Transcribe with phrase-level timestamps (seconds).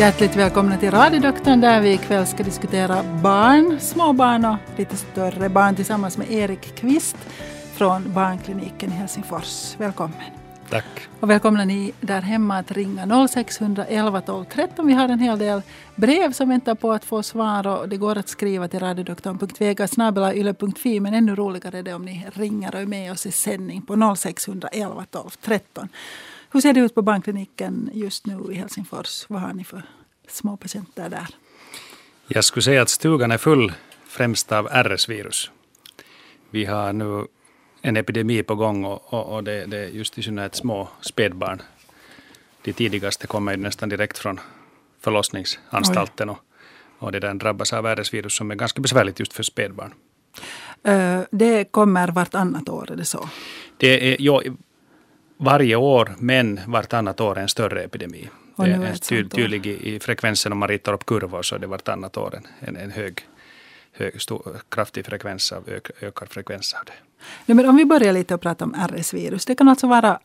[0.00, 5.48] Hjärtligt välkomna till Radiodoktorn där vi ikväll ska diskutera barn, små barn och lite större
[5.48, 7.16] barn tillsammans med Erik Kvist
[7.74, 9.74] från Barnkliniken i Helsingfors.
[9.78, 10.16] Välkommen.
[10.70, 11.08] Tack.
[11.20, 14.86] Och välkomna ni där hemma att ringa 0611 12 13.
[14.86, 15.62] Vi har en hel del
[15.94, 21.14] brev som väntar på att få svar och det går att skriva till radiodoktorn.vega.yle.fi men
[21.14, 25.04] ännu roligare är det om ni ringer och är med oss i sändning på 0611
[25.10, 25.88] 12 13.
[26.52, 29.26] Hur ser det ut på barnkliniken just nu i Helsingfors?
[29.28, 29.82] Vad har ni för
[30.28, 31.26] små patienter där?
[32.26, 33.72] Jag skulle säga att stugan är full
[34.06, 35.50] främst av RS-virus.
[36.50, 37.26] Vi har nu
[37.82, 41.62] en epidemi på gång och, och, och det, är just i synnerhet små spädbarn.
[42.62, 44.40] De tidigaste kommer ju nästan direkt från
[45.00, 46.38] förlossningsanstalten och,
[46.98, 49.94] och det där drabbas av RS-virus som är ganska besvärligt just för spädbarn.
[50.88, 53.28] Uh, det kommer vartannat år, är det så?
[53.76, 54.42] Det är, ja,
[55.40, 58.28] varje år, men vartannat år en större epidemi.
[58.56, 61.58] Och det är ty, tydlig i, i frekvensen om man ritar upp kurvor så är
[61.58, 63.20] det vartannat år en, en, hög,
[63.92, 66.92] hög stor, kraftig frekvens av ök, ökad frekvens av det.
[67.46, 69.44] Nej, men om vi börjar lite och prata om RS-virus.
[69.44, 70.20] Det kan alltså vara,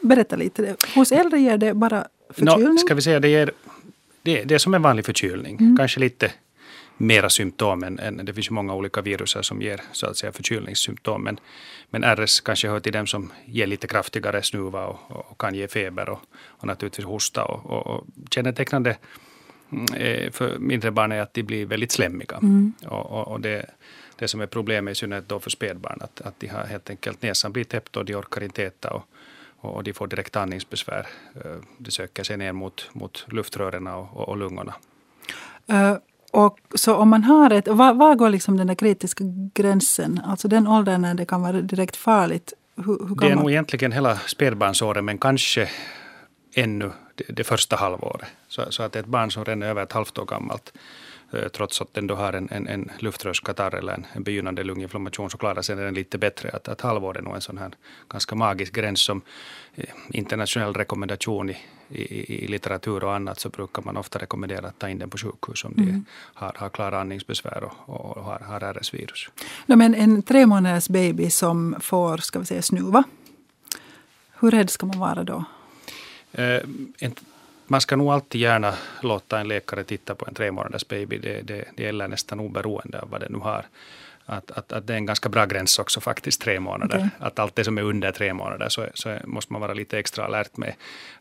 [0.00, 2.68] berätta lite, hos äldre ger det bara förkylning?
[2.68, 3.50] Nå, ska vi säga, det, ger,
[4.22, 5.56] det, det är som en vanlig förkylning.
[5.60, 5.76] Mm.
[5.76, 6.32] Kanske lite
[6.98, 10.32] mera symptom än, än det finns ju många olika viruser som ger så att säga
[10.32, 11.22] förkylningssymptom.
[11.22, 11.40] Men,
[11.90, 15.68] men RS kanske hör till dem som ger lite kraftigare snuva och, och kan ge
[15.68, 17.44] feber och, och naturligtvis hosta.
[17.44, 18.96] Och, och, och kännetecknande
[19.72, 22.36] mm, eh, för mindre barn är att de blir väldigt slemmiga.
[22.36, 22.72] Mm.
[22.86, 23.70] Och, och, det,
[24.16, 27.22] det som är problemet i synnerhet då för spädbarn, att, att de har helt enkelt
[27.22, 28.90] näsan blir täppt och de orkar inte äta.
[28.90, 29.04] Och,
[29.60, 31.06] och de får direkt andningsbesvär.
[31.34, 34.74] Eh, De söker sig ner mot, mot luftrören och, och, och lungorna.
[35.66, 35.96] Eh,
[36.32, 40.20] och så om man har ett, var, var går liksom den där kritiska gränsen?
[40.24, 42.52] Alltså den åldern när det kan vara direkt farligt.
[42.76, 45.68] Hur, hur Det är man, nog egentligen hela spädbarnsåren, men kanske
[46.54, 48.28] ännu det, det första halvåret.
[48.48, 50.72] Så, så att ett barn som redan är över ett halvt år gammalt,
[51.52, 55.38] trots att den då har en, en, en luftrörskatarr eller en, en begynnande lunginflammation, så
[55.38, 56.50] klarar sig den lite bättre.
[56.50, 57.70] Att, att halvår är nog en sån här
[58.08, 59.22] ganska magisk gräns som
[59.74, 61.56] eh, internationell rekommendation i,
[61.88, 65.18] i, i litteratur och annat, så brukar man ofta rekommendera att ta in den på
[65.18, 69.28] sjukhus om de har, har klara andningsbesvär och, och har, har RS-virus.
[69.66, 73.04] no, men en tre månaders baby som får, ska vi säga, snuva.
[74.40, 75.44] Hur rädd ska man vara då?
[76.32, 76.60] Eh,
[76.98, 77.14] en,
[77.68, 81.18] man ska nog alltid gärna låta en läkare titta på en tre månaders baby.
[81.18, 83.66] Det, det, det gäller nästan oberoende av vad den nu har.
[84.30, 86.96] Att, att, att det är en ganska bra gräns också faktiskt, tre månader.
[86.96, 87.10] Okej.
[87.18, 90.24] Att allt det som är under tre månader så, så måste man vara lite extra
[90.24, 90.74] alert med.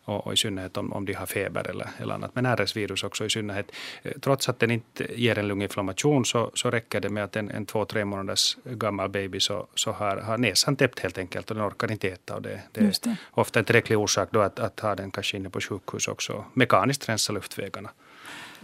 [0.03, 2.35] Och, och i synnerhet om, om de har feber eller, eller annat.
[2.35, 3.71] Men RS-virus också i synnerhet.
[4.03, 7.51] Eh, Trots att den inte ger en lunginflammation så, så räcker det med att en,
[7.51, 11.55] en två, tre månaders gammal baby så, så har, har näsan täppt helt enkelt och
[11.55, 12.35] den orkar inte äta.
[12.35, 13.09] Och det, det det.
[13.09, 16.45] är ofta en tillräcklig orsak då att, att ha den kanske inne på sjukhus också.
[16.53, 17.89] Mekaniskt rensa luftvägarna.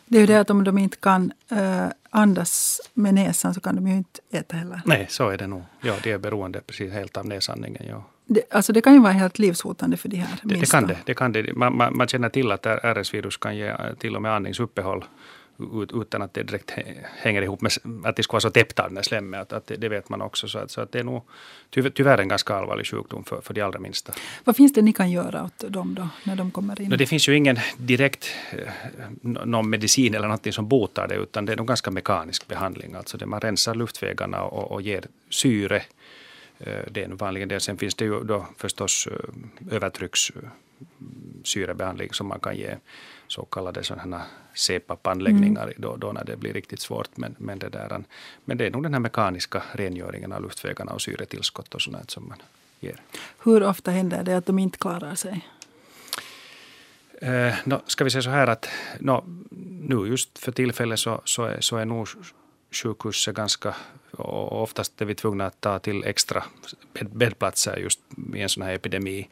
[0.06, 3.76] Det är ju det att om de inte kan eh, andas med näsan så kan
[3.76, 4.82] de ju inte äta heller.
[4.86, 5.64] Nej, så är det nog.
[5.82, 7.86] Ja, det är beroende precis helt av näsandningen.
[7.88, 8.04] Ja.
[8.26, 10.98] Det, alltså det kan ju vara helt livshotande för de här Det, det kan det.
[11.06, 11.54] det, kan det.
[11.56, 15.06] Man, man, man känner till att RS-virus kan ge till och med andningsuppehåll
[15.94, 17.72] utan att det direkt hä- hänger ihop med
[18.04, 19.42] att det ska vara så täppt av med slemmet.
[19.42, 20.48] Att, att det, det vet man också.
[20.48, 21.24] Så att, så att det är nog
[21.70, 24.14] tyvärr, tyvärr en ganska allvarlig sjukdom för, för de allra minsta.
[24.44, 26.90] Vad finns det ni kan göra åt dem då, när de kommer in?
[26.90, 28.58] No, det finns ju ingen direkt eh,
[29.22, 32.96] nå- någon medicin eller något som botar det, utan det är nog ganska mekanisk behandling.
[32.96, 35.82] Alltså det man rensar luftvägarna och, och ger syre.
[36.60, 37.60] Eh, Det är nog vanligen det.
[37.60, 39.14] Sen finns det ju då förstås eh,
[39.76, 42.76] övertryckssyrebehandling som man kan ge
[43.28, 44.22] så kallade sådana
[44.54, 47.18] CPAP-anläggningar då, då när det blir riktigt svårt.
[47.18, 48.04] Men, men, det där,
[48.46, 52.28] men det är nog den här mekaniska rengöringen av luftvägarna och syretillskott och sånt som
[52.28, 52.38] man
[52.80, 53.02] ger.
[53.44, 55.48] Hur ofta händer det att de inte klarar sig?
[57.22, 58.70] Eh, no, ska vi säga så här att
[59.00, 59.24] no,
[59.82, 62.08] nu just för tillfället så, så, är, så är nog
[62.72, 63.76] sjukhuset ganska
[64.18, 66.44] och oftast är vi tvungna att ta till extra
[66.94, 68.00] bädd, bäddplatser just
[68.36, 69.30] i en sån här epidemi.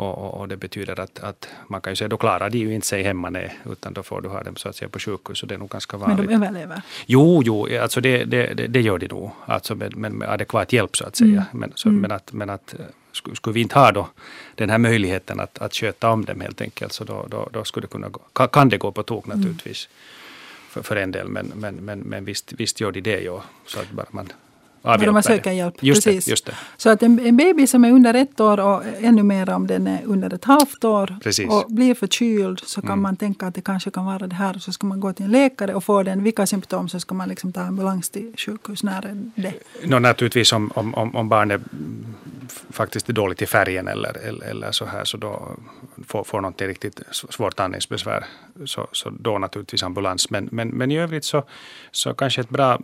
[0.00, 2.74] Och, och, och det betyder att, att man kan ju säga då klarar de ju
[2.74, 5.42] inte sig hemma nej, utan då får du ha dem så att säga på sjukhus
[5.42, 6.28] och det är nog ganska Men vanligt.
[6.28, 6.82] de överlever?
[7.06, 9.30] Jo, jo, alltså det, det, det, gör de nog.
[9.46, 11.28] Alltså med, med, med adekvat hjälp så att säga.
[11.30, 11.44] Mm.
[11.52, 12.00] Men, så, Mm.
[12.00, 14.08] men, att, men att eh, skulle, vi inte ha då
[14.54, 17.84] den här möjligheten att, att sköta om dem helt enkelt så då, då, då skulle
[17.86, 19.38] det kunna gå, kan, det gå på tok Mm.
[19.38, 19.88] naturligtvis.
[20.68, 23.40] För, för en del, men, men, men, men visst, visst gör de det ju.
[23.66, 24.32] Så att bara man
[24.82, 25.82] När de söker hjälp.
[25.82, 26.24] Just Precis.
[26.24, 26.54] Det, just det.
[26.76, 29.86] Så att en, en baby som är under ett år och ännu mer om den
[29.86, 31.50] är under ett halvt år Precis.
[31.50, 34.58] och blir förkyld så kan man tänka att det kanske kan vara det här.
[34.58, 36.22] Så ska man gå till en läkare och få den.
[36.22, 38.82] Vilka symptom så ska man liksom ta ambulans till sjukhus.
[38.82, 39.54] När är det?
[39.84, 42.14] Nå, naturligtvis om, om, om barnet mm,
[42.70, 45.56] faktiskt är dåligt i färgen eller, eller, eller så här så då
[46.06, 48.24] får, får någonting riktigt svårt andningsbesvär
[48.64, 50.30] så, så då naturligtvis ambulans.
[50.30, 51.44] Men, men, men i övrigt så,
[51.90, 52.78] så kanske ett bra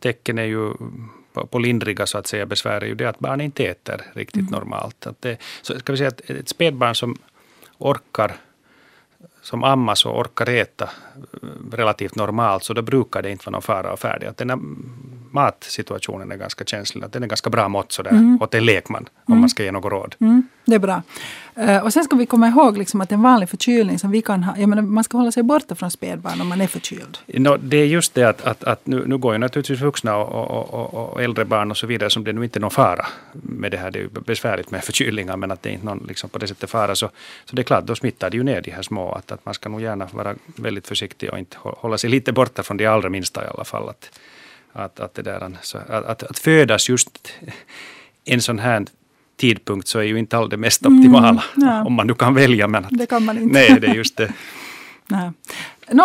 [0.00, 0.72] tecken är ju
[1.40, 4.50] på, på lindriga så att säga besvär är ju det att barn inte äter riktigt
[4.50, 5.06] normalt.
[5.06, 7.18] Att det, så ska vi säga att ett spädbarn som
[7.78, 8.36] orkar
[9.42, 10.84] som ammas och orkar äta
[11.42, 14.26] eh, relativt normalt så då brukar det inte vara någon fara och färdig.
[14.26, 14.50] Att den
[15.30, 17.04] matsituationen är ganska känslig.
[17.04, 19.92] Att den är ganska bra mått sådär åt en lekman om man ska ge något
[19.92, 20.14] råd.
[20.20, 21.02] Mm, det är bra.
[21.54, 24.42] Eh, och sen ska vi komma ihåg liksom att en vanlig förkylning som vi kan
[24.42, 27.18] ha, jag menar, man ska hålla sig borta från spädbarn om man är förkyld.
[27.26, 30.50] No, det är just det att, att, att nu, nu går ju naturligtvis vuxna och,
[30.50, 33.06] och, och, och äldre barn och så vidare som det nu inte är någon fara
[33.32, 33.90] med det här.
[33.90, 36.46] Det är ju besvärligt med förkylningar men att det är inte någon liksom på det
[36.48, 36.94] sättet fara.
[36.94, 37.10] Så,
[37.44, 39.12] så det är klart, då smittar det ju ner de här små.
[39.12, 42.32] Att, att man ska nog gärna vara väldigt försiktig och inte hå- hålla sig lite
[42.32, 43.88] borta från de allra minsta i alla fall.
[43.88, 44.10] Att,
[44.78, 47.32] att, att, det där, så, att, att, födas just
[48.24, 48.84] en sån här
[49.36, 51.44] tidpunkt så är ju inte all det mest optimala.
[51.56, 51.84] ja.
[51.84, 52.68] Om man nu kan välja.
[52.68, 53.52] Men att, Det kan man inte.
[53.52, 54.32] Nej, det är just det.
[55.10, 55.30] Nej.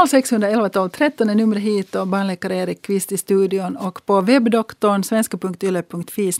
[0.08, 3.78] 0611 12 13 är numret hit och barnläkare Erik Kvist i studion.
[3.78, 6.32] Och på webbdoktorn, svenska.yle.fi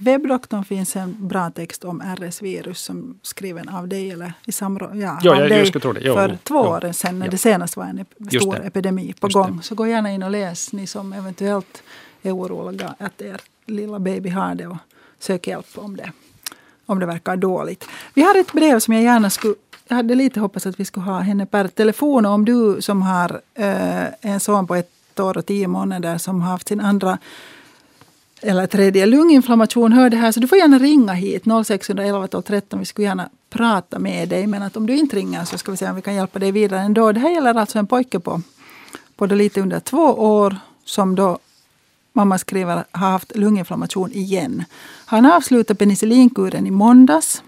[0.00, 5.18] webbdoktorn finns en bra text om RS-virus som skriven av dig eller i samråd ja,
[5.22, 6.00] Jo, av jag- jag dig tro det.
[6.02, 6.60] Jo, för två jo.
[6.70, 9.56] år sedan när det senast var en ep- stor epidemi på Just gång.
[9.56, 9.62] det.
[9.62, 11.82] Så gå gärna in och läs ni som eventuellt
[12.22, 14.76] är oroliga att er lilla baby har det och
[15.18, 16.12] sök hjälp om det
[16.86, 17.84] om det verkar dåligt.
[18.14, 19.54] Vi har ett brev som jag gärna skulle...
[19.90, 22.26] Jag hade lite hoppats att vi skulle ha henne per telefon.
[22.26, 26.40] Och om du som har eh, en son på ett år och tio månader som
[26.40, 27.18] har haft sin andra
[28.40, 32.78] eller tredje lunginflammation hör det här så du får gärna ringa hit 0611 12 13.
[32.78, 35.76] Vi skulle gärna prata med dig men att om du inte ringer så ska vi
[35.76, 37.12] se om vi kan hjälpa dig vidare ändå.
[37.12, 38.42] Det här gäller alltså en pojke på,
[39.16, 41.38] på då lite under två år som då
[42.12, 44.64] mamma skriver har haft lunginflammation igen.
[45.06, 47.42] Han avslutade penicillinkuren i måndags,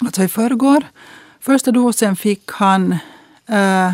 [0.00, 0.84] alltså i förrgår.
[1.46, 2.92] Första dosen fick han
[3.48, 3.92] eh,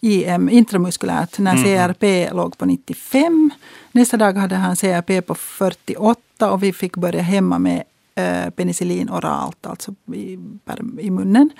[0.00, 3.50] IM intramuskulärt när CRP låg på 95.
[3.92, 7.82] Nästa dag hade han CRP på 48 och vi fick börja hemma med
[8.14, 11.50] eh, penicillin oralt, alltså i, per, i munnen.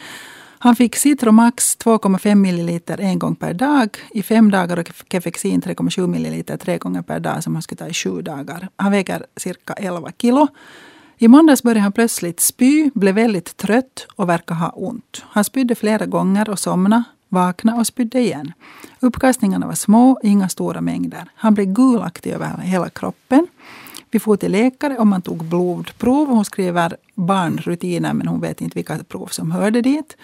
[0.58, 6.06] Han fick Citromax 2,5 milliliter en gång per dag i fem dagar och Kefexin 3,7
[6.06, 8.69] milliliter tre gånger per dag som han skulle ta i sju dagar.
[8.76, 10.49] Han väger cirka 11 kilo.
[11.25, 15.23] I måndags började han plötsligt spy, blev väldigt trött och verkar ha ont.
[15.25, 18.53] Han spydde flera gånger och somnade, vaknade och spydde igen.
[19.00, 21.25] Uppkastningarna var små, inga stora mängder.
[21.35, 23.47] Han blev gulaktig över hela kroppen.
[24.11, 26.29] Vi får till läkare och man tog blodprov.
[26.29, 30.17] Hon skriver barnrutiner men hon vet inte vilka prov som hörde dit.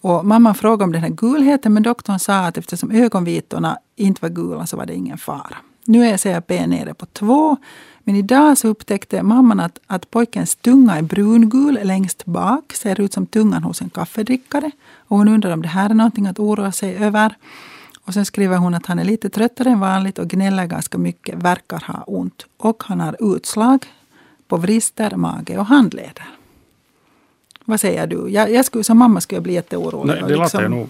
[0.00, 4.28] Och mamman frågade om den här gulheten men doktorn sa att eftersom ögonvitorna inte var
[4.28, 5.56] gula så var det ingen fara.
[5.86, 7.56] Nu är CRP nere på två.
[8.04, 12.72] Men idag så upptäckte mamman att, att pojkens tunga är brungul längst bak.
[12.72, 14.70] Ser ut som tungan hos en kaffedrickare.
[14.96, 17.34] Och hon undrar om det här är någonting att oroa sig över.
[18.04, 21.34] Och sen skriver hon att han är lite tröttare än vanligt och gnäller ganska mycket,
[21.34, 22.46] verkar ha ont.
[22.56, 23.86] Och han har utslag
[24.48, 26.28] på vrister, mage och handleder.
[27.64, 28.28] Vad säger du?
[28.28, 30.12] Jag, jag skulle, som mamma skulle jag bli jätteorolig.
[30.12, 30.88] Nej, det liksom- låter nog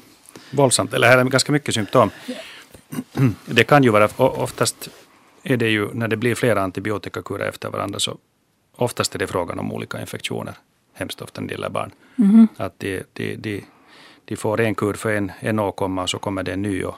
[0.50, 0.92] våldsamt.
[0.92, 2.11] Eller här är ganska mycket symptom.
[3.47, 4.88] Det kan ju vara, oftast
[5.44, 8.18] är det ju när det blir flera antibiotikakurer efter varandra så
[8.76, 10.54] oftast är det frågan om olika infektioner.
[10.94, 11.90] Hemskt ofta när det gäller barn.
[12.16, 12.48] Mhm.
[12.56, 13.64] Att de, de, de,
[14.24, 16.84] de får en kur för en, en åkomma och så kommer det en ny.
[16.84, 16.94] Och,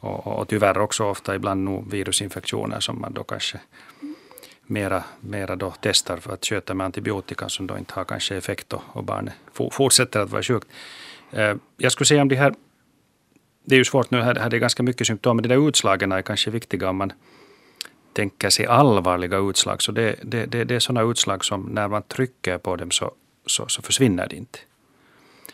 [0.00, 3.60] och, och tyvärr också ofta ibland nog virusinfektioner som man då kanske
[4.66, 8.72] mera, mera då testar för att sköta med antibiotika som då inte har kanske effekt
[8.72, 10.68] och, och barnet for, fortsätter att vara sjukt.
[11.30, 12.54] Eh, jag skulle säga om de här,
[13.64, 16.12] det är ju svårt nu, här, här är ganska mycket symptom, men de där utslagen
[16.12, 17.12] är kanske viktiga om man
[18.14, 19.82] tänker sig allvarliga utslag.
[19.82, 23.10] Så det, det, det, det är sådana utslag som när man trycker på dem så,
[23.46, 24.58] så, så försvinner det inte.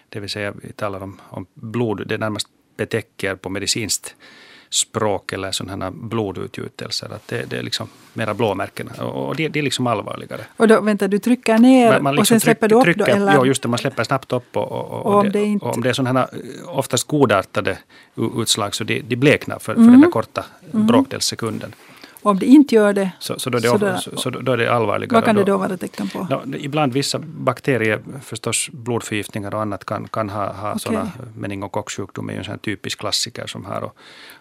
[0.08, 4.14] Det vill säga, vi talar om, om blod, det närmast betäcker på medicinskt
[4.72, 7.14] språk eller sådana blodutgjutelser.
[7.14, 10.40] Att det, det är liksom mera blåmärken och och det, det är liksom allvarligare.
[10.56, 13.06] Och då, vänta, du trycker ner Man- man och liksom sen släpper du upp trycker,
[13.06, 13.12] då?
[13.12, 13.32] Eller?
[13.34, 13.68] Ja, just det.
[13.68, 14.56] Man släpper snabbt upp.
[14.56, 16.28] Och, och, och, Och om det, det inte- och om det är sådana här
[16.64, 17.78] eh, oftast godartade
[18.36, 19.92] utslag så de, de bleknar för, för Mm.
[19.92, 21.74] den där korta bråkdels sekunden.
[22.22, 24.56] Om det inte gör det, Så, så, då, är det, Så där- så, då är
[24.56, 25.14] det allvarligare.
[25.14, 26.26] vad kan det Då- då vara tecken på?
[26.30, 30.80] No, ibland vissa bakterier, förstås blodförgiftningar och annat kan, kan ha, ha Okej.
[30.80, 33.96] sådana, meningokocksjukdom är ju en sån typisk klassiker som här och,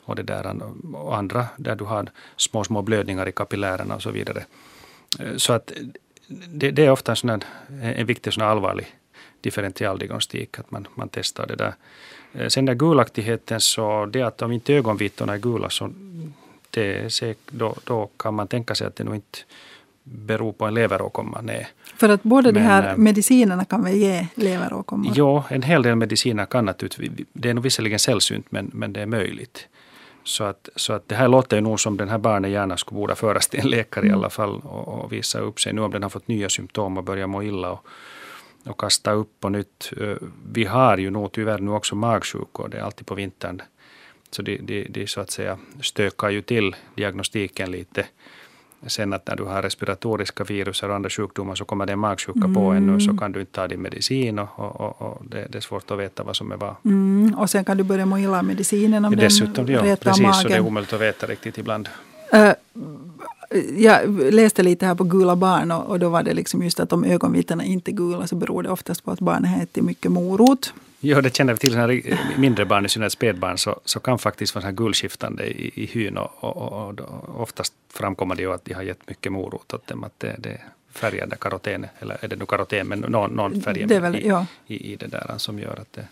[0.05, 0.55] och, det där,
[0.93, 2.07] och andra där du har
[2.37, 4.43] små, små blödningar i kapillärerna och så vidare.
[5.19, 5.71] Eh, Så att
[6.47, 7.39] det, det är ofta en, sån här,
[7.81, 8.87] en viktig sån allvarlig
[9.41, 11.73] differentialdiagnostik, att man, man testar det där.
[12.33, 15.89] Eh, Sen den gulaktigheten, så det att om inte ögonvitorna är gula, så
[16.69, 19.39] det är då, då kan man tänka sig att det nog inte
[20.03, 21.41] beror på en leveråkomma.
[21.41, 21.67] Nej.
[21.97, 25.13] För att båda de här eh, medicinerna kan väl ge leveråkommor?
[25.15, 29.01] Jo, en hel del mediciner kan naturligtvis, det är nog visserligen sällsynt men, men det
[29.01, 29.67] är möjligt.
[30.23, 32.99] Så att, så att det här låter ju nog som den här barnet gärna skulle
[32.99, 35.91] borde föras till en läkare i alla fall och, och visa upp sig nu om
[35.91, 37.85] den har fått nya symptom och börjar må illa och,
[38.65, 39.93] och kasta upp på nytt.
[40.01, 40.15] Eh,
[40.51, 43.61] Vi har ju nog tyvärr nu också magsjukor, det är alltid på vintern.
[44.31, 48.05] Så det, det, det så att säga stökar ju till diagnostiken lite.
[48.87, 52.47] Sen att när du har respiratoriska virus och andra sjukdomar så kommer det en magsjuka
[52.55, 55.57] på ännu så kan du inte ta din medicin och, och, och, och det, det
[55.57, 56.75] är svårt att veta vad som är vad.
[56.85, 60.23] Mm, och sen kan du börja må illa av medicinen om Dessutom, den ja, precis,
[60.41, 60.65] så det är magen.
[60.65, 61.89] omöjligt att veta riktigt ibland.
[62.33, 62.53] Eh,
[63.77, 66.93] jag läste lite här på gula barn och, och då var det liksom just att
[66.93, 70.11] om ögonvitorna inte är gula så beror det oftast på att barnet har ätit mycket
[70.11, 70.73] morot.
[70.99, 71.75] Ja, det känner vi till.
[71.75, 72.01] Här
[72.37, 75.85] mindre barn, i synnerhet spädbarn, så, så kan faktiskt vara så här gulskiftande i, i
[75.85, 76.17] hyn.
[76.17, 80.03] Och, och, och, oftast framkommer det ju att de har gett mycket morot åt dem.
[80.03, 83.85] Att det, det är färgade karoten, eller är det nu karoten, men någon, någon färg
[83.85, 84.45] väl- i, ja.
[84.67, 86.07] i, i det där som gör att det...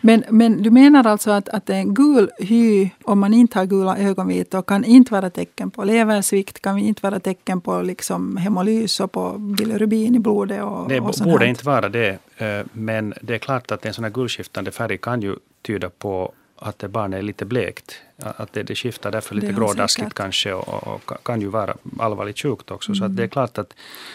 [0.00, 3.98] Men, men du menar alltså att, att en gul hy, om man inte har gula
[3.98, 9.12] ögonvitor, kan inte vara tecken på leversvikt, kan inte vara tecken på liksom hemolys och
[9.12, 10.62] på bilirubin i blodet?
[10.62, 11.50] Och, Det och borde här.
[11.50, 15.22] inte vara det, eh, men det är klart att en sån här gulskiftande färg kan
[15.22, 17.94] ju tyda på att det barnet är lite blekt.
[18.18, 22.70] Att det, det skiftar därför lite grådaskigt kanske och, och, kan ju vara allvarligt sjukt
[22.70, 22.94] också.
[22.94, 23.74] Så att det är klart att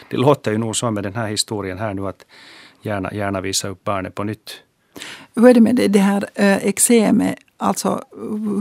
[0.10, 2.26] det låter ju nog så med den här historien här nu att
[2.82, 4.62] gärna, gärna visa upp barnet på nytt.
[5.40, 7.36] Hur är det med det, det här äh, eksemet?
[7.58, 8.04] Alltså,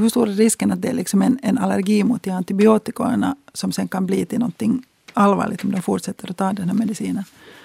[0.01, 3.73] hur stor är risken att det är liksom en, en allergi mot de antibiotikorna som
[3.73, 4.83] sen kan bli till någonting
[5.13, 7.25] allvarligt om de fortsätter att ta den här medicinen?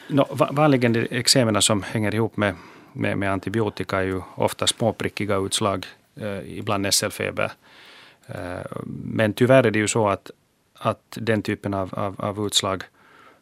[0.10, 2.56] No, va- vanligen de eksemerna som hänger ihop med,
[2.94, 7.52] med, med antibiotika är ju ofta småprickiga utslag, eh, ibland nässelfeber.
[8.28, 8.66] Eh,
[9.04, 10.32] men tyvärr är det ju så att,
[10.80, 12.84] att den typen av, av, av utslag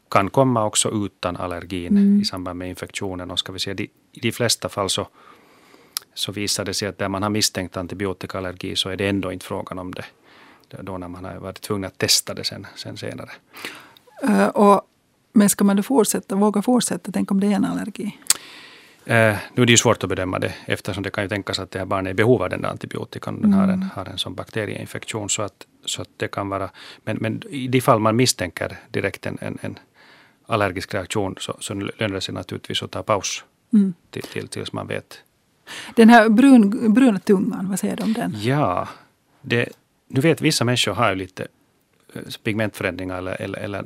[0.10, 3.32] kan komma också utan allergin i samband med infektionen.
[3.32, 5.08] Och ska vi säga, de, I de flesta fall så,
[6.13, 9.46] så visar det sig att där man har misstänkt antibiotikaallergi så är det ändå inte
[9.46, 10.05] frågan om det.
[10.81, 13.29] Då när man har varit tvungen att testa det sen, sen senare.
[14.24, 14.81] Äh, och,
[15.34, 17.12] men ska man då fortsätta, våga fortsätta?
[17.12, 18.17] Tänk om det är en allergi?
[19.05, 21.72] Eh, nu är det ju svårt att bedöma det eftersom det kan ju tänkas att
[21.72, 23.41] det här barnet är i behov av den där antibiotikan.
[23.41, 25.29] Den har en, har en sån bakterieinfektion.
[25.29, 26.70] Så att, så att det kan vara,
[27.03, 29.79] men, men i de fall man misstänker direkt en, en, en
[30.46, 33.43] allergisk reaktion så, så lönar det sig naturligtvis att ta paus
[33.74, 33.93] Mm.
[34.10, 35.20] till, till, tills man vet.
[35.96, 38.36] Den här brun, bruna tungan, vad säger du om den?
[38.42, 38.88] Ja,
[39.42, 39.70] det,
[40.08, 41.48] nu vet vissa människor har ju lite
[42.13, 43.86] eh, pigmentförändringar eller, eller, eller,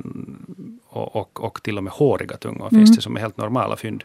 [0.88, 4.04] och, och, och till och med håriga tungor finns det som är helt normala fynd.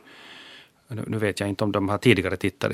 [0.88, 2.72] Nu, nu vet jag inte om de har tidigare tittat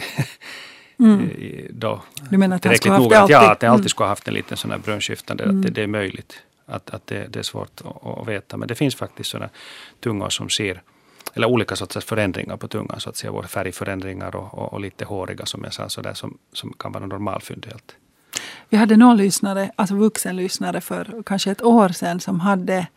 [1.70, 3.52] då Du menar att han skulle ha haft det Att, ja, alltid?
[3.52, 3.90] att det alltid Mm.
[3.90, 5.44] skulle ha haft en liten sån här brunskiftande.
[5.44, 6.44] Att det, det är möjligt.
[6.66, 8.58] Att, att det, det är svårt att, att veta.
[8.58, 9.50] Men det finns faktiskt sådana
[10.00, 10.82] tungor som ser
[11.34, 15.06] eller olika sorters förändringar på tungan, så att säga, både färgförändringar och, och, och lite
[15.06, 17.96] håriga som jag sa, så där, som, som kan vara normalfynd helt.
[18.70, 22.88] Vi hade någon lyssnare, alltså vuxen lyssnare för kanske ett år sedan som hade,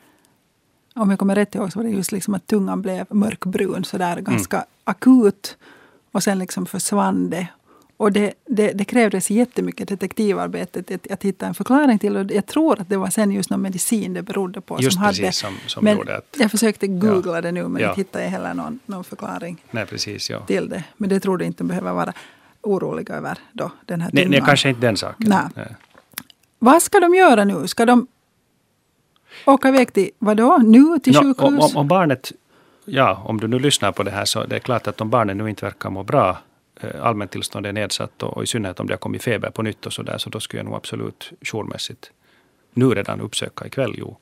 [0.95, 4.21] om jag kommer rätt ihåg, så var det just liksom att tungan blev mörkbrun sådär
[4.21, 5.57] ganska akut.
[6.13, 7.49] Och sen liksom försvann det.
[8.01, 12.17] Och det, det, det krävdes jättemycket detektivarbete att, att hitta en förklaring till.
[12.17, 14.79] Och jag tror att det var sen just någon medicin det berodde på.
[14.81, 16.37] Just som hade, precis som, som men gjorde att...
[16.39, 17.89] jag försökte googla det nu men Ja.
[17.89, 20.31] inte hittade jag heller någon, någon förklaring Nej, precis.
[20.31, 20.41] Ja.
[20.41, 20.85] till det.
[20.97, 22.13] Men det tror du inte behöver vara
[22.63, 25.27] oroliga över då, den här Nej, nej, kanske inte den saken.
[25.29, 25.45] Nej.
[25.55, 25.77] Nej.
[26.59, 27.67] Vad ska de göra nu?
[27.67, 28.07] Ska de
[29.45, 31.45] åka iväg till, vadå, nu till Nå, sjukhus?
[31.45, 32.33] om, om, om barnet,
[32.85, 35.37] ja, om du nu lyssnar på det här så det är klart att om barnet
[35.37, 36.39] nu inte verkar må bra,
[37.03, 39.93] allmäntillstånd är nedsatt och, och i synnerhet om det har kommit feber på nytt och
[39.93, 42.11] så där, så då skulle jag nog absolut jourmässigt
[42.73, 43.95] nu redan uppsöka ikväll.
[43.99, 44.17] Jo.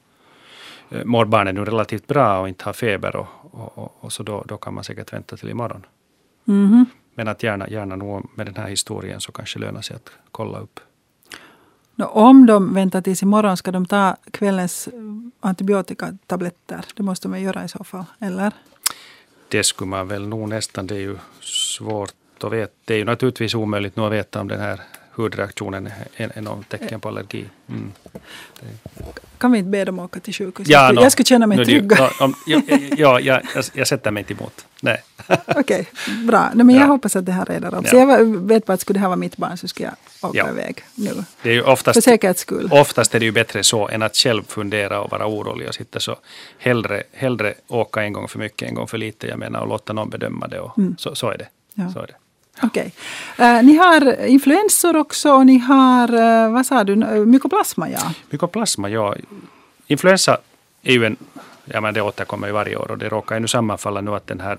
[0.91, 4.45] Eh, Mår barnet nu relativt bra och inte har feber och, och, och, så då,
[4.49, 5.87] då kan man säkert vänta till imorgon.
[6.45, 6.87] Mhm.
[7.15, 10.59] Men att gärna, gärna nog med den här historien så kanske lönar sig att kolla
[10.59, 10.81] upp.
[11.95, 14.93] Nå, om de väntar tills imorgon ska de ta kvällens eh,
[15.41, 16.85] antibiotikatabletter.
[16.95, 18.53] Det måste man göra i så fall, eller?
[19.49, 22.15] Det skulle man väl nog nästan, det är ju svårt
[22.45, 22.73] att veta.
[22.85, 24.81] Det är ju naturligtvis omöjligt nu att veta om den här
[25.15, 27.45] hudreaktionen är, är något tecken på allergi.
[27.69, 27.93] Mm.
[29.39, 30.69] Kan vi inte be dem åka till sjukhus?
[30.69, 32.11] Ja, jag, no, jag skulle känna mig no, tryggare.
[32.21, 32.61] no, om- ja,
[32.97, 34.67] ja, jag, jag, jag sätter mig inte emot.
[34.83, 35.03] Nej.
[35.47, 35.87] Okej,
[36.27, 36.51] bra.
[36.55, 36.87] Nej, men jag Ja.
[36.89, 37.87] hoppas att det här reder upp.
[37.93, 37.99] Ja.
[37.99, 39.89] Jag vet bara att skulle det här vara mitt barn så skulle
[40.21, 40.49] jag åka Ja.
[40.51, 41.11] iväg nu.
[41.43, 42.69] Det är ju För oftast, säkerhets skull.
[42.73, 46.01] oftast är det ju bättre så än att själv fundera och vara orolig och sitta
[46.01, 46.17] så.
[46.59, 49.27] Hellre, hellre åka en gång för mycket, en gång för lite.
[49.27, 50.61] Jag menar och låta någon bedöma det.
[50.61, 51.49] Och så, så är det.
[51.75, 51.91] Ja.
[51.93, 52.15] Så är det.
[52.63, 52.93] Okej.
[53.39, 56.97] Eh, ni har influensor också och ni har, uh, vad sa du,
[57.27, 58.13] mykoplasma ja.
[58.31, 59.15] Mykoplasma, ja.
[59.87, 60.39] Influensa
[60.83, 61.17] är ju en,
[61.65, 64.27] ja men det återkommer ju varje år och det råkar ju nu sammanfalla nu att
[64.27, 64.59] den här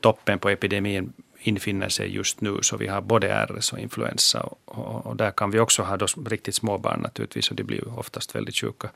[0.00, 2.58] toppen på epidemin infinner sig just nu.
[2.62, 5.96] Så vi har både RS och influensa och, och, och där kan vi också ha
[5.96, 8.88] då riktigt små barn naturligtvis och de blir ju oftast väldigt sjuka.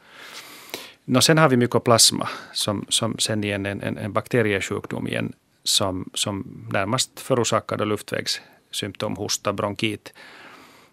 [1.05, 5.33] No, sen har vi mykoplasma som, som sen igen en, en, en bakteriesjukdom igen
[5.63, 10.13] som, som närmast förorsakar luftvägssymptom, hosta, bronkit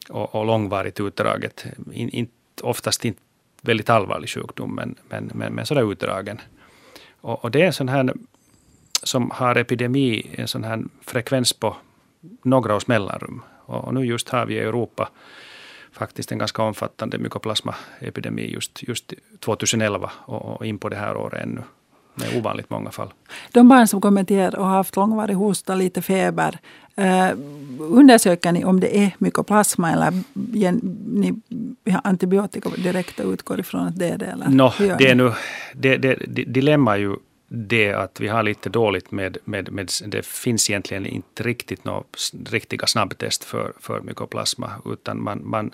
[0.09, 1.65] och, och långvarigt utdraget.
[1.93, 2.27] In, in,
[2.61, 3.21] oftast inte
[3.61, 6.41] väldigt allvarlig sjukdom men, men, men, men sådär utdragen.
[7.21, 8.13] Och, och det är en sån här
[9.03, 11.75] som har epidemi, en sån här frekvens på
[12.43, 13.41] några års mellanrum.
[13.65, 15.09] Och, och nu just har vi i Europa
[15.91, 21.43] faktiskt en ganska omfattande mykoplasmaepidemi just, just 2011 och, och in på det här året
[21.43, 21.63] ännu.
[22.17, 23.13] Med ovanligt många fall.
[23.51, 26.59] De barn som kommer till er och har haft långvarig hosta, lite feber.
[26.95, 27.29] Eh,
[27.79, 31.33] undersöker ni om det är mykoplasma eller ger ni
[32.03, 34.25] antibiotika direkt och utgår ifrån att det är det?
[34.25, 34.49] Eller?
[34.79, 35.31] Gör det är nu,
[35.73, 37.15] det, det, det, dilemma är ju
[37.49, 42.03] det att vi har lite dåligt med, med, med det finns egentligen inte riktigt några
[42.49, 45.71] riktiga snabbtest för, för mykoplasma utan man, man,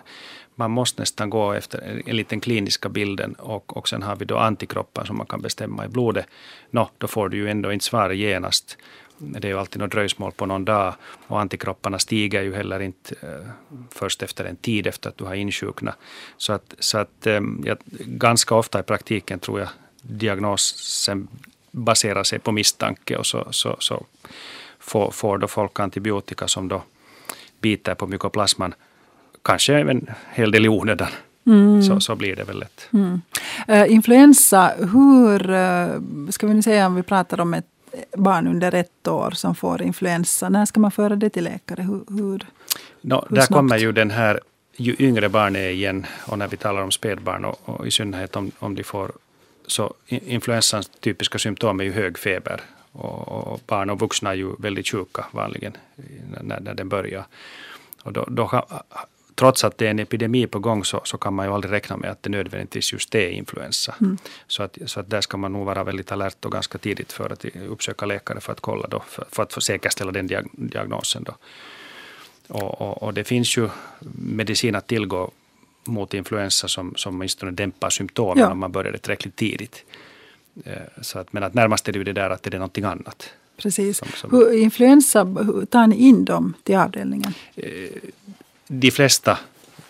[0.56, 4.38] man måste nästan gå efter enligt den kliniska bilden och, och sen har vi då
[4.38, 6.26] antikroppar som man kan bestämma i blodet.
[6.70, 8.78] Nå, då får du ju ändå inte svar genast.
[9.18, 10.94] Det är ju alltid något dröjsmål på någon dag
[11.28, 13.48] och antikropparna stiger ju heller inte eh,
[13.92, 15.96] först efter en tid efter att du har insjuknat.
[16.38, 19.70] Så att, så att eh, jag, ganska ofta i praktiken tror jag
[20.02, 21.28] diagnosen
[21.72, 24.06] baserar sig på misstanke och så, så, så
[24.80, 26.84] får, får då folk antibiotika som då
[27.62, 28.74] biter på mykoplasman.
[29.44, 31.08] Kanske en hel del i onödan.
[31.88, 32.90] Så, så blir det väl lätt.
[32.94, 33.22] Mm.
[33.68, 37.66] Eh, influensa, hur, uh, ska vi nu säga om vi pratar om ett
[38.18, 41.82] barn under ett år som får influensa, när ska man föra det till läkare?
[41.82, 42.46] Hur, hur,
[43.02, 43.48] No, hur där snabbt?
[43.48, 44.40] kommer ju den här,
[44.78, 48.36] ju yngre barn är igen, och när vi talar om spädbarn och, och i synnerhet
[48.36, 49.12] om, om de får,
[49.68, 52.62] så influensans typiska symptom är ju hög feber.
[52.92, 55.78] Och, och barn och vuxna är ju väldigt sjuka vanligen
[56.42, 57.26] när, när den börjar.
[58.04, 58.66] Och då, då,
[59.36, 61.98] trots att det är en epidemi på gång så, så kan man ju aldrig räkna
[61.98, 63.96] med att det nödvändigtvis just är influensa.
[64.48, 67.30] Så, att, så att där ska man nog vara väldigt alert och ganska tidigt för
[67.30, 71.24] att uppsöka läkare för att kolla då, för, för att säkerställa den diag, diagnosen.
[71.24, 71.36] Då.
[72.48, 73.70] Och, och, och det finns ju
[74.20, 75.32] medicin att tillgå
[75.88, 78.52] mot influensa som, som åtminstone dämpar symptomen Ja.
[78.52, 79.84] om man börjar det tillräckligt tidigt.
[80.66, 82.84] Eh, Så att, men att närmast är det ju det där att det är någonting
[82.84, 83.30] annat.
[83.58, 83.98] precis.
[83.98, 85.26] Som- som- influensa,
[85.70, 87.34] tar ni in dem till avdelningen?
[88.80, 89.40] De flesta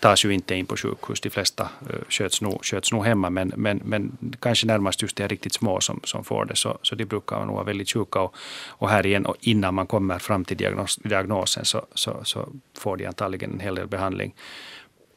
[0.00, 3.52] tas ju inte in på sjukhus, de flesta eh, sköts nog, sköts nog hemma, men,
[3.56, 7.04] men, men kanske närmast just de riktigt små som, som får det, så, så de
[7.04, 8.20] brukar nog vara väldigt sjuka.
[8.20, 8.34] Och,
[8.68, 12.96] och här igen, och innan man kommer fram till diagnos, diagnosen så, så, så får
[12.96, 14.34] de antagligen en hel del behandling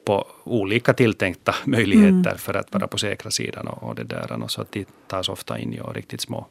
[0.06, 3.68] på olika tilltänkta möjligheter för att vara på säkra sidan.
[3.68, 6.46] Och, och det där, och så att de tas ofta in, ja, riktigt små.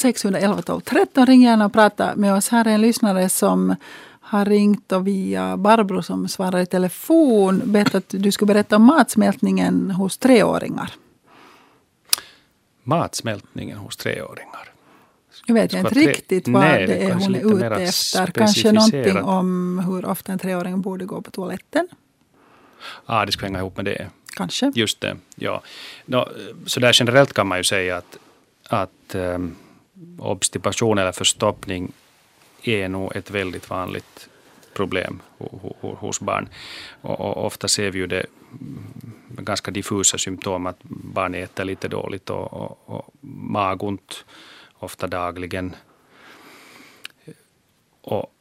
[0.00, 1.26] 0611 12 13.
[1.26, 2.48] Ring gärna och prata med oss.
[2.48, 3.76] Här är en lyssnare som
[4.30, 8.82] har ringt och via Barbro som svarar i telefon bett att du skulle berätta om
[8.82, 10.92] matsmältningen hos treåringar.
[12.82, 14.72] Matsmältningen hos treåringar.
[15.46, 18.26] Nu vet jag inte tre- riktigt vad Nej, det är hon är ute efter.
[18.26, 21.88] Kanske någonting om hur ofta en treåring borde gå på toaletten.
[23.06, 24.10] Ah, det ska hänga ihop med det.
[24.36, 24.72] Kanske.
[24.74, 25.62] Just det, ja.
[26.06, 26.28] No,
[26.66, 28.18] så där generellt kan man ju säga att,
[28.68, 29.56] att um,
[30.18, 31.92] obstipation eller förstoppning
[32.62, 34.28] är nog ett väldigt vanligt
[34.74, 36.48] problem ho- ho- hos barn.
[37.00, 38.26] Och, ofta ser vi ju det
[39.28, 43.14] ganska diffusa symptom att barn äter lite dåligt och, och, och
[43.50, 44.24] magont
[44.78, 45.76] ofta dagligen.
[48.00, 48.32] Och,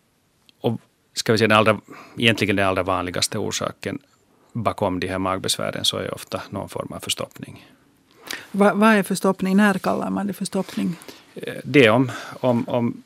[0.61, 0.81] och
[1.13, 1.81] ska vi säga den allra,
[2.17, 3.99] egentligen den allra vanligaste orsaken
[4.53, 7.65] bakom de här magbesvären så är ofta någon form av förstoppning.
[8.51, 9.57] Va, vad är förstoppning?
[9.57, 10.95] När kallar man det förstoppning?
[11.35, 13.03] Eh, Det är om, om, om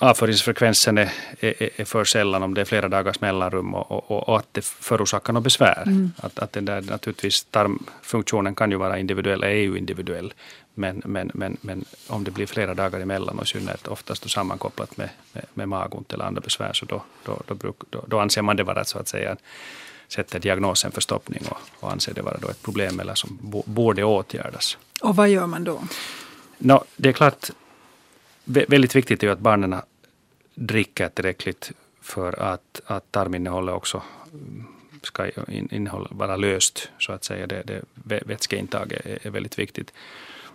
[0.00, 4.38] avföringsfrekvensen är, är, är för sällan, om det är flera dagars mellanrum och, och, och
[4.38, 6.10] att det förorsakar något besvär.
[6.16, 10.34] Att, att den där naturligtvis tarmfunktionen kan ju vara individuell, är ju individuell.
[10.74, 14.28] Men, men, men, men om det blir flera dagar emellan och i synnerhet oftast då
[14.28, 18.18] sammankopplat med, med, med magont eller andra besvär så då, då, då, bruk, då, då
[18.20, 19.36] anser man det vara så att säga
[20.08, 24.04] sätter diagnosen för stoppning och, och anser det vara då ett problem eller som borde
[24.04, 24.78] åtgärdas.
[25.02, 25.82] Och vad gör man då?
[26.58, 27.50] No, det är klart,
[28.46, 29.74] väldigt viktigt är ju att barnen
[30.54, 34.02] dricker tillräckligt för att, att tarminnehållet också
[35.02, 35.30] ska
[35.70, 37.46] innehålla, vara löst, så att säga.
[37.46, 37.62] Det,
[37.94, 39.92] det vätskeintaget är, är väldigt viktigt.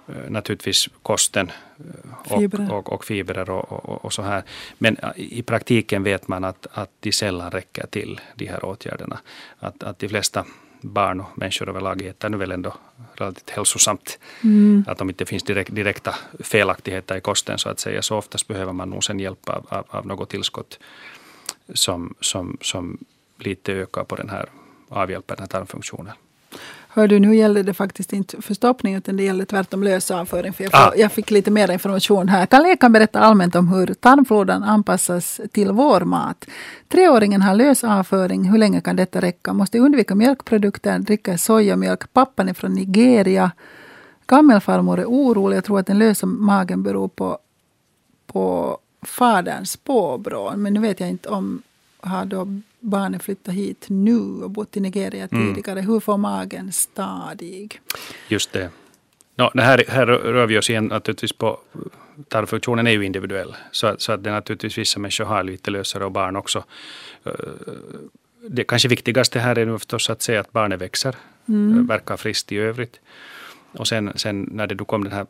[0.08, 4.44] Eh, naturligtvis kosten eh, och fibrer och, och, fibrer och, och, och, så här.
[4.78, 9.20] Men eh, i praktiken vet man att, att de sällan räcker till, de här åtgärderna.
[9.60, 10.46] Att, att de flesta
[10.82, 12.74] barn och människor överlag nu väl ändå
[13.14, 14.20] relativt hälsosamt.
[14.44, 14.86] Mm.
[14.88, 18.48] Att om det inte finns direkt, direkta felaktigheter i kosten så att säga, så oftast
[18.48, 20.80] behöver man nog sen hjälp av, av, av något tillskott
[21.74, 22.98] som, som, som
[23.38, 24.50] lite ökar på den här,
[24.90, 26.14] avhjälper den här tarmfunktionen.
[26.94, 30.54] Hör du, nu gäller det faktiskt inte förstoppning utan det gäller tvärtom lös avföring.
[30.54, 30.94] För jag, ah.
[30.96, 32.46] jag fick lite mer information här.
[32.46, 36.46] Kan läkaren berätta allmänt om hur tarmfloran anpassas till vår mat?
[36.88, 38.44] Treåringen har lös avföring.
[38.52, 39.54] Hur länge kan detta räcka?
[39.54, 42.14] Måste undvika mjölkprodukter, dricka sojamjölk.
[42.14, 43.52] Pappan är från Nigeria.
[44.28, 45.58] Gammelfarmor är orolig.
[45.58, 47.38] Jag tror att den lösa magen beror på,
[48.28, 50.54] på faderns påbrå.
[50.56, 51.62] Men nu vet jag inte om
[52.02, 52.48] har då
[52.82, 55.54] barnet flyttat hit nu och bott i Nigeria mm.
[55.54, 55.80] tidigare.
[55.80, 55.92] Mm.
[55.92, 57.82] Hur får magen stadig?
[58.28, 58.70] Just det.
[59.36, 61.60] No, här, här rör vi oss igen naturligtvis på
[62.28, 63.56] tarmfunktionen är ju individuell.
[63.72, 66.64] Så, så att det naturligtvis vissa människor har lite lösare och barn också.
[67.24, 67.32] Eh,
[68.50, 71.16] det kanske viktigaste här är nu förstås att se att barnet växer,
[71.48, 71.88] mm.
[71.88, 73.00] verkar friskt i övrigt.
[73.74, 75.26] Och sen, sen när det då kom den här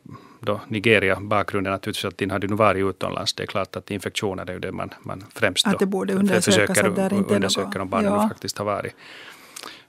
[0.68, 3.34] Nigeria-bakgrunden naturligtvis att den hade nu varit utomlands.
[3.34, 6.44] Det är klart att infektioner är ju det man, man främst att det borde undersökas,
[6.44, 8.28] försöker att där inte undersöka om barnen ja.
[8.28, 8.94] faktiskt har varit,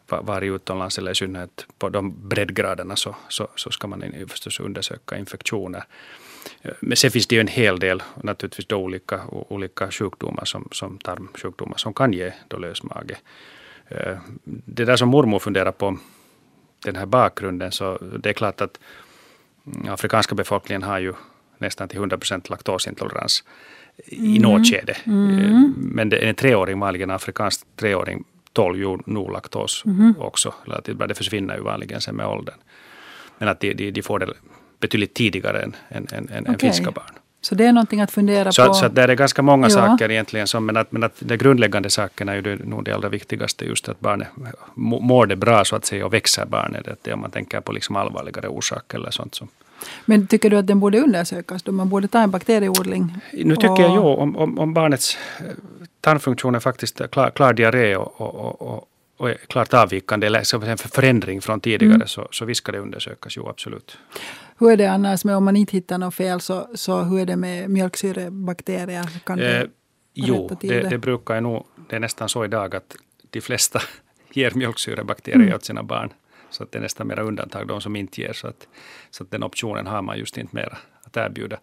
[0.08, 5.18] varit utomlands eller i synnerhet på de breddgraderna så, så, så ska man förstås undersöka
[5.18, 5.84] infektioner.
[6.80, 10.98] Men sen finns det ju en hel del naturligtvis då olika, olika sjukdomar som, som
[10.98, 13.18] tarmsjukdomar som kan ge då lös mage.
[13.88, 15.98] Eh, det där som mormor funderar på
[16.84, 18.80] den här bakgrunden så det är klart att
[19.88, 21.14] afrikanska befolkningen har ju
[21.58, 23.44] nästan till 100 procent laktosintolerans
[24.06, 24.42] i mm.
[24.42, 24.98] något skede.
[25.04, 25.74] Mm.
[25.78, 30.14] Men det, en treåring, vanligen afrikansk treåring, tål ju nog laktos mm.
[30.20, 30.54] också.
[31.08, 32.56] Det försvinner ju vanligen sen med åldern.
[33.38, 34.34] Men att de, de, de får det
[34.80, 36.58] betydligt tidigare än, än, än, än okay.
[36.58, 37.16] finska barn.
[37.44, 38.74] Så det är någonting att fundera så, på.
[38.74, 39.70] Så det är ganska många ja.
[39.70, 40.48] saker egentligen.
[40.48, 43.66] Som, men, att, men att de grundläggande sakerna är ju det, nog det allra viktigaste.
[43.66, 44.28] Just att barnet
[44.76, 46.86] mår det bra så att säga och växer barnet.
[47.02, 49.48] Det är om man tänker på liksom allvarligare orsaker eller sånt som
[50.06, 51.64] men tycker du att den borde undersökas?
[51.64, 53.20] Då man borde ta en bakterieodling?
[53.34, 53.80] Nu tycker och...
[53.80, 55.46] jag ju om, om, om barnets eh,
[56.02, 60.78] tarmfunktion är faktiskt klar, klar diarré och, och, och, och är klart avvikande eller en
[60.78, 62.08] förändring från tidigare mm.
[62.08, 63.98] så, så visst ska det undersökas, jo absolut.
[64.58, 67.26] Hur är det annars med om man inte hittar något fel så, så hur är
[67.26, 69.06] det med mjölksyrebakterier?
[69.26, 69.64] Kan eh,
[70.14, 72.96] jo, det, det, det brukar nog, det är nästan så idag att
[73.30, 73.82] de flesta
[74.34, 75.56] ger mjölksyrebakterier mm.
[75.56, 76.14] åt sina barn.
[76.50, 78.34] Så att det är nästan mera undantag de som inte ger.
[78.34, 78.68] Så att,
[79.10, 81.60] så att den optionen har man just inte mera att erbjuda.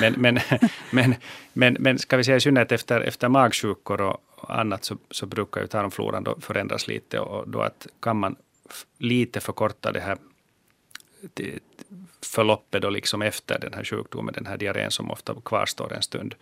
[0.00, 0.38] Men, men,
[0.90, 1.14] men,
[1.52, 5.60] men, men ska vi säga i synnerhet efter, efter magsjukor och annat så, så brukar
[5.60, 8.36] ju tarmfloran då förändras lite och då att kan man
[8.98, 10.18] lite förkorta det här
[12.22, 16.34] förloppet då liksom efter den här sjukdomen, den här diarrén som ofta kvarstår en stund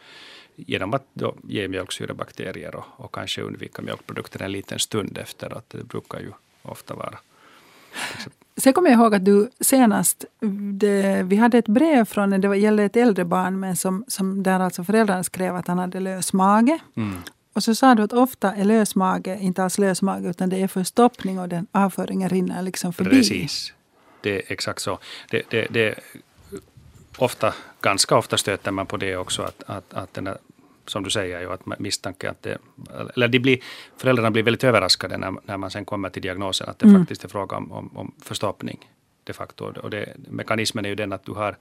[0.56, 5.56] genom att då ge mjölksyrebakterier och, och kanske undvika mjölkprodukter en liten stund efter.
[5.58, 7.18] Att det brukar ju ofta vara
[8.56, 10.24] Sen kommer jag ihåg att du senast,
[10.74, 14.60] det, vi hade ett brev från, det gällde ett äldre barn, men som, som där
[14.60, 16.78] alltså föräldrarna skrev att han hade lös mage.
[16.94, 17.16] Mm.
[17.52, 20.62] Och så sa du att ofta är lös mage inte alls lös mage, utan det
[20.62, 23.10] är förstoppning och den avföringen rinner liksom förbi.
[23.10, 23.72] Precis,
[24.20, 24.98] det är exakt så.
[25.30, 25.94] Det, det, det,
[27.18, 30.28] ofta, ganska ofta stöter man på det också, att, att, att den
[30.86, 32.58] som du säger, ju att misstanke att det,
[33.14, 33.58] eller de blir,
[33.96, 37.00] föräldrarna blir väldigt överraskade när, när man sen kommer till diagnosen att det mm.
[37.00, 38.90] faktiskt är fråga om, om, om förstoppning
[39.24, 39.64] de facto.
[39.64, 41.56] Och det, mekanismen är ju den att du har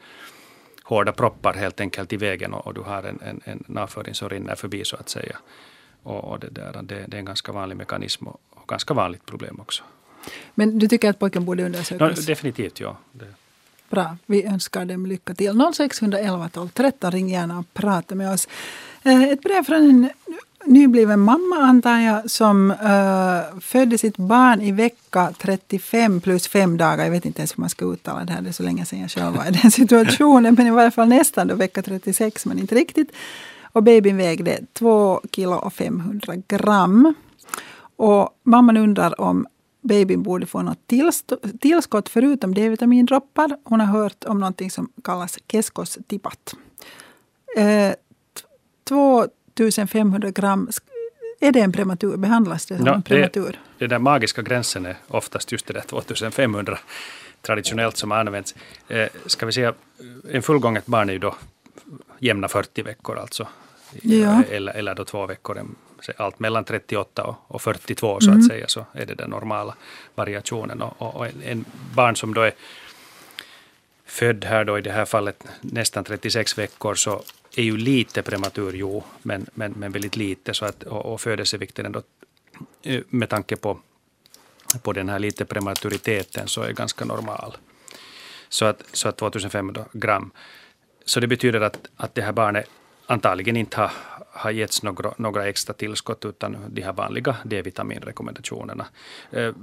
[0.84, 4.30] hårda proppar helt enkelt i vägen och, och du har en, en, en avföring som
[4.30, 5.38] rinner förbi så att säga.
[6.03, 9.25] Och, och det, där, det, det, är en ganska vanlig mekanism och, och ganska vanligt
[9.25, 9.83] problem också.
[10.55, 12.17] Men du tycker att pojken borde undersökas?
[12.17, 12.97] No, definitivt, ja.
[13.11, 13.33] Det.
[13.89, 15.61] Bra, vi önskar dem lycka till.
[15.73, 18.47] 0611 12 13, ring gärna och prata med oss.
[19.03, 20.09] Eh, ett brev från en
[20.65, 27.03] nybliven mamma antar jag som uh, födde sitt barn i vecka 35 plus 5 dagar.
[27.03, 28.41] Jag vet inte ens hur man ska uttala det här.
[28.41, 30.53] Det är så länge sedan jag själv var i den situationen.
[30.53, 33.11] Men i varje fall nästan då vecka 36 men inte riktigt.
[33.71, 37.13] Och babyn vägde 2 kilo och 500 gram.
[37.95, 39.47] Och mamman undrar om
[39.81, 40.88] babyn borde få något
[41.60, 43.57] tillskott förutom D-vitamindroppar.
[43.63, 46.55] Hon har hört om något som kallas keskostipat.
[47.57, 47.93] Eh,
[48.84, 50.69] 2500 gram
[51.43, 52.17] är det en prematur?
[52.17, 53.60] Behandlas det som Ja, en prematur?
[53.77, 56.79] Det, där magiska gränsen är oftast just det där 2500
[57.41, 58.55] traditionellt som har använts.
[58.88, 59.73] Eh, ska vi säga,
[60.31, 61.36] en fullgånget barn är ju då
[62.19, 63.47] jämna 40 veckor alltså.
[64.01, 64.43] Ja.
[64.49, 65.65] Eller, eller då två veckor.
[66.17, 68.39] Allt mellan 38 och, och 42 så Mm.
[68.39, 69.75] att säga så är det den normala
[70.15, 70.82] variationen.
[70.82, 72.54] Och, och, och en, en barn som då är
[74.06, 77.23] född här då i det här fallet nästan 36 veckor så
[77.56, 80.54] är ju lite prematur, jo, men, men, men väldigt lite.
[80.54, 82.01] Så att, och, och födelsevikten ändå
[82.84, 83.80] eh, med tanke på,
[84.82, 87.58] på den här lite prematuriteten så är ganska normal.
[88.49, 90.32] Så att, så att 2500 gram.
[91.05, 92.69] Så det betyder att, att det här barnet
[93.05, 93.91] antagligen inte har,
[94.31, 98.85] har getts några, några extra tillskott utan de här vanliga D-vitaminrekommendationerna.
[99.31, 99.53] Eh,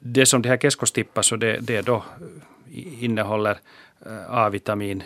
[0.00, 2.04] det som det här keskostippas så det, det då
[3.00, 3.58] innehåller
[4.06, 5.02] eh, A-vitamin,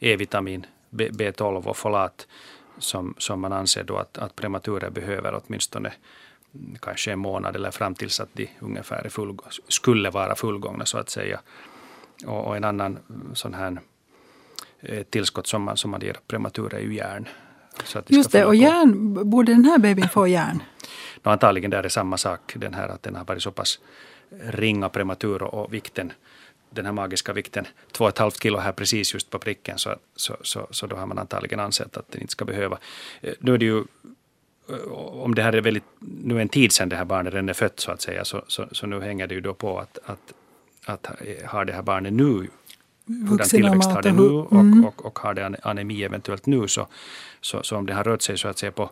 [0.00, 2.26] E-vitamin, B12 och folat
[2.78, 5.92] som, som man anser då att, att prematurer behöver åtminstone
[6.54, 10.86] mm, kanske en månad eller fram tills att de ungefär är full, skulle vara fullgångna
[10.86, 11.40] så att säga.
[12.26, 12.98] Och, och en annan
[13.34, 13.78] sån här
[15.10, 17.28] tillskott som man, som man ger prematurer är ju järn.
[17.84, 20.62] Så att de Just det, och järn, borde den här babyn få järn?
[21.22, 23.78] No, antagligen där är samma sak, den här att den har varit så pass
[24.40, 26.12] ringa prematur och, och vikten,
[26.70, 29.96] den här magiska vikten, två och ett halvt kilo här precis just på pricken, så,
[30.16, 32.78] så, så, så då har man antagligen ansett att den inte ska behöva.
[33.20, 33.78] Eh, Nu är det ju,
[34.70, 37.54] eh, om det här är väldigt, nu en tid sedan det här barnet redan är
[37.54, 40.32] fött så att säga, så, så, så nu hänger det ju då på att, att,
[40.84, 42.48] att eh, har det här barnet nu
[43.28, 44.84] hurdan tillväxt har det och nu och, mm.
[44.84, 46.86] och, och har det ane- anemi eventuellt nu så,
[47.40, 48.90] så, så om det har rört sig så att säga på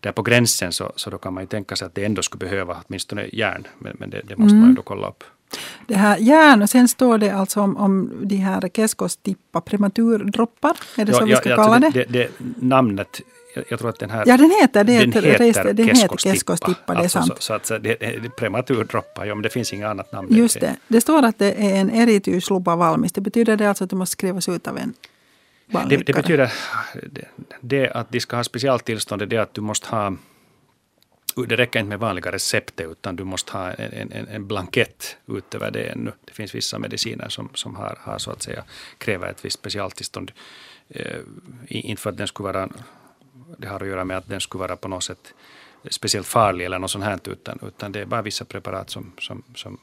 [0.00, 2.50] där på gränsen så, så då kan man ju tänka sig att det ändå skulle
[2.50, 3.66] behöva åtminstone järn.
[3.78, 4.60] Men, men det, det måste Mm.
[4.60, 5.24] man ju då kolla upp.
[5.86, 10.76] Det här järn, och sen står det alltså om, om de här keskostippa prematurdroppar.
[10.96, 12.04] Är det så vi ska ja, kalla alltså det?
[12.04, 12.30] det, det,
[12.66, 13.20] namnet,
[13.68, 14.24] jag, tror att den här...
[14.26, 14.98] Ja, den heter det.
[14.98, 16.94] den heter, den heter keskostippa.
[16.94, 17.32] det är alltså, sant.
[17.36, 20.28] Så, så att så det, det, prematurdroppar, ja men det finns inget annat namn.
[20.30, 20.76] Just det.
[20.88, 23.12] Det står att det är en erythroslupa valmis.
[23.12, 24.94] Det betyder det alltså att det måste skrivas ut av en
[25.66, 26.52] Det, det betyder
[27.10, 27.28] det,
[27.60, 30.16] det att de ska ha specialtillstånd, det är att du måste ha
[31.44, 35.70] det räcker inte med vanliga recept utan du måste ha en, en, en blankett utöver
[35.70, 36.12] det ännu.
[36.24, 38.64] Det finns vissa mediciner som, som har, har så att säga
[38.98, 40.32] kräver ett visst specialtillstånd.
[40.88, 41.20] Eh,
[41.68, 42.68] inte för att den skulle vara,
[43.58, 45.34] det har att göra med att den skulle vara på något sätt
[45.90, 49.42] speciellt farlig eller något sånt här utan, utan det är bara vissa preparat som, som,
[49.54, 49.78] som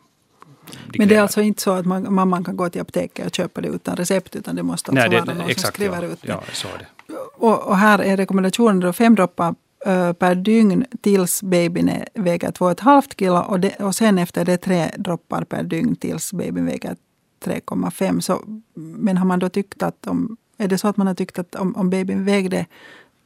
[0.65, 3.35] de Men det är alltså inte så att man, mamman kan gå till apoteket och
[3.35, 6.03] köpa det utan recept utan det måste alltså Nej, vara det, någon exakt, som skriver
[6.03, 6.27] ja, ut det.
[6.27, 7.13] Ja, så är det.
[7.35, 13.15] Och, och här är rekommendationen då fem droppar eh, per dygn tills babyn väger 2,5
[13.19, 16.95] kilo och, det, och sen efter det tre droppar per dygn tills babyn väger
[17.45, 18.19] 3,5.
[18.19, 18.41] Så,
[18.73, 21.55] men har man då tyckt att om, är det så att man har tyckt att
[21.55, 22.65] om, om babyn vägde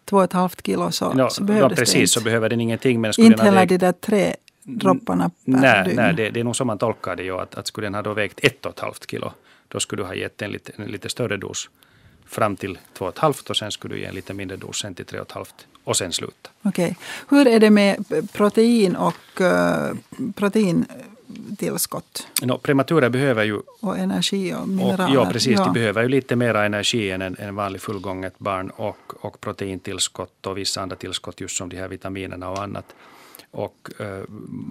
[0.10, 2.08] 2,5 kilo så, Ja, så behövdes det precis, inte.
[2.08, 3.02] så behöver den ingenting.
[3.02, 5.96] Men inte heller vägt- de där tre dropparna per Nej, dygn.
[5.96, 7.40] nej det, det är nog så man tolkar det ju.
[7.40, 9.32] Att, att skulle den ha då vägt ett och ett halvt kilo,
[9.68, 11.70] då skulle du ha gett en lite, en lite större dos
[12.26, 14.80] fram till två och ett halvt och sen skulle du ge en lite mindre dos
[14.80, 16.50] sen till tre och ett halvt och sen sluta.
[16.64, 16.98] Okej.
[17.30, 19.48] Hur är det med protein och uh,
[21.28, 25.14] proteintillskott No, prematurer behöver ju, och energi och och, mineraler?
[25.14, 29.26] ja precis, de behöver ju lite mer energi än en, en vanlig fullgånget barn och,
[29.26, 32.96] och proteintillskott och vissa andra tillskott just som de här vitaminerna och annat.
[33.52, 34.24] Och eh,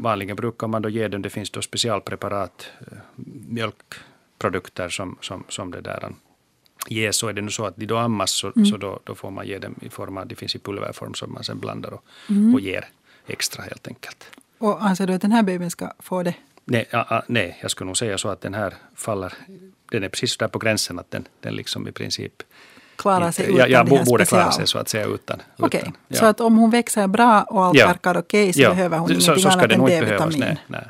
[0.03, 2.99] vanligen brukar man då ge dem, det finns då specialpreparat, eh,
[3.49, 6.13] mjölkprodukter som, som, som det där
[6.89, 7.17] ges.
[7.17, 8.67] Så är det nu så att de då ammas så, Mm.
[8.67, 11.33] så då, då får man ge dem i form av, det finns i pulverform som
[11.33, 12.55] man sen blandar och, Mm.
[12.55, 12.89] och ger
[13.27, 14.25] extra helt enkelt.
[14.59, 16.35] Och anser du att den här babyn ska få det?
[16.65, 19.33] Nej, a, a, nej, jag skulle nog säga så att den här faller,
[19.91, 22.33] den är precis där på gränsen att den, den liksom i princip
[22.97, 25.43] Klara sig utan ja, ja, borde klara sig så att säga utan.
[25.59, 26.17] Okej, utan ja.
[26.17, 27.87] så att om hon växer bra och allt Ja.
[27.87, 29.85] verkar okej så Ja, behöver hon så, ingenting så annat än.
[29.85, 30.39] D-vitamin?
[30.41, 30.87] Nej, nej.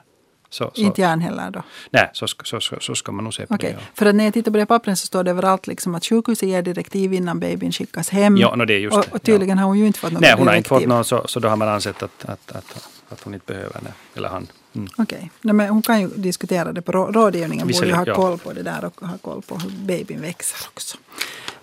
[0.50, 1.62] Så, så, Inte järn heller då?
[1.90, 3.78] nej så, ska- så, så, så ska man nog se på Okej, det.
[3.80, 3.86] Ja.
[3.94, 6.48] för att när jag tittar på det pappren så står det överallt liksom att sjukhuset
[6.48, 8.36] ger direktiv innan babyn skickas hem.
[8.36, 10.34] Ja, no, det är just och, och tydligen har hon ju inte fått något Nej,
[10.38, 10.88] hon har inte direktiv.
[10.88, 13.80] fått något, så, så då har man ansett att, att, att, att hon inte behöver
[13.80, 13.92] det.
[14.14, 14.46] Eller han.
[14.74, 14.88] Mm.
[14.98, 17.68] Okej, Nej, men hon kan ju diskutera det på rå- rådgivningen.
[17.68, 18.14] Borde ju ha ja.
[18.14, 20.98] koll på det där och ha koll på hur babyn växer också.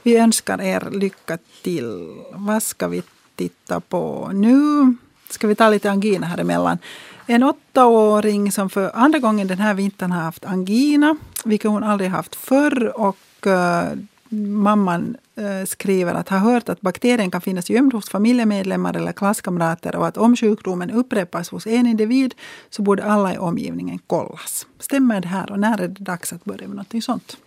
[0.03, 2.15] Vi önskar er lycka till.
[2.34, 3.03] Vad ska vi
[3.36, 4.95] titta på nu?
[5.29, 6.77] Ska vi ta lite angina här emellan?
[7.25, 12.10] En åttaåring som för andra gången den här vintern har haft angina, vilket hon aldrig
[12.10, 12.99] haft förr.
[12.99, 13.88] Och eh,
[14.34, 19.96] mamman eh, skriver att ha hört att bakterien kan finnas gömd hos familjemedlemmar eller klasskamrater
[19.96, 22.36] och att om sjukdomen upprepas hos en individ
[22.69, 24.67] så borde alla i omgivningen kollas.
[24.80, 27.38] Stämmer det här och när är det dags att börja med något sånt?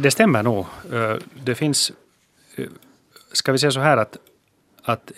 [0.00, 0.66] Det stämmer nog.
[0.92, 1.92] Eh, det finns,
[2.56, 2.66] eh,
[3.32, 4.16] ska vi säga så här att,
[4.82, 5.12] att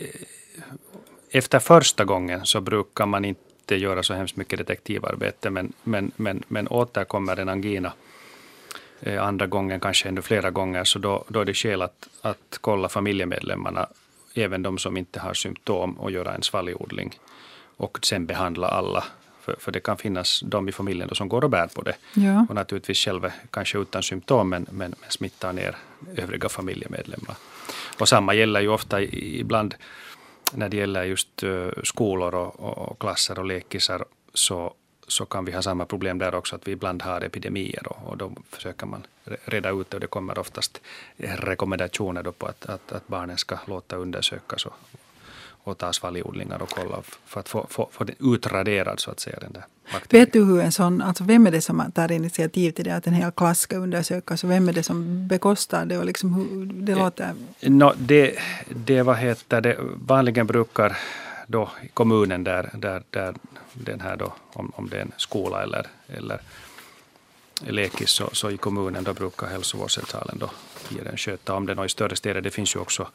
[1.31, 6.43] efter första gången så brukar man inte göra så hemskt mycket detektivarbete, men, men, men,
[6.49, 7.93] men återkommer en angina
[9.21, 12.89] andra gången, kanske ännu flera gånger, så då, då är det skäl att, att kolla
[12.89, 13.87] familjemedlemmarna,
[14.35, 17.19] även de som inte har symptom, och göra en svalgjordling.
[17.77, 19.05] Och sen behandla alla
[19.49, 21.97] för, för det kan finnas de i familjen som går och bär på det.
[22.15, 22.47] Ja.
[22.49, 25.77] Och naturligtvis själva kanske utan symptom men, men, men smittar ner
[26.17, 27.37] övriga familjemedlemmar.
[27.99, 29.75] Och samma gäller ju ofta ibland
[30.53, 34.75] när det gäller just uh, skolor och, och, klasser och lekisar så,
[35.09, 38.17] så kan vi ha samma problem där också, att vi ibland har epidemier och, och
[38.17, 39.07] då försöker man
[39.45, 40.81] reda ut det och det kommer oftast
[41.17, 44.75] rekommendationer då på att, att, att barnen ska låta undersökas och,
[45.65, 49.39] och ta svalgodlingar och kolla för att få, få, få den utraderad så att säga.
[49.41, 50.25] Den där bakterien.
[50.25, 53.07] Vet du hur en sån, alltså vem är det som tar initiativ till det att
[53.07, 56.67] en hel klass ska undersökas och vem är det som bekostar det och liksom hur
[56.67, 57.35] det eh, låter?
[57.61, 60.99] No, det, det, vad heter det, vanligen brukar
[61.51, 63.35] då kommunen där, där, där
[63.73, 66.41] den här då, om, om det är en skola eller, eller
[67.61, 70.51] lekis så, så i kommunen då brukar hälsovårdscentralen då
[70.89, 71.79] ge den sköta om den.
[71.79, 73.09] Och i större städer det finns ju också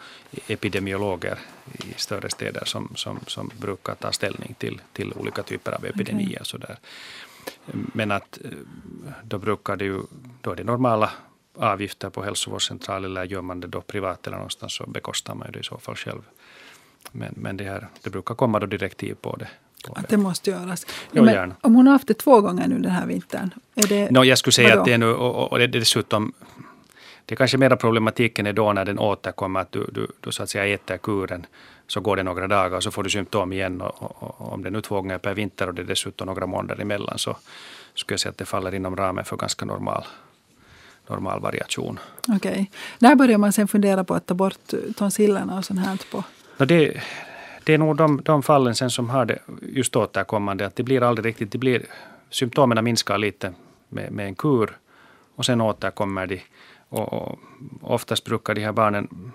[0.48, 1.38] epidemiologer
[1.74, 6.30] i större städer som, som, som brukar ta ställning till, till olika typer av epidemier.
[6.30, 6.44] Okay.
[6.44, 6.78] Så där.
[7.94, 8.52] Men att eh,
[9.24, 10.02] då brukar det ju,
[10.42, 11.12] då är det normala
[11.56, 15.60] avgifter på hälsovårdscentral eller gör man det då privat eller någonstans så bekostar man det
[15.60, 16.22] i så fall själv.
[17.12, 19.48] Men, men det, här, det brukar komma då direktiv på det.
[19.96, 20.86] Att det måste göras.
[21.12, 23.54] Jo, Men om hon har haft det två gånger nu den här vintern.
[23.76, 24.82] Är det, no, jag skulle säga vadå?
[24.82, 26.34] att det är nu, och, och det är dessutom
[27.26, 30.44] det är kanske mera problematiken är då när den återkommer, att du, du, du så
[30.44, 31.46] att säga äter kuren,
[31.88, 33.82] så går det några dagar och så får du symptom igen.
[33.82, 36.28] Och, och, och om det är nu två gånger per vinter och det är dessutom
[36.28, 37.38] några månader emellan så
[37.96, 40.06] skulle jag säga att det faller inom ramen för ganska normal,
[41.08, 42.00] normal variation.
[42.28, 42.52] Okej.
[42.52, 42.66] Okay.
[43.00, 46.00] När börjar man sen fundera på att ta bort tonsillerna och sånt här?
[46.12, 46.24] På?
[46.58, 47.02] Det,
[47.64, 51.04] det är nog de, de fallen sen som har det just återkommande, att det blir
[51.04, 51.86] aldrig riktigt, det blir,
[52.30, 53.54] symptomen minskar lite
[53.90, 54.78] med, med en kur
[55.36, 56.42] och sen återkommer de.
[56.90, 57.40] Och, och
[57.82, 59.32] oftast brukar de här barnen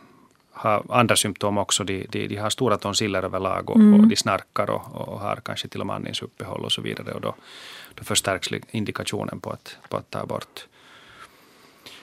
[0.53, 1.85] ha andra symptom också.
[1.85, 4.01] De, de, de har stora tonsiller överlag och, mm.
[4.01, 7.13] och de snarkar och, och, har kanske till och med andningsuppehåll och så vidare.
[7.13, 7.35] Och då,
[7.95, 10.67] då förstärks indikationen på att, på att ta bort.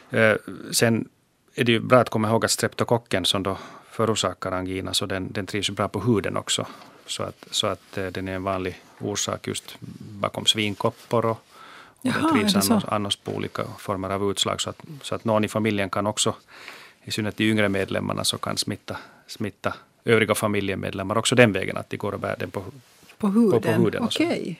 [0.09, 0.35] Eh,
[0.71, 1.09] sen
[1.55, 3.57] är det ju bra att komma ihåg att streptokocken som då
[3.95, 6.65] förorsakar angina, så den, den trivs bra på huden också.
[7.05, 9.77] Så att, så att eh, den är en vanlig orsak just
[10.21, 11.37] bakom svinkoppor och, och
[12.01, 14.61] Jaha, den trivs annars, annars på olika former av utslag.
[14.61, 16.35] Så att, så att någon i familjen kan också,
[17.03, 19.73] i synnerhet de yngre medlemmarna, så kan smitta, smitta
[20.05, 22.63] övriga familjemedlemmar också den vägen, att de går och bär den på,
[23.17, 23.51] på huden.
[23.51, 24.55] På, på huden Okej, okay.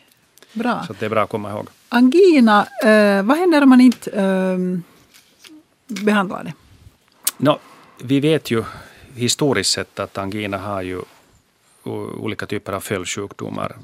[0.53, 0.83] bra.
[0.87, 1.67] Så det är bra att komma ihåg.
[1.89, 4.57] Angina, eh, vad händer om man inte eh,
[6.05, 6.53] behandlar det?
[7.37, 7.59] No,
[8.03, 8.63] vi vet ju
[9.15, 11.01] historiskt sett att angina har ju
[12.17, 13.75] olika typer av följdsjukdomar.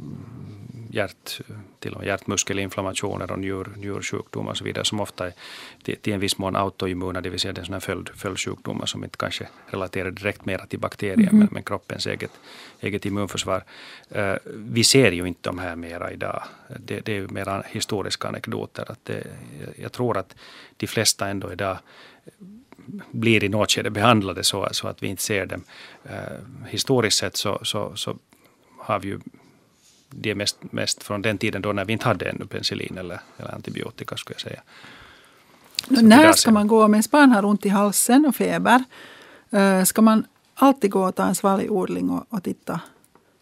[0.94, 1.42] Hjärt,
[1.80, 5.34] till och med hjärtmuskelinflammationer och njur, njursjukdomar och så vidare som ofta är
[5.84, 9.04] till, till en viss mån autoimmuna, det vill säga det är sådana följd, följdsjukdomar som
[9.04, 11.38] inte kanske relaterar direkt mera till bakterier mm.
[11.38, 12.32] men, men, kroppens eget,
[12.80, 13.64] eget immunförsvar.
[14.16, 16.44] Uh, vi ser ju inte de här mera idag.
[16.80, 18.92] Det, det är mera historiska anekdoter.
[18.92, 19.28] Att det,
[19.76, 20.36] jag tror att
[20.78, 21.78] de flesta ändå idag
[23.12, 25.64] blir i något skede behandlade så, så att vi inte ser dem.
[26.06, 28.16] Uh, historiskt sett så, så, så
[28.80, 29.20] har vi ju
[30.10, 33.56] det mest, mest från den tiden då när vi inte hade ännu penicillin eller, eller
[33.56, 34.62] antibiotika skulle jag säga.
[35.88, 38.84] Så när ska man gå, om ens barn har ont i halsen och feber,
[39.54, 42.80] uh, ska man alltid gå och ta en svalgodling och, och titta?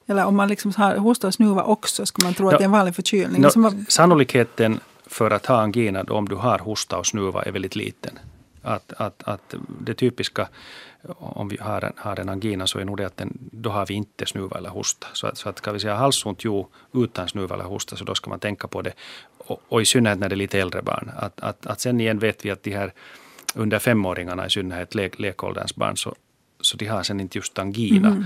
[0.08, 2.64] Eller om man liksom har hosta och snuva också, ska man tro no, att det
[2.64, 3.42] är en vanlig förkylning?
[3.42, 8.20] No, sannolikheten för att ha angina om du har hosta och snuva är väldigt liten
[8.62, 10.50] att, att, att det typiska
[11.18, 13.86] om vi har en, har en angina så är nog det att den, då har
[13.86, 15.08] vi inte snuva eller hosta.
[15.14, 18.16] Så att, så att ska vi säga halsont jo utan snuva eller hosta så då
[18.16, 18.94] ska man tänka på det.
[19.38, 21.12] Och, och i synnerhet när det är lite äldre barn.
[21.16, 22.94] Att, att, att sen igen vet vi att de här
[23.56, 26.16] under femåringarna i synnerhet lek, lekålderns barn så,
[26.62, 28.08] så de har sen inte just angina.
[28.08, 28.26] Mm.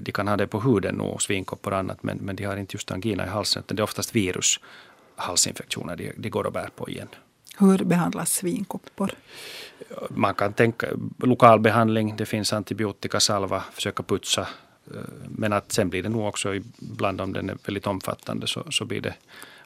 [0.00, 2.76] De kan ha det på huden och svinkoppor och annat men, men de har inte
[2.76, 4.60] just angina i halsen utan det är oftast virus
[5.16, 7.08] halsinfektioner de, de går och bär på igen.
[7.58, 9.10] Hur behandlas svinkoppor?
[10.08, 10.86] Man kan tänka
[11.18, 14.40] lokalbehandling, det finns antibiotikasalva, försöka putsa.
[14.94, 18.64] Eh, men att sen blir det nog också ibland om den är väldigt omfattande så,
[18.70, 19.14] så blir det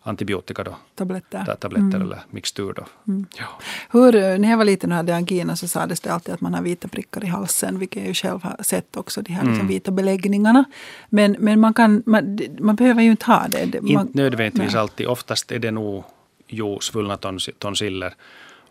[0.07, 0.77] antibiotika då.
[0.95, 1.45] Tabletter.
[1.61, 2.03] tabletter mm.
[2.03, 2.87] eller mixtur då.
[3.09, 3.27] Mm.
[3.39, 3.45] Ja.
[3.91, 6.55] Hur, eh, när jag var liten och hade angina så sades det alltid att man
[6.55, 9.55] har vita prickar i halsen, vilket jag ju själv har sett också, de här liksom
[9.55, 9.69] mm.
[9.69, 10.65] vita beläggningarna.
[11.09, 13.81] Men, men man, kan, man, man behöver ju inte ha det.
[13.83, 14.81] Man, inte nödvändigtvis nej.
[14.81, 16.05] alltid, oftast är det nog
[16.49, 18.15] jo, svullna tons, tonsiller.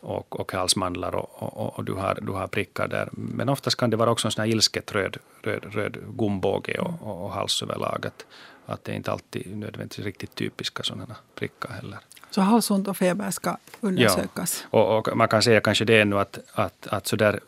[0.05, 3.09] och, och halsmandlar och, och, och, du, har, du har prickar där.
[3.11, 6.93] Men oftast kan det vara också en sån här ilsket röd, röd, röd gumbåge och,
[7.01, 8.05] och, och hals överlag.
[8.05, 8.25] Att,
[8.65, 11.99] att det är inte alltid nödvändigtvis riktigt typiska sådana prickar heller.
[12.29, 14.65] Så halsont och feber ska undersökas?
[14.71, 17.39] Ja, och, och, man kan säga kanske det ännu att, att, att så där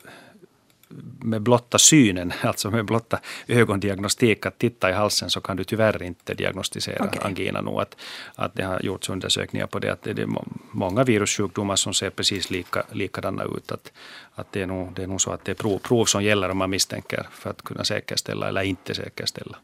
[1.19, 6.03] med blotta synen, alltså med blotta ögondiagnostik, att titta i halsen så kan du tyvärr
[6.03, 7.21] inte diagnostisera okay.
[7.23, 7.71] angina nu.
[7.71, 7.95] Att,
[8.35, 10.29] att det har gjorts undersökningar på det, att det är
[10.71, 13.71] många virussjukdomar som ser precis lika, likadana ut.
[13.71, 13.91] Att,
[14.35, 16.49] att det, är nog, det är nog så att det är prov, prov som gäller
[16.49, 19.57] om man misstänker för att kunna säkerställa eller inte säkerställa.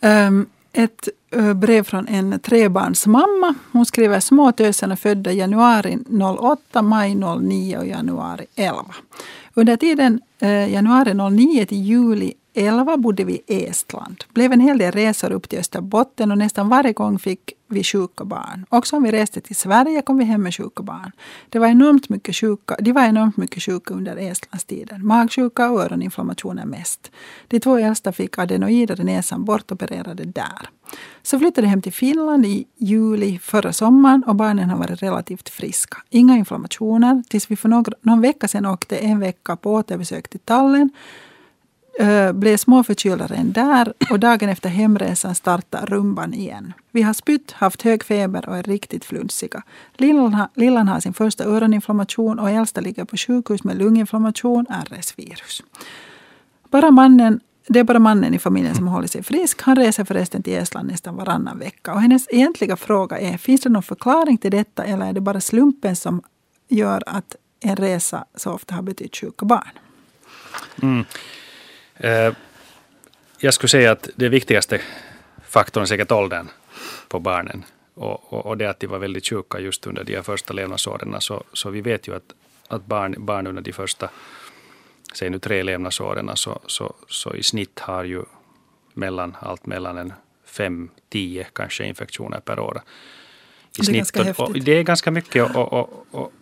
[0.00, 1.08] Um, ett
[1.54, 3.54] brev från en trebarnsmamma.
[3.72, 5.98] Hon skriver små tösen födda januari
[6.38, 8.84] 08, maj 09 och januari 11.
[9.58, 14.24] Under tiden eh, januari 09 till juli 2011 bodde vi i Estland.
[14.34, 18.24] blev en hel del resor upp till Österbotten och nästan varje gång fick vi sjuka
[18.24, 18.66] barn.
[18.68, 21.12] Också om vi reste till Sverige kom vi hem med sjuka barn.
[21.48, 25.06] Det var enormt mycket sjuka, de var enormt mycket sjuka under Estlandstiden.
[25.06, 27.10] Magsjuka och öroninflammationer mest.
[27.48, 30.68] De två äldsta fick adenoider i näsan bortopererade där.
[31.22, 35.96] Så flyttade hem till Finland i juli förra sommaren och barnen har varit relativt friska.
[36.10, 40.40] Inga inflammationer tills vi för någon, någon vecka sedan åkte en vecka på återbesök till
[40.40, 40.90] Tallinn
[41.98, 46.72] Eh, blev småförkylda redan där och dagen efter hemresan startade rumban igen.
[46.90, 49.62] Vi har spytt, haft hög feber och är riktigt flunsiga.
[49.96, 55.62] Lillan, Lillan har sin första öroninflammation och äldsta ligger på sjukhus med lunginflammation, RS-virus.
[56.70, 59.62] Bara mannen det är bara mannen i familjen som håller sig frisk.
[59.62, 61.92] Han reser förresten till Estland nästan varannan vecka.
[61.92, 65.40] Och hennes egentliga fråga är, finns det någon förklaring till detta eller är det bara
[65.40, 66.22] slumpen som
[66.68, 69.70] gör att en resa så ofta har betytt sjuka barn?
[70.82, 71.04] Mm.
[71.96, 72.32] Eh,
[73.38, 74.80] jag skulle säga att det viktigaste
[75.48, 76.48] faktorn är säkert åldern
[77.08, 77.64] på barnen.
[77.94, 81.20] Och, och, och det att de var väldigt sjuka just under de första levnadsåren.
[81.20, 82.34] Så, så vi vet ju att,
[82.68, 84.10] att barn, barn under de första
[85.14, 88.22] säg nu tre levnadsåren så, så, så i snitt har ju
[88.94, 90.12] mellan, allt mellan en
[90.44, 92.82] fem, tio kanske infektioner per år.
[93.78, 94.48] I det är ganska häftigt.
[94.48, 96.32] Och, det är ganska mycket och, och, och,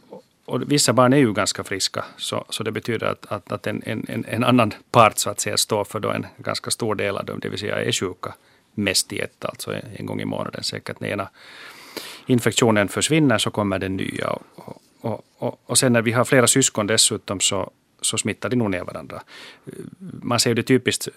[0.45, 3.82] och vissa barn är ju ganska friska, så, så det betyder att, att, att en,
[3.86, 7.24] en, en annan part så att säga står för då en ganska stor del av
[7.24, 8.34] dem, det vill säga är sjuka
[8.74, 11.01] mest i ett, alltså en gång i månaden säkert.
[11.01, 11.28] När ena
[12.26, 14.30] infektionen försvinner så kommer den nya.
[14.30, 17.70] Och, och, och, och sen när vi har flera syskon dessutom så,
[18.01, 19.22] så smittar de nog ner varandra.
[20.22, 21.09] Man ser ju det typiskt,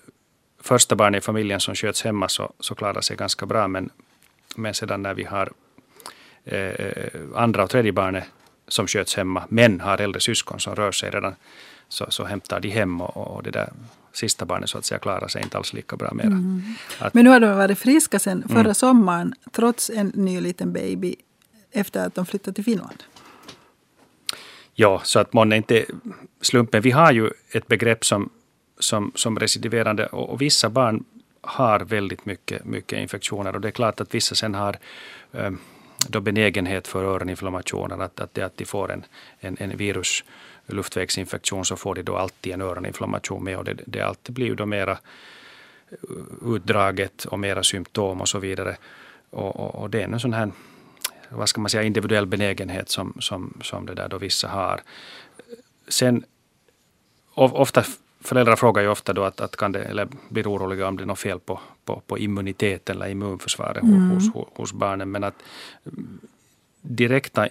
[0.61, 3.89] första barnet i familjen som sköts hemma så, så klarar sig ganska bra, men,
[4.55, 5.51] men sedan när vi har
[6.45, 8.23] eh, eh andra och tredje barnet
[8.67, 11.35] som sköts hemma, men har äldre syskon som rör sig redan,
[11.89, 13.69] så, så hämtar de hem och, och det där
[14.13, 16.27] sista barnet så att säga klarar sig inte alls lika bra mera.
[16.27, 16.61] Mm.
[16.99, 18.75] Att, men nu har de varit friska sen förra mm.
[18.75, 21.15] sommaren, trots en ny liten baby,
[21.71, 23.03] efter att de flyttade till Finland.
[24.73, 25.85] Ja, så att månne inte
[26.41, 26.81] slumpen.
[26.81, 28.29] Vi har ju ett begrepp som,
[28.79, 31.03] som, som recidiverande och, och vissa barn
[31.41, 34.77] har väldigt mycket, mycket infektioner och det är klart att vissa sen har
[35.31, 35.59] um,
[36.07, 39.05] då benägenhet för öroninflammationer, att, att, det, att de får en,
[39.39, 40.23] en, en virus
[40.65, 44.55] luftvägsinfektion så får de då alltid en öroninflammation med och det, det alltid blir ju
[44.55, 48.77] då mera eh, utdraget och mera symptom och så vidare.
[49.29, 50.51] Och, och, och det är en sån här
[51.29, 54.81] vad ska man säga, individuell benägenhet som, som, som det där då vissa har.
[55.87, 56.25] Sen
[57.33, 57.83] ofta
[58.21, 61.05] föräldrar frågar ju ofta då att, att kan det, eller blir oroliga om det är
[61.05, 64.09] något fel på, på, på immuniteten eller immunförsvaret mm.
[64.09, 65.11] hos, hos, hos, barnen.
[65.11, 65.43] Men att
[66.81, 67.47] direkta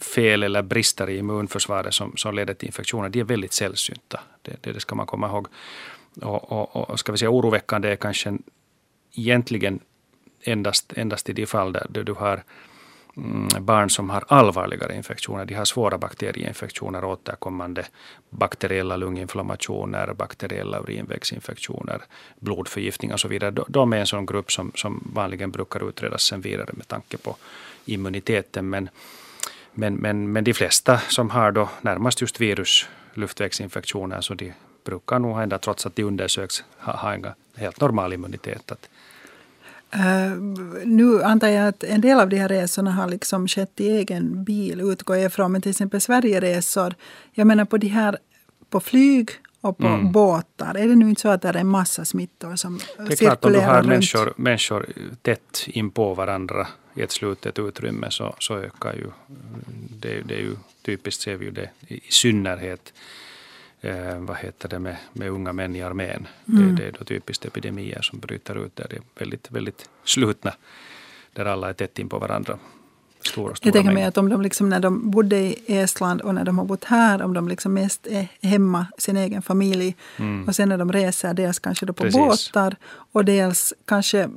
[0.00, 4.20] fel eller brister i immunförsvaret som, som leder till infektioner, de är väldigt sällsynta.
[4.42, 5.46] Det, det, det ska man komma ihåg.
[6.22, 8.38] Och, och, och ska vi säga oroväckande är kanske
[9.14, 9.80] egentligen
[10.44, 12.42] endast, endast i de fall där du har Mm,
[13.16, 15.44] Mm, barn som har allvarligare infektioner.
[15.44, 17.84] De har svåra bakterieinfektioner, återkommande
[18.30, 22.02] bakteriella lunginflammationer, bakteriella urinvägsinfektioner,
[22.40, 23.64] blodförgiftning och så vidare.
[23.68, 27.36] De är en sån grupp som, som vanligen brukar utredas sen vidare med tanke på
[27.84, 28.70] immuniteten.
[28.70, 28.88] Men,
[29.72, 34.52] men, men, men de flesta som har då närmast just virus, luftvägsinfektioner, så de
[34.84, 38.72] brukar nog ändå, trots att de undersöks, ha, ha en helt normal immunitet.
[38.72, 38.88] Att
[39.96, 40.36] Uh,
[40.84, 44.44] nu antar jag att en del av de här resorna har liksom skett i egen
[44.44, 45.52] bil, utgår jag ifrån.
[45.52, 46.94] Men till exempel Sverigeresor,
[47.32, 48.18] jag menar på de här
[48.70, 49.30] på flyg
[49.60, 50.12] och på mm.
[50.12, 50.74] båtar.
[50.74, 53.16] Är det nu inte så att det är en massa smittor som cirkulerar Det är
[53.16, 54.86] klart, om du har människor, människor
[55.22, 59.06] tätt in på varandra i ett slutet utrymme så, så ökar ju
[60.00, 62.92] det, det är ju typiskt ser vi ju det i synnerhet
[63.82, 66.26] eh, vad heter det, med, med unga män i armén.
[66.48, 66.76] Mm.
[66.76, 70.52] Det, det, är då typiskt epidemier som bryter ut där det är väldigt, väldigt slutna,
[71.32, 72.58] där alla är tätt in på varandra.
[73.20, 76.34] stora, stora Jag tänker mig att om de liksom när de bodde i Estland och
[76.34, 79.96] när de har bott här, om de liksom mest är hemma, sin egen familj.
[80.46, 82.12] Och sen när de reser, dels kanske då på Mm.
[82.12, 82.52] Precis.
[82.52, 82.76] båtar
[83.12, 84.28] och dels kanske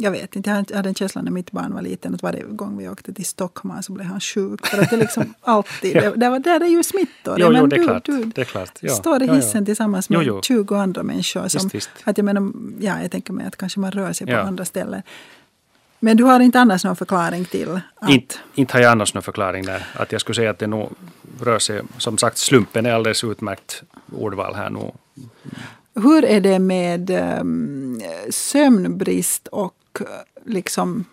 [0.00, 2.76] jag vet inte, jag hade- en känsla när mitt barn var liten att varje gång
[2.78, 4.66] vi åkte till Stockholm så blev han sjuk.
[4.66, 6.00] För att det liksom alltid, Ja.
[6.10, 7.36] det, det var, är ju smittor.
[7.40, 8.04] Jo, jo, Men det är du- klart.
[8.04, 8.78] du Det är klart.
[8.80, 8.94] Ja.
[8.94, 9.36] står i Ja, ja.
[9.40, 10.42] hissen tillsammans med Jo, jo.
[10.42, 11.48] 20 andra människor.
[11.48, 11.90] Som, Visst, visst.
[12.04, 15.02] Att jag, menar, ja, jag tänker mig att kanske man rör sig på andra ställen.
[16.02, 18.10] Men du har inte annars någon förklaring till att...
[18.10, 19.86] Inte, inte har jag annars någon förklaring där.
[19.94, 20.90] Att jag skulle säga att det nog
[21.40, 23.82] rör sig, som sagt slumpen är alldeles utmärkt
[24.16, 24.90] ordval här nu.
[25.94, 29.74] Hur är det med um, sömnbrist och
[30.44, 31.04] liksom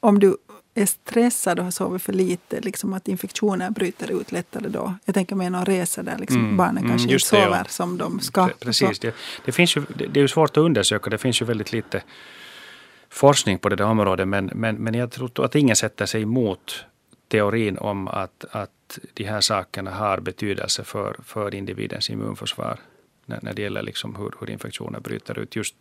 [0.00, 0.36] om du
[0.74, 4.94] är stressad och har sovit för lite, liksom att infektioner bryter ut lättare då?
[5.04, 7.44] Jag tänker mig någon resa där liksom Mm, barnen mm, kanske inte just det, ja.
[7.44, 8.46] sover som de ska.
[8.46, 8.98] Pre- Precis.
[8.98, 9.14] Det,
[9.44, 11.10] det, finns ju, det, det är ju svårt att undersöka.
[11.10, 12.02] Det finns ju väldigt lite
[13.08, 14.28] forskning på det där området.
[14.28, 16.84] Men, men, men jag tror att ingen sätter sig emot
[17.28, 22.78] teorin om att, att de här sakerna har betydelse för, för individens immunförsvar.
[23.26, 25.56] När, när det gäller liksom hur, hur infektioner bryter ut.
[25.56, 25.74] Just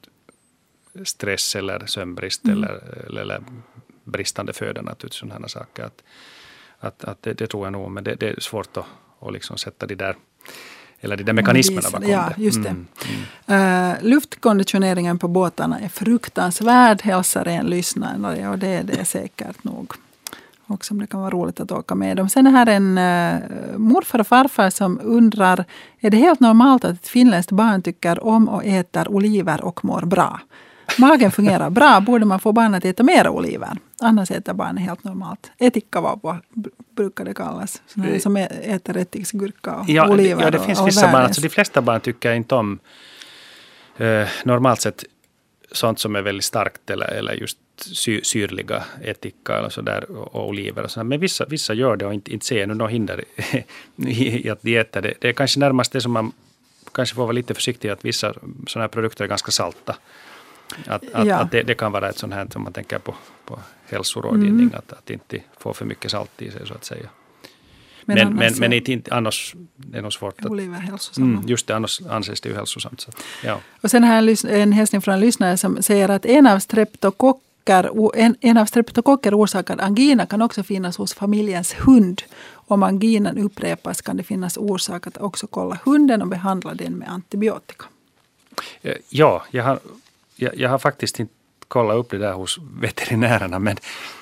[1.04, 2.58] stress eller sömnbrist Mm.
[2.58, 3.44] eller, eller,
[4.04, 5.20] bristande föda naturligtvis.
[5.20, 5.84] Sådana saker.
[5.84, 6.04] Att,
[6.80, 7.92] att, att det, det tror jag nog.
[7.92, 8.86] Men det, det är svårt att,
[9.20, 10.16] att liksom sätta de där
[11.04, 12.44] eller de där mekanismerna bakom Ja, det.
[12.44, 12.70] just det.
[12.70, 12.88] Mm,
[13.48, 13.92] mm.
[13.92, 18.50] Uh, luftkonditioneringen på båtarna är fruktansvärd, hälsar en lyssnare.
[18.50, 19.94] Och det är det säkert nog.
[20.66, 22.30] Och som det kan vara roligt att åka med dem.
[22.30, 25.66] Sen är här en uh, morfar och farfar som undrar,
[26.00, 30.02] är det helt normalt att ett finländskt barn tycker om och äter oliver och mår
[30.02, 30.40] bra?
[30.98, 33.78] Magen fungerar bra, borde man få barn att äta mer oliver?
[34.02, 35.52] Annars äter barnen helt normalt.
[35.58, 36.40] Etikavavva
[36.96, 37.82] brukar det kallas.
[37.96, 40.44] Här som äter ättiksgurka och Ja, oliver.
[40.44, 41.24] ja, det och- finns och vissa barn.
[41.24, 42.80] Alltså, de flesta barn tycker inte om
[43.98, 45.04] eh, normalt sett
[45.72, 50.36] sånt som är väldigt starkt eller, eller just sy, syrliga ättika eller så där, och,
[50.36, 50.84] och oliver.
[50.98, 51.06] Och.
[51.06, 53.24] Men vissa, vissa gör det och inte, inte ser jag något hinder
[54.08, 55.14] i att de äter det.
[55.22, 56.32] Det är kanske närmast det som man
[56.94, 58.34] kanske får vara lite försiktig att vissa
[58.68, 59.96] sådana här produkter är ganska salta.
[60.88, 61.36] Att, att, Ja.
[61.36, 63.16] att det, det kan vara ett sånt här som man tänker på,
[63.46, 63.60] på
[63.90, 64.76] hälsorådgivning, Mm.
[64.78, 67.10] att, att inte få för mycket salt i sig så att säga.
[68.06, 70.46] Men, Men, annars men, men inte, annars det är nog svårt att...
[70.46, 71.28] oliver hälsosamma.
[71.38, 73.02] Mm, just det, annars anses det ju hälsosamt.
[73.02, 73.12] Så,
[73.44, 73.60] ja.
[73.82, 77.90] Och sen en lys- en hälsning från en lyssnare som säger att en av streptokocker,
[77.92, 82.22] o- en, en av streptokocker orsakad angina kan också finnas hos familjens hund.
[82.68, 87.10] Om anginan upprepas kan det finnas orsak att också kolla hunden och behandla den med
[87.10, 87.86] antibiotika.
[88.82, 89.80] Eh, ja, jag har,
[90.36, 91.34] jag, jag har faktiskt inte
[91.68, 93.78] kollat upp det där hos veterinärerna, men,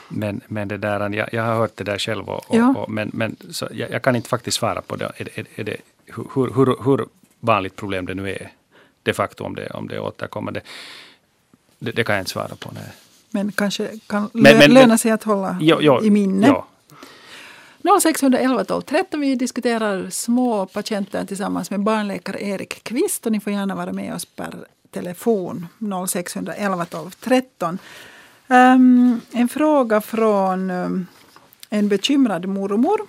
[0.07, 2.29] men, men det där, jag, jag har hört det där själv.
[2.29, 2.73] Och, Ja.
[2.77, 5.05] och, men men så jag, jag kan inte faktiskt svara på det.
[5.17, 7.05] Är, är, är det hur, hur, hur
[7.39, 8.51] vanligt problem det nu är,
[9.03, 10.51] de facto om det, om det återkommer.
[10.51, 12.71] Det, det kan jag inte svara på.
[12.73, 12.83] Nej.
[13.29, 16.47] Men kanske kan Men- men- löna men- sig att hålla Jo, jo, i minne.
[16.47, 16.67] Ja,
[18.01, 19.19] 0611 12 13.
[19.19, 23.25] Vi diskuterar små patienter tillsammans med barnläkare Erik Kvist.
[23.25, 24.53] Och ni får gärna vara med oss per
[24.91, 25.67] telefon
[26.07, 27.77] 0611 12 13.
[28.47, 31.07] Um, en fråga från um,
[31.69, 33.01] en bekymrad mormor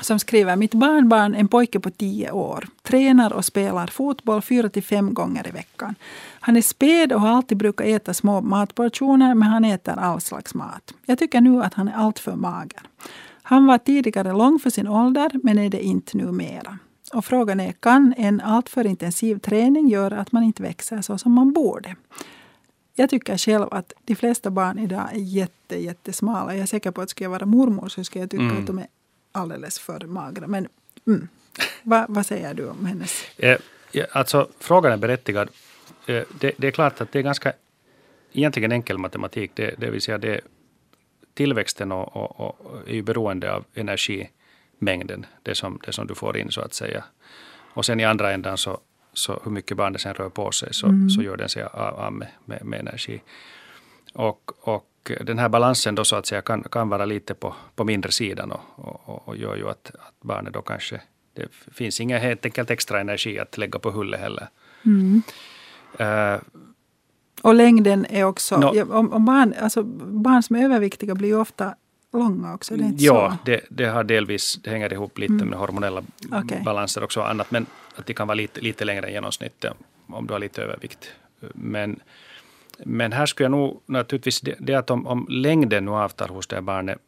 [0.00, 4.82] som skriver Mitt barnbarn, en pojke på 10 år, tränar och spelar fotboll fyra till
[4.82, 5.94] fem gånger i veckan.
[6.40, 10.54] Han är späd och har alltid brukat äta små matportioner men han äter all slags
[10.54, 10.94] mat.
[11.06, 12.82] Jag tycker nu att han är alltför mager.
[13.42, 16.78] Han var tidigare lång för sin ålder men är det inte numera.
[17.12, 21.32] Och frågan är, kan en alltför intensiv träning göra att man inte växer så som
[21.32, 21.96] man borde?
[22.94, 26.54] Jag tycker själv att de flesta barn idag är jätte, jättesmala.
[26.54, 28.58] Jag är säker på att skulle jag vara mormor så skulle jag tycka Mm.
[28.58, 28.86] att de är
[29.32, 30.46] alldeles för magra.
[30.46, 30.68] Men
[31.06, 31.28] mm.
[31.82, 33.24] Va, vad säger du om hennes?
[33.36, 33.58] Eh,
[34.12, 35.48] alltså, frågan är berättigad.
[36.06, 37.52] Eh, det, det är klart att det är ganska
[38.32, 39.50] egentligen enkel matematik.
[39.54, 40.40] Det, det vill säga det,
[41.34, 43.64] tillväxten och, och, och är ju beroende av
[44.80, 47.04] energimängden, det som, det som du får in så att säga.
[47.74, 48.80] Och sen i andra ändan så,
[49.12, 51.10] så hur mycket barnet sen rör på sig så, Mm.
[51.10, 53.22] så gör den sig av, av med, med, med energi.
[54.14, 54.86] Och, och
[55.20, 58.52] den här balansen då så att säga kan, kan vara lite på, på mindre sidan
[58.52, 61.00] och, och, och- gör ju att, att barnet då kanske,
[61.34, 64.48] det finns ingen helt enkelt extra energi att lägga på hullet heller.
[64.84, 65.22] Mm.
[65.98, 66.40] Eh,
[67.42, 68.70] Och längden är också...
[68.74, 71.74] Ja, om, om barn, alltså, barn som är överviktiga blir ju ofta
[72.12, 72.76] långa också.
[72.76, 73.50] Det är inte ja, så.
[73.50, 75.48] det, det har delvis, det hänger ihop lite Mm.
[75.48, 76.02] med hormonella
[76.32, 76.62] Okej.
[76.64, 79.72] balanser också och annat, men att det kan vara lite, lite längre än genomsnittet
[80.06, 81.12] om du har lite övervikt.
[81.54, 82.00] Men,
[82.84, 86.46] men här skulle jag nog naturligtvis, det, det att om, om längden nu avtar hos
[86.46, 86.98] det här barnet,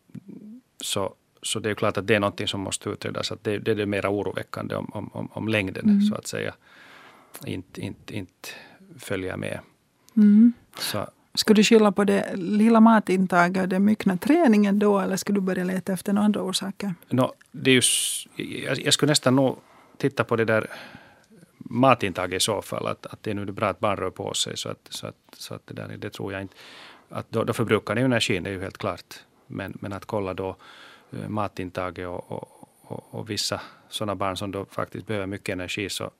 [0.80, 3.32] så, så det är ju klart att det är någonting som måste utredas.
[3.32, 6.02] Att det, det är det mera oroväckande om, om, om, om längden, Mm.
[6.02, 6.54] så att säga,
[7.46, 8.48] inte, inte, inte
[8.98, 9.58] följer med.
[10.16, 10.52] Mm.
[10.78, 11.06] Så,
[11.38, 15.40] skulle du skylla på det lilla matintaget och den myckna träningen då eller skulle du
[15.40, 16.94] börja leta efter några andra orsaker?
[17.08, 19.56] No, det är just, jag, jag skulle nästan nog
[19.96, 20.66] titta på det där
[21.58, 22.86] matintaget i så fall.
[22.86, 24.56] Att, att det är nu bra att barn rör på sig.
[24.56, 26.54] Så att, så att, så att det, där, det tror jag inte.
[27.08, 29.14] Att då, då förbrukar ni energin, det är ju helt klart.
[29.46, 30.56] Men, men att kolla då
[31.12, 35.88] eh, matintaget och, och, och, och, vissa sådana barn som då faktiskt behöver mycket energi
[35.88, 36.10] så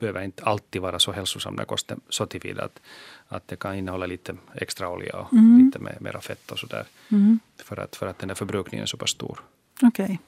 [0.00, 2.80] behöver inte alltid vara så hälsosam den kosten så tillvida att,
[3.28, 5.64] att det kan innehålla lite extra olja och mm.
[5.64, 6.84] lite mer, mera fett och sådär.
[7.08, 7.38] Mm.
[7.64, 9.40] För, att, för att den där förbrukningen är så pass stor.
[9.82, 10.18] Okej.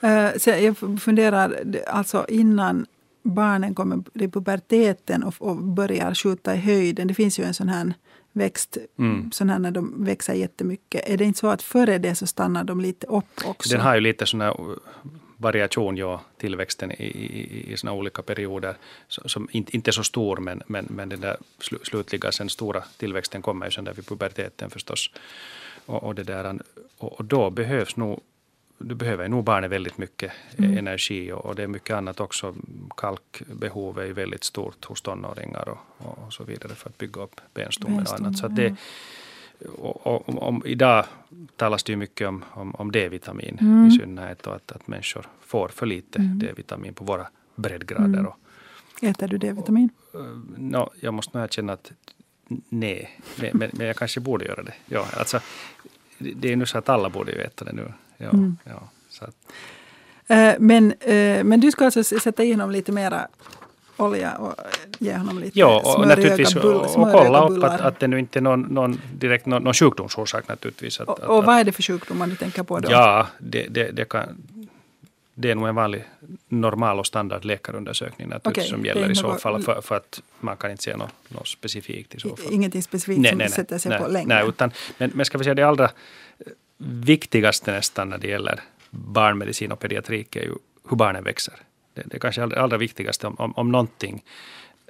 [0.00, 0.54] Okay.
[0.54, 2.86] Uh, jag funderar, alltså innan
[3.22, 7.08] barnen kommer i puberteten och, och börjar skjuta i höjden.
[7.08, 7.94] Det finns ju en sån här
[8.32, 9.32] växt, mm.
[9.32, 11.08] sån här när de växer jättemycket.
[11.08, 13.70] Är det inte så att före det så stannar de lite upp också?
[13.70, 14.56] Den har ju lite sån här
[15.36, 18.76] variation, ja, tillväxten i, i, i såna olika perioder.
[19.08, 21.36] Som inte, inte är så stor, men, men, men den där
[21.82, 25.10] slutliga, sen stora tillväxten kommer ju sen där vid puberteten förstås.
[25.86, 26.58] Och, och, det där,
[26.98, 28.20] och, och då behövs nog
[28.78, 30.78] du behöver nog barnet väldigt mycket mm.
[30.78, 32.54] energi och, och, det är mycket annat också.
[32.96, 38.06] Kalkbehovet är väldigt stort hos tonåringar och, och, så vidare för att bygga upp benstommen
[38.06, 38.38] och annat.
[38.38, 38.76] Så det, och,
[39.78, 41.04] och, om, idag
[41.56, 43.86] talas det ju mycket om, om, om D-vitamin mm.
[43.86, 46.38] i synnerhet och att, att människor får för lite mm.
[46.38, 48.18] D-vitamin på våra breddgrader.
[48.18, 48.32] Mm.
[49.02, 49.90] Äter du D-vitamin?
[50.56, 51.92] No, jag måste nog erkänna att
[52.68, 54.74] nej, nej men, men, jag kanske borde göra det.
[54.86, 55.40] Ja, alltså,
[56.18, 57.92] det är nu så att alla borde ju äta det nu.
[58.16, 58.56] Ja, mm.
[58.64, 59.36] ja, så att.
[60.26, 63.28] Eh, men, eh, men du ska alltså sätta i honom lite mera
[63.96, 64.54] olja och
[64.98, 68.38] ge honom lite ja, och naturligtvis bull, och kolla upp att, att det nu inte
[68.38, 71.00] är någon, någon direkt någon, någon sjukdomsorsak naturligtvis.
[71.00, 72.90] Att, och, och vad är det för sjukdomar du tänker på då?
[72.90, 74.42] Ja, det, det, det, kan,
[75.34, 76.04] det är nog en vanlig
[76.48, 80.56] normal och standard läkarundersökning naturligtvis okay, som gäller i så fall för, för, att man
[80.56, 82.52] kan inte se något, något specifikt i så fall.
[82.52, 84.26] Ingenting specifikt nej, som nej, sätter sig nej, på länge?
[84.26, 85.90] Nej, utan, men, men ska vi säga det allra
[86.78, 90.54] viktigaste nästan när det gäller barnmedicin och pediatrik är ju
[90.88, 91.54] hur barnen växer.
[91.96, 94.24] Det, det är kanske allra, allra viktigaste om, om, om någonting.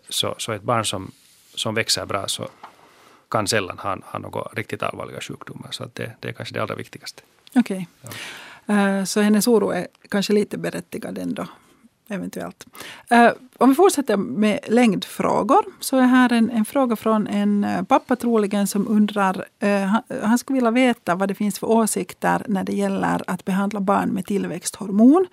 [0.09, 1.11] Så, så ett barn som,
[1.55, 2.49] som växer bra så
[3.31, 5.71] kan sällan ha, ha några riktigt allvarliga sjukdomar.
[5.71, 7.23] Så det, det är kanske det allra viktigaste.
[7.55, 7.61] Okej.
[8.03, 8.15] Okay.
[8.67, 8.99] Ja.
[8.99, 11.47] Uh, så hennes oro är kanske lite berättigad ändå?
[12.09, 12.67] Eventuellt.
[13.13, 17.83] Uh, om vi fortsätter med längdfrågor så är här en, en fråga från en eh,
[17.83, 22.43] pappa troligen som undrar, uh, han, han, skulle vilja veta vad det finns för åsikter
[22.49, 25.27] när det gäller att behandla barn med tillväxthormon.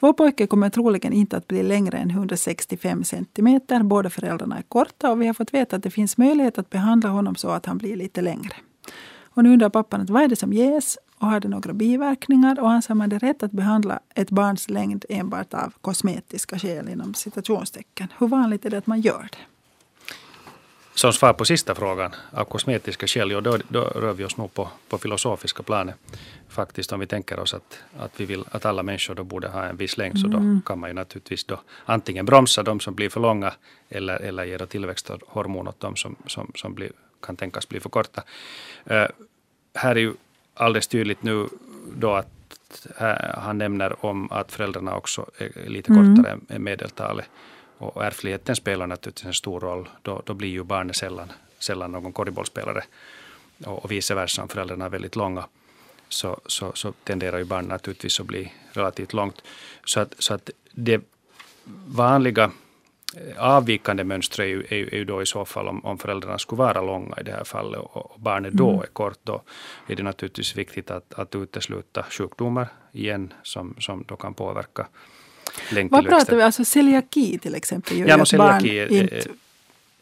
[0.00, 3.82] Vår pojke kommer troligen inte att bli längre än 165 centimeter.
[3.82, 7.08] Båda föräldrarna är korta och vi har fått veta att det finns möjlighet att behandla
[7.08, 8.54] honom så att han blir lite längre.
[9.38, 12.60] Och nu undrar pappan att vad är det som ges och har det några biverkningar?
[12.60, 17.14] Och anser man det rätt att behandla ett barns längd enbart av kosmetiska skäl inom
[17.14, 18.08] citationstecken?
[18.18, 19.38] Hur vanligt är det att man gör det?
[20.94, 24.54] Som svar på sista frågan, av kosmetiska skäl, ja, då, då rör vi oss nog
[24.54, 25.94] på, på filosofiska planet.
[26.48, 29.64] Faktiskt om vi tänker oss att, att vi vill att alla människor då borde ha
[29.64, 30.22] en viss längd, mm.
[30.22, 30.62] så då mm.
[30.66, 33.52] kan man ju naturligtvis då antingen bromsa de som blir för långa
[33.88, 36.92] eller, eller ge tillväxthormon åt de som, som, som blir,
[37.22, 38.22] kan tänkas bli för korta.
[38.90, 39.06] Uh,
[39.74, 40.14] här är ju
[40.58, 41.48] alldeles tydligt nu
[41.96, 42.86] då att
[43.34, 46.16] han nämner om att föräldrarna också är lite mm.
[46.16, 47.26] kortare än medeltalet.
[47.78, 49.88] Och ärftligheten spelar naturligtvis en stor roll.
[50.02, 52.84] Då, då blir ju barnet sällan, sällan någon korgbollspelare.
[53.64, 55.44] Och, och vice versa, om föräldrarna är väldigt långa
[56.08, 59.42] så, så, så tenderar ju barnet naturligtvis att bli relativt långt.
[59.84, 61.00] Så att, så att det
[61.86, 62.50] vanliga
[63.36, 66.82] avvikande mönster är ju, är, ju, då i så fall om, om föräldrarna skulle vara
[66.82, 68.82] långa i det här fallet och, och barnet då mm.
[68.82, 69.42] är kort, då
[69.86, 74.86] är det naturligtvis viktigt att, att utesluta sjukdomar igen som, som då kan påverka
[75.70, 75.90] längdtillväxten.
[75.90, 77.98] Vad pratar vi, alltså celiaki till exempel?
[77.98, 79.22] Ja, no, celiaki är, är,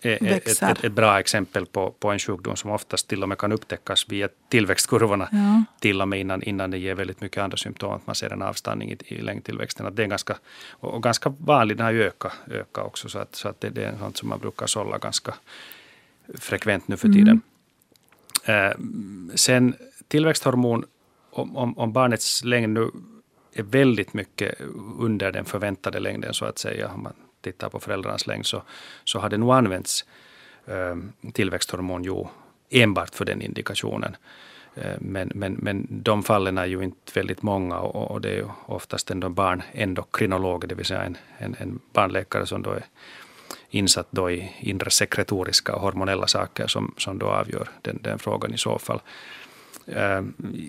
[0.03, 3.39] är ett, ett, ett, bra exempel på, på en sjukdom som oftast till och med
[3.39, 5.29] kan upptäckas via tillväxtkurvorna.
[5.33, 5.65] Ja.
[5.81, 7.93] Till och med innan, innan det ger väldigt mycket andra symptom.
[7.93, 9.87] Att man ser en avstanning i, i längdtillväxten.
[9.87, 10.37] Att det är ganska,
[10.69, 13.09] och ganska vanligt, den har ju ökat, ökat också.
[13.09, 15.35] Så att, så att det, det är sånt som man brukar sålla ganska
[16.35, 17.41] frekvent nu för tiden.
[18.45, 18.71] Mm.
[18.71, 18.77] Eh,
[19.35, 19.75] sen
[20.09, 20.85] tillväxthormon,
[21.31, 22.91] om, om, om barnets längd nu
[23.53, 24.61] är väldigt mycket
[24.99, 26.97] under den förväntade längden så att säga.
[26.97, 27.13] Man
[27.53, 28.63] tittar på föräldrarnas längd så,
[29.05, 30.05] så har det nog använts
[30.67, 30.97] eh,
[31.33, 32.29] tillväxthormon jo
[32.71, 34.17] enbart för den indikationen.
[34.75, 38.37] Eh, men, men, men de fallen är ju inte väldigt många och, och det är
[38.37, 42.85] ju oftast ändå barnendokrinologer, det vill säga en, en, en barnläkare som då är
[43.71, 48.55] insatt då i inre sekretoriska och hormonella saker som, som då avgör den, den frågan
[48.55, 49.01] i så fall.
[49.87, 50.23] Eh,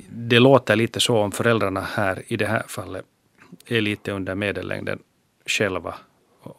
[0.09, 3.05] det låter lite så om föräldrarna här i det här fallet
[3.65, 4.99] är lite under medellängden
[5.45, 5.95] själva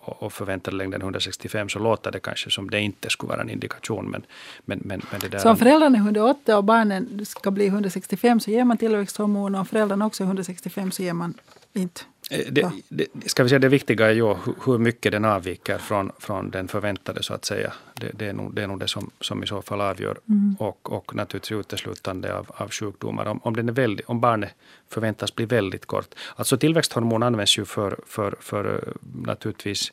[0.01, 4.11] och, förväntade längden 165 så låter det kanske som det inte skulle vara en indikation.
[4.11, 4.23] Men,
[4.65, 8.41] men, men, men det där så om föräldrarna är 180 och barnen ska bli 165
[8.41, 11.35] så ger man tillväxthormon och om föräldrarna också är 165 så ger man
[11.73, 12.01] inte?
[12.31, 16.13] Eh, det, det, ska vi säga, det viktiga är ju hur mycket den avviker från,
[16.19, 17.73] från den förväntade så att säga.
[17.95, 20.19] Det, det, är, nog, det är nog det som, som i så fall avgör.
[20.29, 20.57] Mm.
[20.59, 23.27] Och, och naturligtvis uteslutande av, av sjukdomar.
[23.27, 24.55] Om, om, den är väldigt, om barnet
[24.89, 26.15] förväntas bli väldigt kort.
[26.37, 28.93] Alltså tillväxthormon används ju för, för, för eh,
[29.25, 29.93] naturligtvis,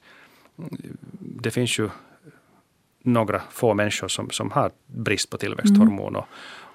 [1.19, 1.89] det finns ju
[3.03, 6.15] några få människor som, som har brist på tillväxthormon.
[6.15, 6.23] Mm.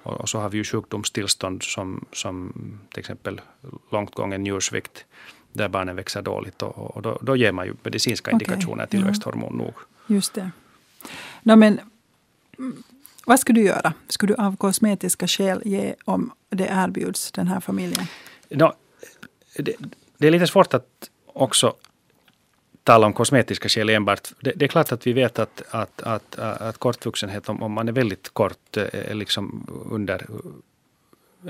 [0.02, 2.52] Och, och, så har vi ju sjukdomstillstånd som, som
[2.90, 3.40] till exempel
[3.90, 5.04] långt gången njursvikt
[5.52, 8.86] där barnen växer dåligt och, och då, då, ger man ju medicinska indikationer, okay.
[8.86, 9.74] tillväxthormon nog.
[10.06, 10.50] Just det.
[11.42, 11.80] No, men,
[13.26, 13.92] vad skulle du göra?
[14.08, 18.06] Skulle du av kosmetiska skäl ge om det erbjuds den här familjen?
[18.48, 18.72] No,
[19.56, 19.76] det,
[20.16, 21.74] det är lite svårt att också
[22.82, 24.28] tala om kosmetiska skäl enbart.
[24.40, 27.88] Det, det, är klart att vi vet att, att, att, att kortvuxenhet, om, om man
[27.88, 30.26] är väldigt kort, eh, liksom under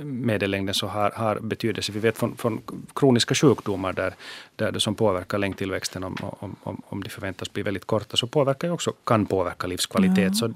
[0.03, 1.93] medellängden så har, har betydelse.
[1.93, 2.61] Vi vet från, från
[2.95, 4.15] kroniska sjukdomar där,
[4.57, 8.27] där det som påverkar längdtillväxten om, om, om, om de förväntas bli väldigt korta så
[8.27, 10.33] påverkar också, kan påverka livskvalitet.
[10.33, 10.33] Ja.
[10.33, 10.53] Så,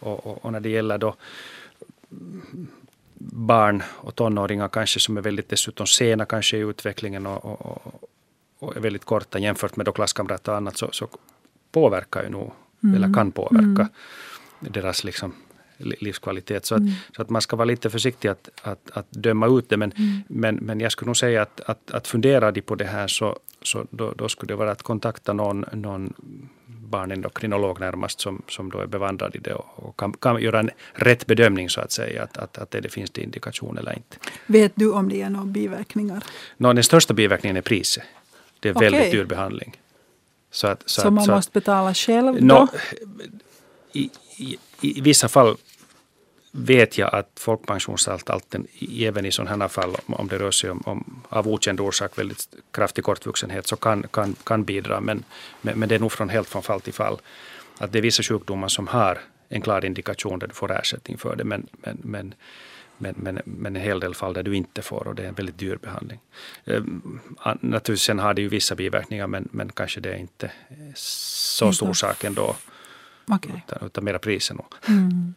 [0.00, 1.14] och, och, och, när det gäller då
[3.18, 8.02] barn och tonåringar kanske som är väldigt dessutom sena kanske i utvecklingen och, och,
[8.58, 11.08] och är väldigt korta jämfört med då klasskamrater och annat så, så
[11.72, 12.52] påverkar ju nog,
[12.82, 12.94] mm.
[12.94, 13.88] eller kan påverka mm.
[14.60, 15.32] deras liksom
[15.78, 16.66] livskvalitet.
[16.66, 16.92] Så att, mm.
[17.16, 19.76] så att man ska vara lite försiktig att, att, att döma ut det.
[19.76, 20.22] Men, mm.
[20.28, 23.38] men, men jag skulle nog säga att, att, att fundera de på det här så,
[23.62, 26.12] så då, då skulle det vara att kontakta någon, någon
[26.66, 30.70] barnendokrinolog närmast som, som då är bevandrad i det och, och kan, kan göra en
[30.92, 34.16] rätt bedömning så att säga att, att, att det finns det indikation eller inte.
[34.46, 36.24] Vet du om det är några biverkningar?
[36.56, 38.04] No, den största biverkningen är priset.
[38.60, 38.90] Det är okay.
[38.90, 39.76] väldigt dyr behandling.
[40.50, 42.54] Så, att, så, så man så måste betala själv då?
[42.54, 42.68] No,
[43.92, 45.56] i, i, i, vissa fall
[46.56, 48.66] vet jag att folkpensionsanstalten
[48.98, 52.48] även i sådana här fall, om det rör sig om, om av okänd orsak väldigt
[52.70, 55.00] kraftig kortvuxenhet, så kan, kan, kan bidra.
[55.00, 55.24] Men,
[55.60, 57.20] men, men det är nog från, helt från fall till fall.
[57.78, 61.36] Att det är vissa sjukdomar som har en klar indikation där du får ersättning för
[61.36, 61.44] det.
[61.44, 62.34] Men, men, men,
[62.98, 65.34] men, men, men en hel del fall där du inte får och det är en
[65.34, 66.20] väldigt dyr behandling.
[66.64, 67.20] Ehm,
[67.60, 70.50] naturligtvis sen har det ju vissa biverkningar men, men kanske det är inte
[70.94, 72.56] så stor sak ändå.
[73.28, 73.52] Okay.
[73.66, 74.66] Utan, utan mera priset nog.
[74.88, 75.34] Mm.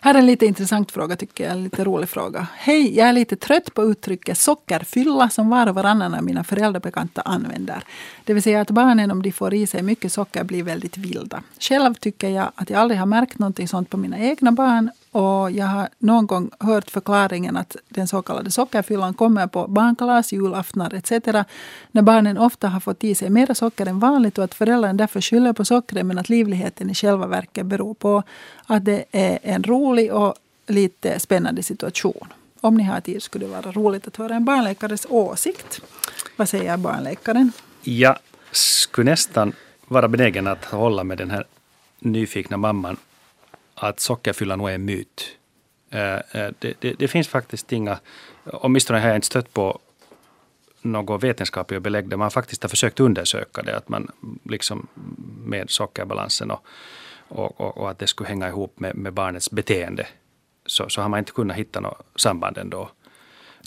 [0.00, 1.52] Här är en lite intressant fråga, tycker jag.
[1.52, 2.46] En lite rolig fråga.
[2.54, 7.20] Hej, jag är lite trött på uttrycket sockerfylla som var och varannan av mina föräldrabekanta
[7.20, 7.82] använder.
[8.24, 11.42] Det vill säga att barnen om de får i sig mycket socker blir väldigt vilda.
[11.60, 15.50] Själv tycker jag att jag aldrig har märkt någonting sånt på mina egna barn och
[15.50, 20.94] jag har någon gång hört förklaringen att den så kallade sockerfyllan kommer på barnkalas, julaftnar
[20.94, 21.10] etc.
[21.92, 25.20] När barnen ofta har fått i sig mer socker än vanligt och att föräldrarna därför
[25.20, 28.22] skyller på sockret men att livligheten i själva verket beror på
[28.66, 30.34] att det är en rolig och
[30.66, 32.28] lite spännande situation.
[32.60, 35.80] Om ni har tid skulle det vara roligt att höra en barnläkares åsikt.
[36.36, 37.52] Vad säger barnläkaren?
[37.82, 38.16] Jag
[38.52, 39.52] skulle nästan
[39.88, 41.44] vara benägen att hålla med den här
[42.00, 42.96] nyfikna mamman
[43.80, 45.36] att sockerfylla nog är en myt.
[45.90, 47.98] Eh, eh, det, det, det, finns faktiskt inga,
[48.44, 49.78] åtminstone har jag inte stött på
[50.82, 54.10] något vetenskapligt belägg där man faktiskt har försökt undersöka det, att man
[54.44, 54.86] liksom
[55.44, 56.66] med sockerbalansen och,
[57.28, 60.06] och, och, och att det skulle hänga ihop med, med barnets beteende.
[60.66, 62.90] Så, så har man inte kunnat hitta något samband ändå.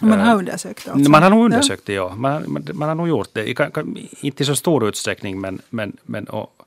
[0.02, 1.12] Man har eh, undersökt det alltså.
[1.12, 2.16] Man har nog undersökt det, ja.
[2.16, 3.62] Man, man, man har nog gjort det.
[4.22, 6.66] Inte i så stor utsträckning, men, men, men och,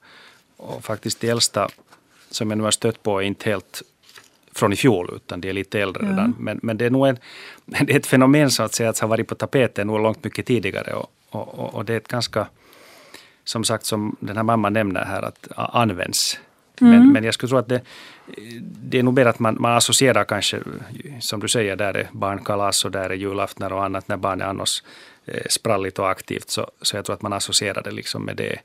[0.56, 1.68] och faktiskt de äldsta
[2.34, 3.82] som jag nu har stött på är inte helt
[4.54, 6.34] från i fjol, utan de är lite äldre redan.
[6.36, 6.42] Ja.
[6.42, 7.18] Men, men det är nog en,
[7.64, 10.46] det är ett fenomen så att säga, att har varit på tapeten nog långt mycket
[10.46, 10.92] tidigare.
[10.92, 12.46] Och, och, och, det är ett ganska,
[13.44, 16.38] som sagt, som den här mamman nämner här, att används.
[16.80, 16.92] Mm.
[16.92, 17.80] Men, men jag skulle tro att det,
[18.60, 20.60] det är nog mer att man, man associerar kanske,
[21.20, 24.48] som du säger, där är barnkalas och där är julaftnar och annat när barnet är
[24.48, 24.82] annars
[25.26, 26.50] eh, spralligt och aktivt.
[26.50, 28.58] Så, så jag tror att man associerar det liksom med det.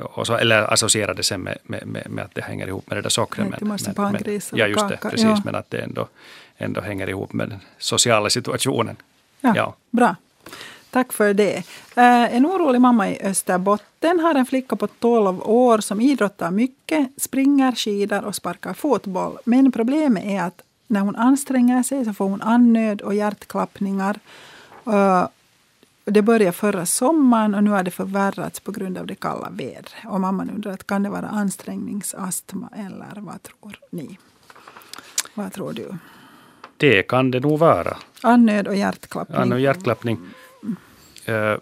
[0.00, 3.02] Och så, eller associerade sen med, med, med, med, att det hänger ihop med det
[3.02, 3.48] där sockret.
[3.60, 4.98] Men, men, men, ja, just det.
[5.02, 5.42] Precis, ja.
[5.44, 6.08] men att det ändå,
[6.56, 8.96] ändå hänger ihop med den sociala situationen.
[9.40, 9.74] Ja, ja.
[9.90, 10.16] Bra.
[10.90, 11.56] Tack för det.
[11.96, 17.08] Uh, en orolig mamma i Österbotten har en flicka på 12 år som idrottar mycket,
[17.16, 19.38] springer, skidar och sparkar fotboll.
[19.44, 24.18] Men problemet är att när hon anstränger sig så får hon andnöd och hjärtklappningar.
[26.04, 29.94] Det började förra sommaren och nu har det förvärrats på grund av det kalla vädret.
[30.06, 34.18] Och mamman undrar att kan det vara ansträngningsastma eller vad tror ni?
[35.34, 35.96] Vad tror du?
[36.76, 37.96] Det kan det nog vara.
[38.22, 39.38] Andnöd och hjärtklappning.
[39.38, 40.18] Andnöd och hjärtklappning.
[41.28, 41.56] Uh,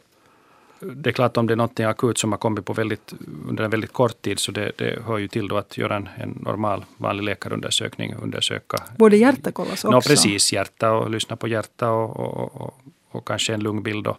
[0.81, 3.15] det är klart om det är något akut som har kommit på väldigt,
[3.49, 6.09] under en väldigt kort tid så det, det hör ju till då att göra en,
[6.17, 8.15] en normal vanlig läkarundersökning.
[8.15, 8.77] Undersöka.
[8.97, 9.91] Både hjärta kollas också?
[9.91, 12.81] No, precis, hjärta och lyssna på hjärta och, och, och,
[13.11, 14.19] och kanske en lungbild och,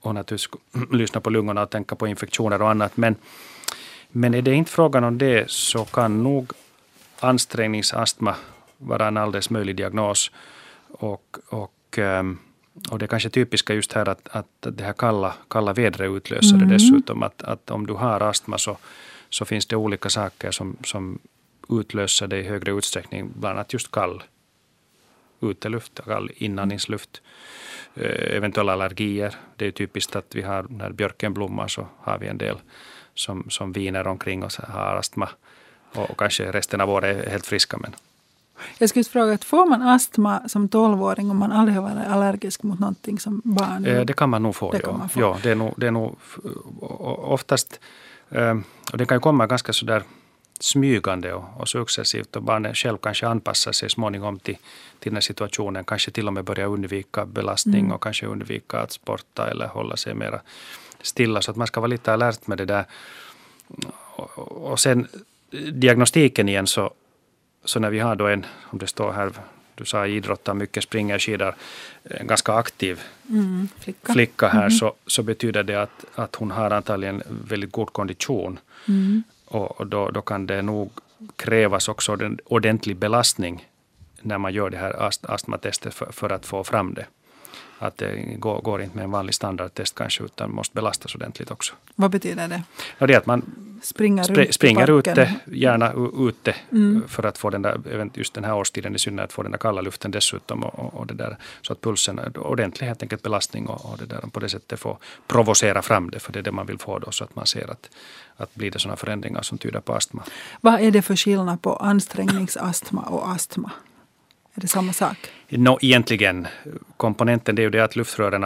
[0.00, 0.60] och naturligtvis
[0.92, 2.96] lyssna på lungorna och tänka på infektioner och annat.
[2.96, 3.16] Men,
[4.08, 6.52] men är det inte frågan om det så kan nog
[7.20, 8.34] ansträngningsastma
[8.78, 10.30] vara en alldeles möjlig diagnos.
[10.88, 12.38] Och, och, ehm,
[12.90, 16.56] och det är kanske typiska just här att, att det här kalla, kalla vädret utlöser
[16.56, 16.68] det mm.
[16.68, 17.22] dessutom.
[17.22, 18.76] Att, att om du har astma så,
[19.30, 21.18] så finns det olika saker som, som
[21.68, 23.32] utlöser det i högre utsträckning.
[23.34, 24.22] Bland annat just kall
[25.50, 27.22] uteluft, kall inandningsluft.
[27.94, 29.34] Eh, eventuella allergier.
[29.56, 32.56] Det är typiskt att vi har, när björken blommar så har vi en del
[33.14, 35.28] som, som viner omkring och har astma.
[35.94, 37.78] Och, och kanske resten av året är helt friska.
[37.78, 37.94] Men
[38.78, 42.80] jag skulle fråga, får man astma som tolvåring om man aldrig har varit allergisk mot
[42.80, 43.84] någonting som barn?
[43.84, 44.96] Eh, det kan man nog få, det ja.
[44.96, 45.20] Man få.
[45.20, 46.16] ja det, är nog, det är nog
[47.18, 47.80] oftast,
[48.30, 48.58] eh,
[48.92, 50.02] och det kan komma ganska sådär
[50.60, 54.56] smygande och, och successivt och barnet själv kanske anpassar sig småningom till,
[54.98, 55.84] till den situationen.
[55.84, 57.92] Kanske till och med börjar undvika belastning mm.
[57.92, 60.40] och kanske undvika att sporta eller hålla sig mera
[61.02, 61.42] stilla.
[61.42, 62.84] Så att man ska vara lite alert med det där.
[64.16, 64.38] Och,
[64.72, 65.08] och sen
[65.72, 66.92] diagnostiken igen så
[67.64, 69.32] så när vi har då en, om det står här,
[69.74, 71.54] du sa idrottar mycket, springer skidor,
[72.02, 74.12] en ganska aktiv mm, flicka.
[74.12, 74.48] flicka.
[74.48, 74.70] här, mm.
[74.70, 78.58] så, så betyder det att, att hon har antagligen väldigt god kondition.
[78.88, 79.22] Mm.
[79.54, 80.90] Och, och då, då kan det nog
[81.36, 83.68] krävas också en ordentlig belastning
[84.22, 87.06] när man gör det här astmatestet för, för att få fram det.
[87.78, 91.74] Att det går, går, inte med en vanlig standardtest kanske, utan måste belastas ordentligt också.
[91.94, 92.62] Vad betyder det?
[92.98, 93.42] Ja, det är att man
[93.82, 95.92] springer, spr springer ute, gärna
[96.28, 97.02] ute, mm.
[97.08, 99.80] för att få den där, just den här årstiden i synnerhet, få den där kalla
[99.80, 100.64] luften dessutom.
[100.64, 104.20] Och, och det där, så att pulsen, ordentlig helt enkelt belastning och, och det där,
[104.20, 107.10] på det sättet få provocera fram det, för det är det man vill få då,
[107.10, 107.90] så att man ser att,
[108.36, 110.22] att blir det sådana förändringar som tyder på astma.
[110.60, 113.70] Vad är det för skillnad på ansträngningsastma och astma?
[114.54, 115.16] Är det samma sak?
[115.48, 116.46] No, egentligen,
[116.96, 118.44] komponenten det är ju det att luftrören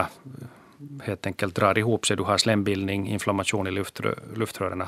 [1.03, 2.17] helt enkelt drar ihop sig.
[2.17, 4.85] Du har slembildning, inflammation i luftrö, luftrören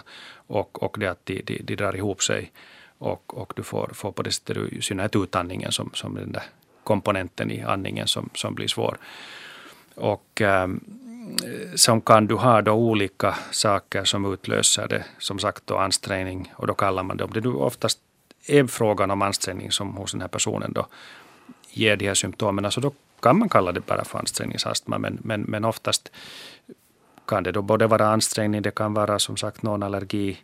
[0.46, 2.52] och, och det att de, de, de drar ihop sig.
[2.98, 6.42] Och, och du får, får på det sättet i synnerhet utandningen som, som den där
[6.84, 8.98] komponenten i andningen som, som blir svår.
[9.94, 10.80] Och ähm,
[11.74, 15.04] som kan du ha då olika saker som utlöser det.
[15.18, 17.98] Som sagt då ansträngning och då kallar man det, om det nu oftast
[18.46, 20.86] är frågan om ansträngning som hos den här personen då
[21.70, 24.98] ger de här symptomen, så alltså då kan man kalla det bara för ansträngningsastma.
[24.98, 26.12] Men, men, men oftast
[27.26, 30.36] kan det då både vara ansträngning, det kan vara som sagt någon allergi eh,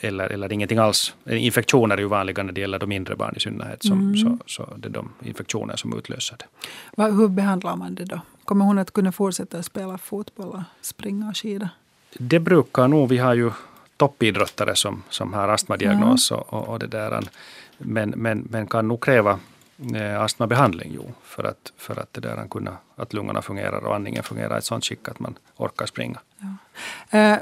[0.00, 1.14] eller, eller ingenting alls.
[1.26, 3.82] Infektioner är ju vanliga när det gäller de mindre barn i synnerhet.
[3.82, 4.16] Som, mm.
[4.16, 7.02] så, så det är de infektioner som utlöser det.
[7.02, 8.20] Hur behandlar man det då?
[8.44, 11.68] Kommer hon att kunna fortsätta spela fotboll, och springa och skida?
[12.18, 13.08] Det brukar nog.
[13.08, 13.50] Vi har ju
[13.96, 16.42] toppidrottare som, som har astmadiagnos mm.
[16.48, 17.20] och, och, det där.
[17.78, 19.38] Men, men, men kan nog kräva
[19.94, 24.22] eh, astmabehandling jo, för att, för att, det där, kunna, att lungorna fungerar och andningen
[24.22, 26.18] fungerar i ett sånt skick att man orkar springa.
[26.38, 27.18] Ja.
[27.18, 27.38] Eh,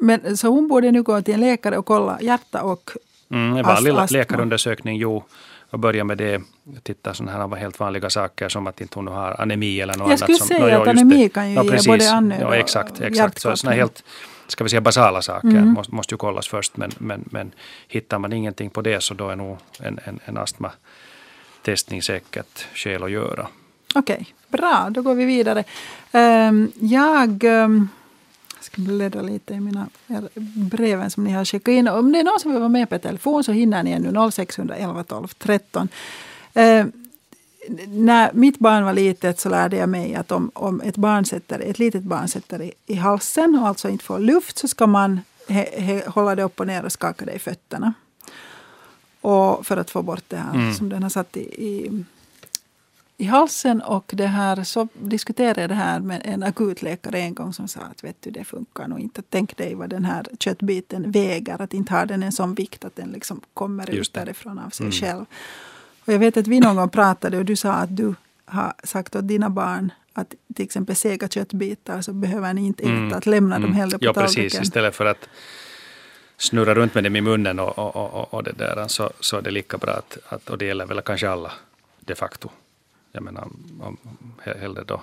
[0.00, 2.90] men, så hon borde nu gå till en läkare och kolla hjärta och
[3.30, 5.24] mm, En vanlig ast läkarundersökning, jo.
[5.70, 6.42] Och börja med det,
[6.82, 10.10] titta sådana här helt vanliga saker som att inte hon har anemi eller något annat.
[10.10, 13.00] Jag skulle som, säga no, att anemi kan ju ja, ge både anö ja, exakt,
[13.00, 13.40] exakt.
[13.40, 14.04] Så såna helt
[14.46, 15.68] ska vi säga basala saker mm.
[15.68, 16.76] måste, måste ju kollas först.
[16.76, 17.52] Men, men, men
[17.88, 23.02] hittar man ingenting på det så då är nog en, en, en astmatestning säkert skäl
[23.02, 23.48] att göra.
[23.94, 24.88] Okej, okay, bra.
[24.90, 25.64] Då går vi vidare.
[26.12, 27.88] Um, jag um,
[28.68, 29.88] ska bläddra lite i mina
[30.54, 31.88] breven som ni har skickat in.
[31.88, 35.04] Om det är någon som vill vara med på telefon så hinner ni ännu 0611
[35.04, 35.88] 12 13.
[36.54, 36.92] Um,
[37.86, 41.60] när mitt barn var litet så lärde jag mig att om, om ett, barn sätter,
[41.60, 45.20] ett litet barn sätter i, i halsen och alltså inte får luft så ska man
[45.48, 47.94] he, he, hålla det upp och ner och skaka det i fötterna.
[49.20, 50.74] Och för att få bort det här mm.
[50.74, 52.04] som den har satt i, i,
[53.18, 53.82] i, halsen.
[53.82, 57.80] Och det här, så diskuterade jag det här med en akutläkare en gång som sa
[57.80, 59.22] att vet du, det funkar nog inte.
[59.28, 61.62] Tänk dig vad den här köttbiten väger.
[61.62, 64.84] Att inte har den en sån vikt att den liksom kommer ut därifrån av sig
[64.84, 64.92] mm.
[64.92, 65.24] själv.
[66.04, 68.14] Och jag vet att vi någon gång pratade och du sa att du
[68.44, 72.92] har sagt åt dina barn att till exempel sega köttbitar så behöver ni inte äta,
[72.92, 73.12] mm.
[73.12, 73.68] att lämna mm.
[73.68, 74.44] dem hellre på ja, tallriken.
[74.44, 74.60] precis.
[74.60, 75.28] Istället för att
[76.36, 79.42] snurra runt med dem i munnen och, och, och, och det där, så, så är
[79.42, 81.52] det lika bra att, att, och det gäller väl kanske alla
[82.00, 82.50] de facto.
[83.18, 83.48] Jag menar,
[83.80, 83.96] om,
[84.60, 85.02] hellre då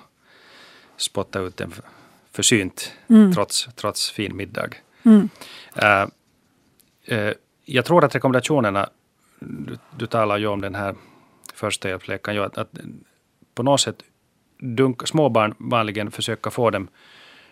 [0.98, 1.74] spotta ut en
[2.32, 3.34] försynt mm.
[3.34, 4.70] trots, trots fin middag.
[5.04, 5.30] Mm.
[5.84, 6.08] Uh,
[7.12, 7.34] uh,
[7.66, 8.90] jag tror att rekommendationerna
[9.40, 10.96] du, du talar ju om den här
[11.54, 12.70] första hjälpsläkaren, att, att
[13.56, 14.04] på något sätt
[14.58, 16.88] dunk, småbarn vanligen försöka få dem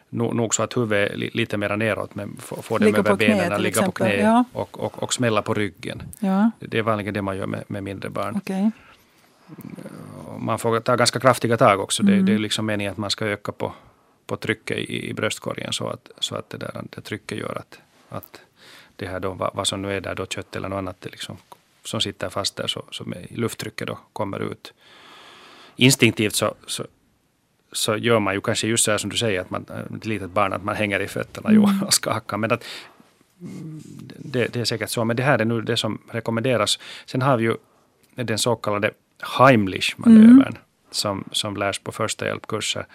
[0.09, 3.81] nog så att huvudet är lite mer neråt, men få, få dem över benen, ligga
[3.81, 4.43] på knä ja.
[4.53, 6.03] och, och, och smälla på ryggen.
[6.19, 6.51] Ja.
[6.59, 8.35] Det är vanligen det man gör med, med mindre barn.
[8.35, 8.69] Okay.
[10.43, 12.03] Man får ta ganska kraftiga tag också.
[12.03, 12.15] Mm.
[12.15, 13.73] Det, det, är liksom meningen att man ska öka på,
[14.25, 17.79] på trycket i, i bröstkorgen så att, så att det, där, det trycket gör att,
[18.09, 18.41] att
[18.95, 21.09] det här då, vad, vad som nu är där, då, kött eller något annat, det
[21.09, 21.37] liksom,
[21.83, 24.73] som sitter fast där, så, så med lufttrycket då kommer ut.
[25.75, 26.85] Instinktivt så, så
[27.73, 29.65] så gör man ju kanske just så här som du säger, att man,
[29.97, 31.83] ett litet barn, att man hänger i fötterna mm.
[31.85, 32.37] och skakar.
[32.37, 32.63] Men att,
[34.17, 36.79] det, det, är säkert så, men det här är nu det som rekommenderas.
[37.05, 37.55] Sen har vi ju
[38.15, 38.91] den så kallade
[39.21, 40.57] Heimlich-manövern mm.
[40.91, 42.85] som, som lärs på första hjälpkurser,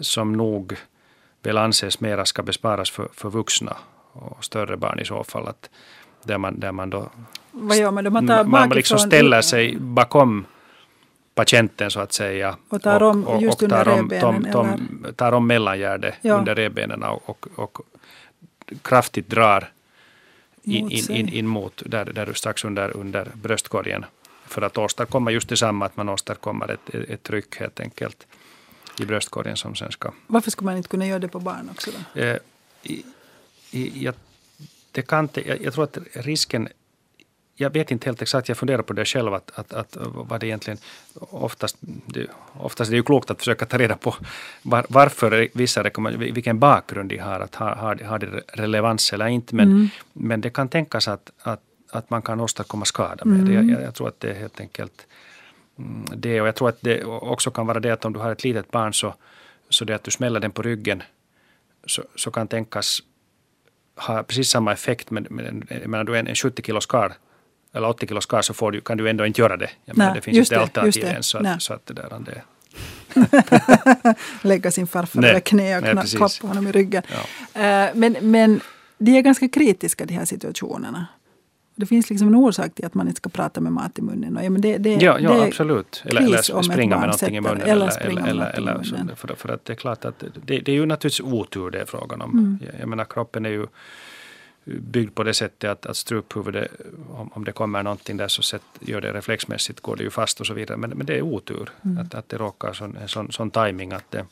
[0.00, 0.76] som nog
[1.42, 3.76] väl anses mera ska besparas för, för vuxna
[4.12, 5.48] och större barn i så fall.
[5.48, 5.70] Att
[6.22, 7.10] där, man, där man då...
[7.50, 8.10] Vad gör man då?
[8.10, 10.46] Man, tar man liksom ställer sig bakom
[11.34, 12.56] patienten så att säga.
[12.68, 16.34] Och tar om och, just och, under tar om, tom, tom, tar om mellangärdet ja.
[16.34, 17.80] under revbenen och, och, och,
[18.82, 19.70] kraftigt drar
[20.62, 24.04] in, in, in, in mot där, där strax under, under bröstkorgen.
[24.46, 28.26] För att åstadkomma just detsamma, att man åstadkommer ett, ett tryck helt enkelt
[28.98, 30.12] i bröstkorgen som sen ska...
[30.26, 31.90] Varför skulle man inte kunna göra det på barn också?
[31.90, 32.20] Då?
[32.20, 32.38] Eh,
[32.82, 33.04] i,
[33.70, 34.14] i, jag,
[34.92, 36.68] det kan, jag, jag tror att risken
[37.56, 40.46] jag vet inte helt exakt, jag funderar på det själv, att, att, att vad det
[40.46, 40.78] egentligen
[41.20, 44.14] oftast, det, oftast det är ju klokt att försöka ta reda på
[44.62, 45.82] var, varför vissa
[46.18, 49.54] vilken bakgrund de har, att har, har, har det relevans eller inte.
[49.54, 49.88] Men, mm.
[50.12, 51.60] men det kan tänkas att, att,
[51.94, 53.66] att man kan åstadkomma skada med mm.
[53.66, 53.72] det.
[53.72, 55.06] Jag, jag, tror att det är helt enkelt
[55.78, 56.40] mm, det.
[56.40, 58.70] Och jag tror att det också kan vara det att om du har ett litet
[58.70, 59.14] barn så,
[59.68, 61.02] så det att du smäller den på ryggen
[61.86, 63.02] så, så kan tänkas
[63.96, 65.10] ha precis samma effekt.
[65.10, 67.12] Men, men, menar du är en 70 kilos karl
[67.72, 69.70] eller 80 kilos karl så får du, kan du ändå inte göra det.
[69.84, 71.26] Jag menar, det finns inte alternativ ens.
[71.26, 72.42] Så, att, så att det där, det
[74.42, 77.02] Lägga sin farfar över knä och nej, klappa honom i ryggen.
[77.08, 77.86] Ja.
[77.88, 78.60] Uh, men, men
[78.98, 81.06] de är ganska kritiska de här situationerna.
[81.74, 84.36] Det finns liksom en orsak till att man inte ska prata med mat i munnen.
[84.36, 86.02] Och, ja, men det, det, ja, ja det absolut.
[86.06, 87.60] Eller, eller springa med någonting i munnen.
[87.60, 90.76] Eller, eller, eller, eller, eller för, för, att det är klart att det, det är
[90.76, 92.30] ju naturligtvis otur det är frågan om.
[92.30, 92.58] Mm.
[92.66, 93.66] Jag, jag menar kroppen är ju
[94.64, 96.68] byggd på det sättet att, att struphuvudet,
[97.10, 100.40] om, om det kommer någonting där så sätt, gör det reflexmässigt, går det ju fast
[100.40, 100.76] och så vidare.
[100.76, 101.98] Men, men det är otur mm.
[101.98, 104.26] att, att det råkar sån, sån, sån timing att det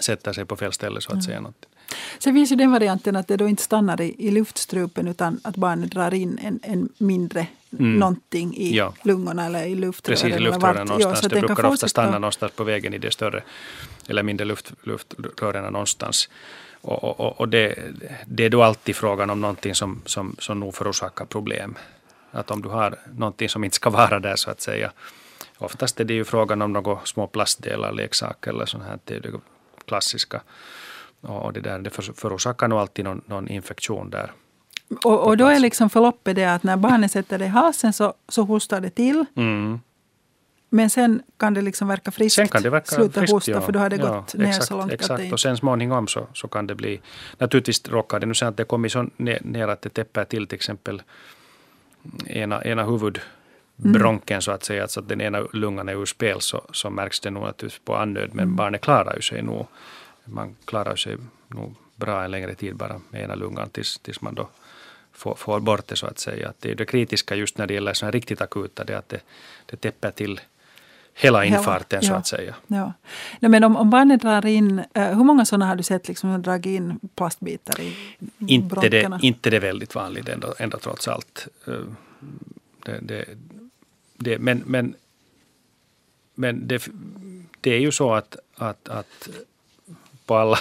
[0.00, 1.22] sätter sig på fel ställe så att mm.
[1.22, 1.40] säga.
[1.40, 1.66] Något.
[2.18, 5.56] Sen finns ju den varianten att det då inte stannar i, i luftstrupen utan att
[5.56, 7.46] barnet drar in en, en mindre
[7.78, 7.98] mm.
[7.98, 8.94] någonting i ja.
[9.02, 10.18] lungorna eller i luftrören.
[10.18, 11.22] Precis, i luftrören någonstans.
[11.22, 13.42] Ja, det brukar ofta stanna någonstans på vägen i det större
[14.08, 16.28] eller mindre luft, luftrören någonstans.
[16.80, 17.74] Och, och, och det,
[18.26, 21.74] det, är då alltid frågan om någonting som, som, som nog förorsakar problem.
[22.30, 24.92] Att om du har någonting som inte ska vara där så att säga.
[25.58, 28.98] Oftast är det ju frågan om några små plastdelar, leksaker eller sånt här.
[29.04, 29.30] Det är det
[29.86, 30.42] klassiska.
[31.22, 34.32] Och det, där, det förorsakar nog alltid någon, någon infektion där.
[35.04, 38.14] Och, och då är liksom förloppet det att när barnet sätter det i halsen så,
[38.28, 39.24] så hostar det till.
[39.36, 39.80] Mm.
[40.68, 42.36] Men sen kan det liksom verka friskt.
[42.36, 43.60] Sen kan det verka Sluta friskt, hosta ja.
[43.60, 45.22] för då har det gått ner exakt, så långt exakt.
[45.22, 47.00] det Och sen småningom så, så kan det bli...
[47.38, 50.56] Naturligtvis råkar det nu sen att det kommer så ner att det täpper till till
[50.56, 51.02] exempel
[52.26, 54.42] ena, ena huvudbronken mm.
[54.42, 54.82] så att säga.
[54.82, 57.96] Alltså att den ena lungan är ur spel så, så märks det nog naturligtvis på
[57.96, 58.30] andnöd.
[58.32, 58.56] Men mm.
[58.56, 59.66] barnet klarar ju sig nog.
[60.24, 61.16] Man klarar sig
[61.48, 64.48] nog bra en längre tid bara med ena lungan tills, tills man då
[65.12, 66.48] får, får bort det så att säga.
[66.48, 69.08] Att det är det kritiska just när det gäller sådana riktigt akuta, det är att
[69.08, 69.20] det,
[69.66, 70.40] det täpper till
[71.14, 72.54] hela infarten hela, så att säga.
[72.66, 72.92] Ja.
[73.40, 73.48] ja.
[73.48, 76.42] men om, om barnet drar in, uh, hur många sådana har du sett liksom, som
[76.42, 77.96] dragit in plastbitar i
[78.38, 81.48] inte det, inte det väldigt vanligt ändå, ändå trots allt.
[81.68, 81.86] Uh,
[82.84, 83.24] det, det,
[84.16, 84.94] det, men men,
[86.34, 86.88] men det,
[87.60, 89.28] det är ju så att, att, att
[90.26, 90.58] på alla,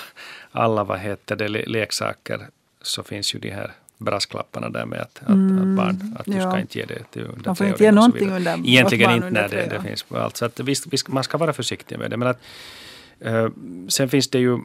[0.51, 2.47] alla vad heter det, leksaker
[2.82, 6.49] så finns ju de här brasklapparna där med att, mm, att, barn, att du ja.
[6.51, 9.49] ska inte ge det till under Man får inte ge någonting under Egentligen inte när
[9.49, 10.38] det, det finns allt.
[10.38, 12.18] Så att visst, visst, man ska vara försiktig med det.
[12.18, 12.39] Men att,
[13.26, 13.49] uh,
[13.88, 14.59] sen finns det ju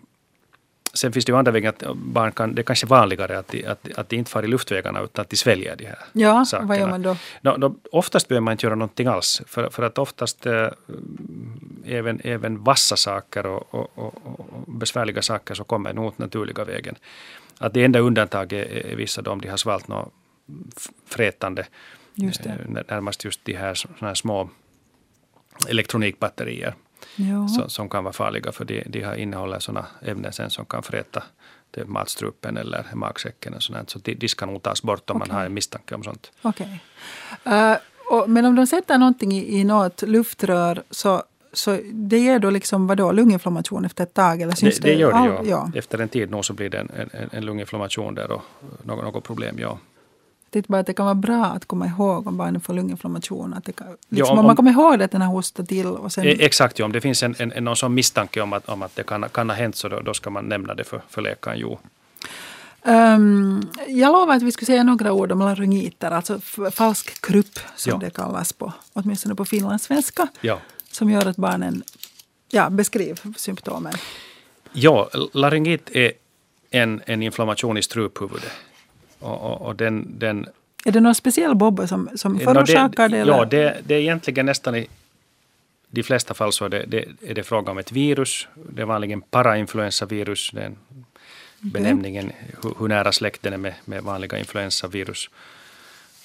[0.97, 3.67] Sen finns det ju andra vägar att barn kan, det är kanske vanligare att de,
[3.67, 6.69] att, att de inte far i luftvägarna utan att de sväljer de här ja, sakerna.
[6.69, 7.17] vad gör man då?
[7.41, 9.43] No, no, oftast behöver man inte göra någonting alls.
[9.47, 10.69] För, för att oftast äh,
[11.87, 16.95] även, även vassa saker och, och, och, och besvärliga saker så kommer nog naturliga vägen.
[17.59, 20.13] Att det enda undantaget är vissa då om de har svalt något
[21.07, 21.67] frätande.
[22.15, 22.49] Just det.
[22.49, 24.51] Eh, närmast just de här, här små
[25.69, 26.75] elektronikbatterier.
[27.49, 30.83] Som, som, kan vara farliga för de, de har innehåller sådana ämnen sen som kan
[30.83, 31.23] fräta
[31.85, 33.55] matstrupen eller magsäcken.
[33.55, 33.91] Och sånt.
[33.91, 35.29] Så de, de ska nog tas bort om okay.
[35.29, 36.33] man har en misstanke om sånt.
[36.43, 36.67] Okay.
[37.47, 37.77] Uh,
[38.11, 42.51] och, men om de sätter någonting i, i något luftrör så så det ger då
[42.51, 44.41] liksom vadå, lunginflammation efter ett tag?
[44.41, 45.43] Eller syns det, det gör det, ja.
[45.45, 45.79] ja.
[45.79, 48.43] Efter en tid nog så blir det en, en, en lunginflammation där och
[48.83, 49.79] något, något problem, ja.
[50.51, 53.55] Det, bara att det kan vara bra att komma ihåg om barnet får lunginflammation.
[53.55, 55.87] Att det kan, liksom Ja, om, om- man kommer ihåg att den har hostat till
[55.87, 56.25] och sen...
[56.27, 56.85] E- Exakt, ja.
[56.85, 59.51] om det finns en, en, någon sån misstanke om att, om att det kan, kan
[59.51, 61.59] ha hänt så då, då ska man nämna det för, för läkaren.
[61.59, 61.79] Jo.
[62.83, 66.41] Ehm, jag lovade att vi skulle säga några ord om laryngiter, alltså
[66.73, 67.99] falsk krupp som Ja.
[67.99, 70.59] det kallas på, åtminstone på finlandssvenska, Ja.
[70.91, 71.83] som gör att barnen
[72.51, 73.95] ja, beskriv symptomen.
[74.73, 76.13] Ja, laryngit är
[76.71, 78.53] en, en inflammation i struphuvudet.
[79.19, 80.49] Och, och, och den, den,
[80.85, 83.19] Är det någon speciell bobba som, som förorsakar det?
[83.19, 83.33] eller?
[83.33, 84.87] Ja, det, det är egentligen nästan i
[85.91, 88.49] de flesta fall så är det, det, är det fråga om ett virus.
[88.55, 90.51] Det är vanligen parainfluensavirus.
[90.55, 90.77] Det är en
[91.61, 95.31] benämningen, hur, hur nära släkten är med, med vanliga influensavirus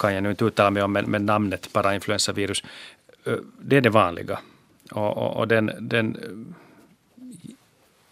[0.01, 2.63] kan jag nu inte uttala mig om, men, men namnet parainfluensavirus,
[3.61, 4.39] det är det vanliga.
[4.91, 6.53] Och, och, och den, den ö,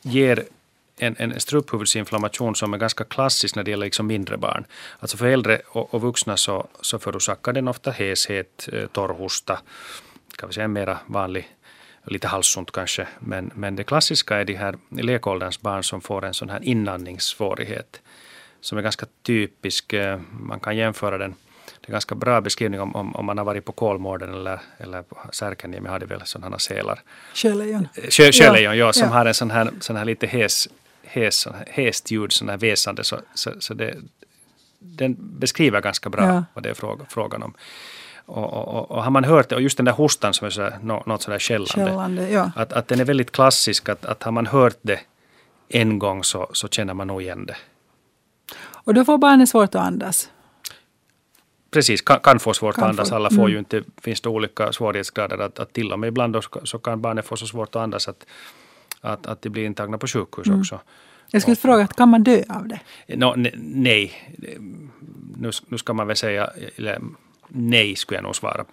[0.02, 0.44] ger
[1.00, 4.66] en, en struphuvudsinflammation som är ganska klassisk när det gäller liksom mindre barn.
[5.00, 9.60] Alltså för äldre och, och vuxna så, så förorsakar den ofta heshet, eh, torr hosta,
[10.38, 11.48] kan vi säga en mera vanlig,
[12.04, 13.08] lite halsont kanske.
[13.20, 18.02] Men, men det klassiska är de här lekålderns barn som får en sån här inandningssvårighet
[18.62, 19.94] som är ganska typisk.
[19.94, 21.36] eh, Man kan jämföra den
[21.82, 24.60] det är en ganska bra beskrivning om, om, om man har varit på Kolmården eller,
[24.78, 27.02] eller Särkänniemi hade väl sådana sälar.
[27.34, 27.88] Sjölejon.
[28.10, 29.14] Sjö, sjölejon, ja, som ja.
[29.14, 30.68] har en sån här, sån här lite hes,
[31.12, 33.04] hes, hest ljud, sån här väsande.
[33.04, 33.96] Så, så, så det,
[34.80, 36.44] den beskriver ganska bra Ja.
[36.54, 37.54] vad det är fråga, frågan om.
[38.26, 40.52] Och, och, och, och har man hört det, och just den där hostan som är
[40.52, 42.52] så, här, nå- något sådär skällande, Skällande, ja.
[42.56, 45.00] att, att den är väldigt klassisk, att, att har man hört det
[45.70, 47.56] en gång så, så känner man nog igen det.
[48.86, 50.30] Och då får barnet svårt att andas.
[51.72, 53.10] Precis, kan, kan få svårt Kan att andas.
[53.10, 53.52] få- Alla får mm.
[53.52, 55.38] ju inte, finns det olika svårighetsgrader.
[55.38, 58.26] Att, att till och med ibland så kan barnet få så svårt att andas att,
[59.02, 60.60] att, att de blir intagna på sjukhus Mm.
[60.60, 60.80] också.
[61.32, 62.80] Jag skulle fråga, att kan man dö av det?
[63.16, 64.36] Nå, ne, nej,
[65.38, 67.00] nu, nu ska man väl säga, eller
[67.48, 68.66] nej skulle jag nog svara.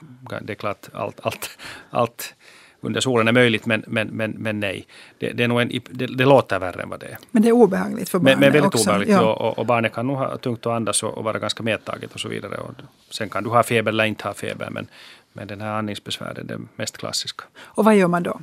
[0.42, 1.58] Det är klart allt, allt,
[1.90, 2.34] allt
[2.80, 4.86] under solen är möjligt, men, men, men, men nej.
[5.18, 7.18] Det, det, är nog en, det, det låter värre än vad det är.
[7.30, 8.88] Men det är obehagligt för barnet Men, men väldigt också.
[8.90, 9.10] obehagligt.
[9.10, 9.20] Ja.
[9.32, 12.14] Och, och, och barnet kan nog ha tungt att andas och, och vara ganska medtaget
[12.14, 12.56] och så vidare.
[12.56, 12.74] Och
[13.10, 14.86] sen kan du ha feber eller inte ha feber, men,
[15.32, 17.44] men den här andningsbesväret är det mest klassiska.
[17.58, 18.40] Och vad gör man då?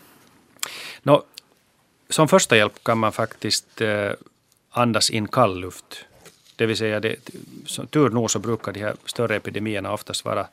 [1.03, 1.23] Nå,
[2.09, 4.11] som första hjälp kan man faktiskt eh,
[4.69, 6.05] andas in kall luft.
[6.55, 7.15] Det vill säga, det,
[7.89, 10.47] tur nog så brukar de här större epidemierna oftast vara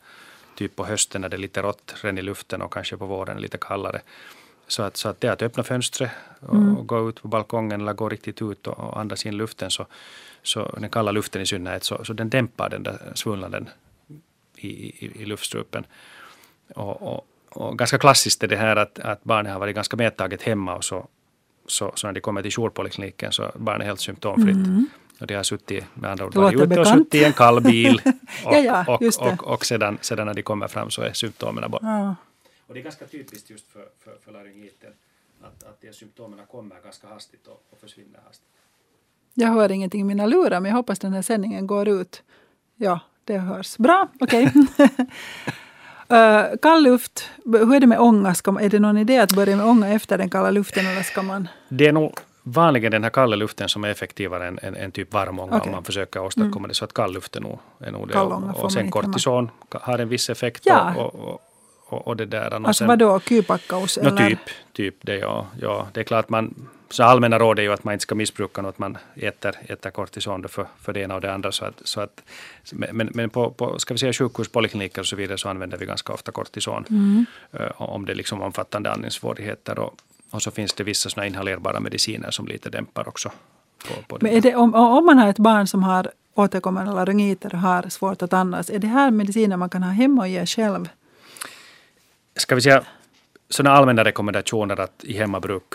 [0.55, 3.41] typ på hösten när det är lite rått ren i luften och kanske på våren
[3.41, 4.01] lite kallare.
[4.67, 7.81] Så att, så att det är att öppna fönstret och, och gå ut på balkongen
[7.81, 9.71] eller gå riktigt ut och, och andas in luften.
[9.71, 9.85] Så,
[10.43, 13.69] så den kalla luften i synnerhet, så, så den dämpar den där svullnaden
[14.55, 15.85] i, i, i luftstrupen.
[16.75, 20.41] Och, och, och ganska klassiskt är det här att, att barnet har varit ganska medtaget
[20.41, 21.07] hemma och så,
[21.71, 24.57] så, så när de kommer till jourpolikliniken så är barnet helt symptomfritt.
[25.19, 27.61] Och de har suttit, med andra ord, Det varit ute och suttit i en kall
[27.61, 28.01] bil.
[28.45, 31.71] Och, Ja, ja, och, och, och sedan, sedan när de kommer fram så är symptomen
[31.71, 31.85] borta.
[31.85, 32.15] Ja.
[32.67, 34.93] Och det är ganska typiskt just för, för, för laryngiten
[35.41, 38.47] att, att de symptomen kommer ganska hastigt och, och försvinner hastigt.
[39.33, 42.23] Jag hör ingenting i mina lurar, men jag hoppas den här sändningen går ut.
[42.75, 43.77] Ja, det hörs.
[43.77, 44.53] Bra, okej.
[46.11, 48.33] uh, kall luft, hur är det med ånga?
[48.33, 51.03] Ska, man- är det någon idé att börja med ånga efter den kalla luften eller
[51.03, 51.47] ska man...
[51.69, 55.13] Det är nog vanligen den här kalla luften som är effektivare än, än, än typ
[55.13, 55.65] varmånga Okej.
[55.69, 56.73] om man försöker åstadkomma det.
[56.73, 58.19] Så att kall luft är nog, är nog det.
[58.19, 60.63] Och, man och sen kortison har en viss effekt.
[60.65, 60.95] Ja.
[60.97, 61.41] Och, och,
[61.87, 62.47] och, och det där.
[62.47, 63.99] Och Alltså sen, vadå, kypakkaus?
[64.03, 64.39] No, typ,
[64.73, 65.87] typ det ja, ja.
[65.93, 66.55] Det är klart man,
[66.91, 70.47] så allmänna råd är ju att man inte ska missbruka något, man äter, äter kortison
[70.47, 71.51] för, för det ena och det andra.
[71.51, 72.23] Så att, så att,
[72.71, 75.85] men men på, på ska vi säga sjukhus, polikliniker och så vidare så använder vi
[75.85, 76.85] ganska ofta kortison.
[76.89, 77.25] Mm.
[77.51, 79.79] eh, Om det är liksom omfattande andningssvårigheter.
[79.79, 79.95] Och,
[80.31, 83.31] och så finns det vissa såna inhalerbara mediciner som lite dämpar också.
[83.87, 84.17] På, på.
[84.21, 88.21] Men det, om, om man har ett barn som har återkommande laryngiter och har svårt
[88.21, 90.89] att andas, är det här mediciner man kan ha hemma och ge själv?
[92.35, 92.83] ska vi säga,
[93.49, 95.73] sådana allmänna rekommendationer att i hemmabruk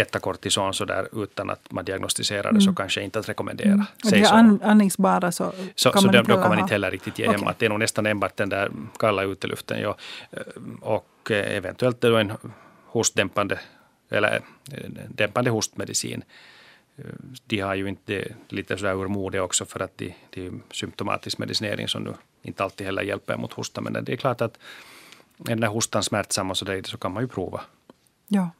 [0.00, 3.68] äta kortison så där utan att man diagnostiserar det så kanske inte att rekommendera.
[3.68, 3.80] Mm.
[4.04, 4.34] Och det så.
[4.34, 6.90] är an, andningsbara så, Så, kan så man då, inte då kan man inte heller
[6.90, 7.38] riktigt ge Okej.
[7.38, 7.48] hem.
[7.48, 9.80] Att det är nog nästan enbart den där kalla uteluften.
[9.80, 9.96] Ja.
[10.80, 12.32] Och eh, eventuellt då en
[12.86, 13.58] hostdämpande
[14.10, 14.40] eller
[14.72, 16.22] eh, dämpande hostmedicin.
[16.96, 17.04] Eh,
[17.44, 20.52] De har ju inte lite sådär ur mode också för att de, det är ju
[20.70, 23.80] symptomatisk medicinering som nu inte alltid heller hjälper mot hosta.
[23.80, 24.58] Men det är klart att
[25.38, 27.60] är den där hostan smärtsam och så, där, så kan man ju prova.
[28.28, 28.50] Ja.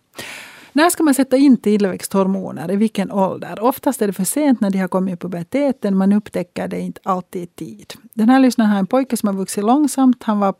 [0.77, 2.71] När ska man sätta in tillväxthormoner?
[2.71, 3.63] I vilken ålder?
[3.63, 5.97] Oftast är det för sent när de har kommit i puberteten.
[5.97, 7.95] Man upptäcker det inte alltid i tid.
[8.15, 10.23] Den här lyssnaren har en pojke som har vuxit långsamt.
[10.23, 10.55] Han var,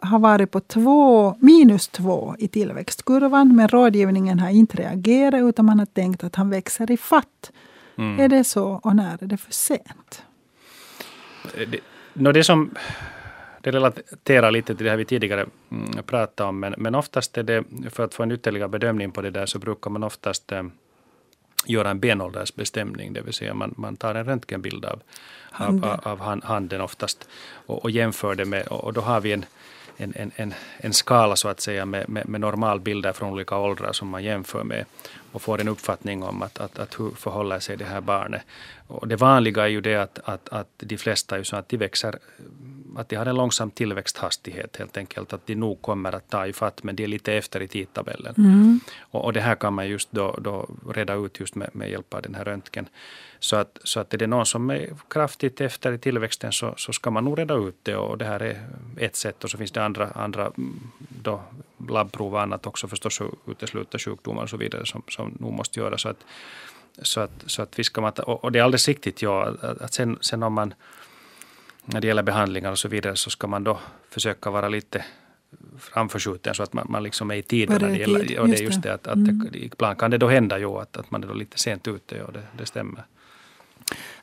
[0.00, 5.78] har varit på två, minus två i tillväxtkurvan, men rådgivningen har inte reagerat utan man
[5.78, 7.52] har tänkt att han växer i fatt.
[7.98, 8.20] Mm.
[8.20, 10.22] Är det så och när är det för sent?
[11.54, 11.80] Det,
[12.14, 12.70] no, det som
[13.72, 17.42] det relaterar lite till det här vi tidigare mm, pratade om, men, men oftast är
[17.42, 20.62] det, för att få en ytterligare bedömning på det där, så brukar man oftast eh,
[21.66, 25.02] göra en benåldersbestämning, det vill säga man, man tar en röntgenbild av,
[25.50, 25.90] handen.
[25.90, 27.28] av, av handen oftast
[27.66, 29.44] och, och jämför det med, och då har vi en,
[29.96, 33.92] en, en, en, en skala så att säga med, med, med normalbilder från olika åldrar
[33.92, 34.84] som man jämför med
[35.36, 38.42] och får en uppfattning om att, att, att hur förhåller sig det här barnet.
[38.86, 41.76] Och det vanliga är ju det att, att, att de flesta är så att de
[41.76, 42.18] växer
[42.96, 45.32] att de har en långsam tillväxthastighet helt enkelt.
[45.32, 48.34] Att de nog kommer att ta ifatt men de är lite efter i tidtabellen.
[48.38, 48.80] Mm.
[49.00, 52.14] Och, och, det här kan man just då, då reda ut just med, med hjälp
[52.14, 52.88] av den här röntgen.
[53.38, 56.92] Så att, så att är det någon som är kraftigt efter i tillväxten så, så
[56.92, 57.96] ska man nog reda ut det.
[57.96, 59.44] Och det här är ett sätt.
[59.44, 60.52] Och så finns det andra, andra
[61.22, 61.42] då,
[61.88, 66.00] labbprov och annat också förstås utesluta sjukdomar och så vidare som, som nog måste göras.
[66.02, 66.24] Så att,
[67.02, 70.18] så att, så att vi ska, och, och det är alldeles riktigt ja, att, sen,
[70.20, 70.74] sen om man
[71.84, 73.78] när det gäller behandlingar och så vidare så ska man då
[74.10, 75.04] försöka vara lite
[75.78, 77.70] framförskjuten så att man, man liksom är i tid.
[77.70, 79.48] När det gäller, och det är just det att, att mm.
[79.52, 82.22] det, ibland kan det då hända ju att, att man är då lite sent ute
[82.22, 83.04] och det, det stämmer.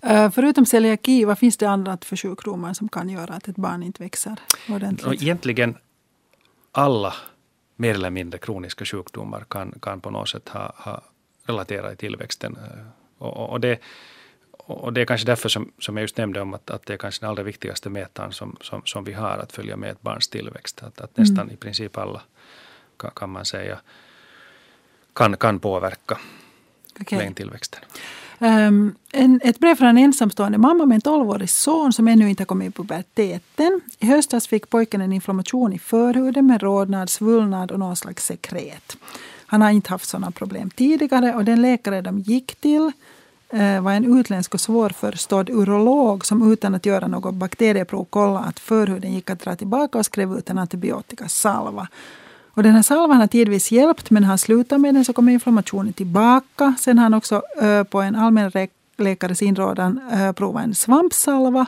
[0.05, 3.83] Uh, förutom celiaki, vad finns det annat för sjukdomar som kan göra att ett barn
[3.83, 4.35] inte växer
[4.69, 5.07] ordentligt?
[5.07, 5.77] Och egentligen
[6.71, 7.13] alla
[7.83, 11.01] mer eller mindre kroniska sjukdomar kan, kan på något sätt ha, ha
[11.45, 12.57] relaterat i tillväxten.
[12.57, 12.85] Eh,
[13.17, 13.79] och, och det,
[14.51, 16.97] och det är kanske därför som, som jag just nämnde om att, att det är
[16.97, 20.27] kanske den allra viktigaste mätaren som, som, som vi har att följa med ett barns
[20.27, 20.83] tillväxt.
[20.83, 21.53] Att, att nästan mm.
[21.53, 22.21] i princip alla
[22.97, 23.79] kan, kan, man säga
[25.13, 26.17] kan, kan påverka
[26.99, 27.19] okay.
[27.19, 27.81] längdtillväxten.
[28.43, 32.41] Um, en, ett brev från en ensamstående mamma med en 12-årig son som ännu inte
[32.41, 33.81] har kommit i puberteten.
[33.99, 38.97] I höstas fick pojken en inflammation i förhuden med rodnad, svullnad och någon slags sekret.
[39.45, 42.91] Han har inte haft sådana problem tidigare och den läkare de gick till
[43.49, 48.59] eh, var en utländsk och svårförstådd urolog som utan att göra något bakterieprov kollade att
[48.59, 51.87] förhuden gick att dra tillbaka och skrev ut en antibiotikasalva.
[52.55, 55.93] Och den här salvan har tidvis hjälpt men han slutar med den så kommer inflammationen
[55.93, 56.75] tillbaka.
[56.79, 57.41] Sen har han också
[57.89, 59.99] på en allmänläkares inrådan
[60.35, 61.65] provat en svampsalva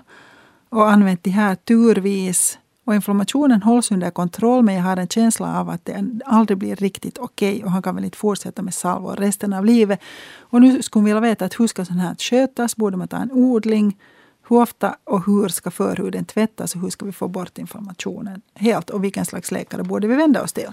[0.69, 5.59] och använt de här turvis och inflammationen hålls under kontroll men jag har en känsla
[5.59, 8.73] av att det aldrig blir riktigt okej okay och han kan väl inte fortsätta med
[8.73, 9.99] salvor resten av livet.
[10.39, 12.75] Och nu skulle hon vilja veta att hur ska sånt här skötas?
[12.75, 13.97] Borde man ta en odling?
[14.47, 18.89] Hur ofta och hur ska förhuden tvättas och hur ska vi få bort inflammationen helt?
[18.89, 20.71] Och vilken slags läkare borde vi vända oss till?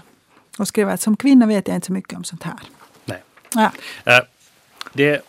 [0.57, 2.59] Och skriver att som kvinna vet jag inte så mycket om sånt här.
[3.05, 3.23] Nej.
[3.55, 3.71] Ja.
[4.07, 4.25] Uh,
[4.93, 5.21] det,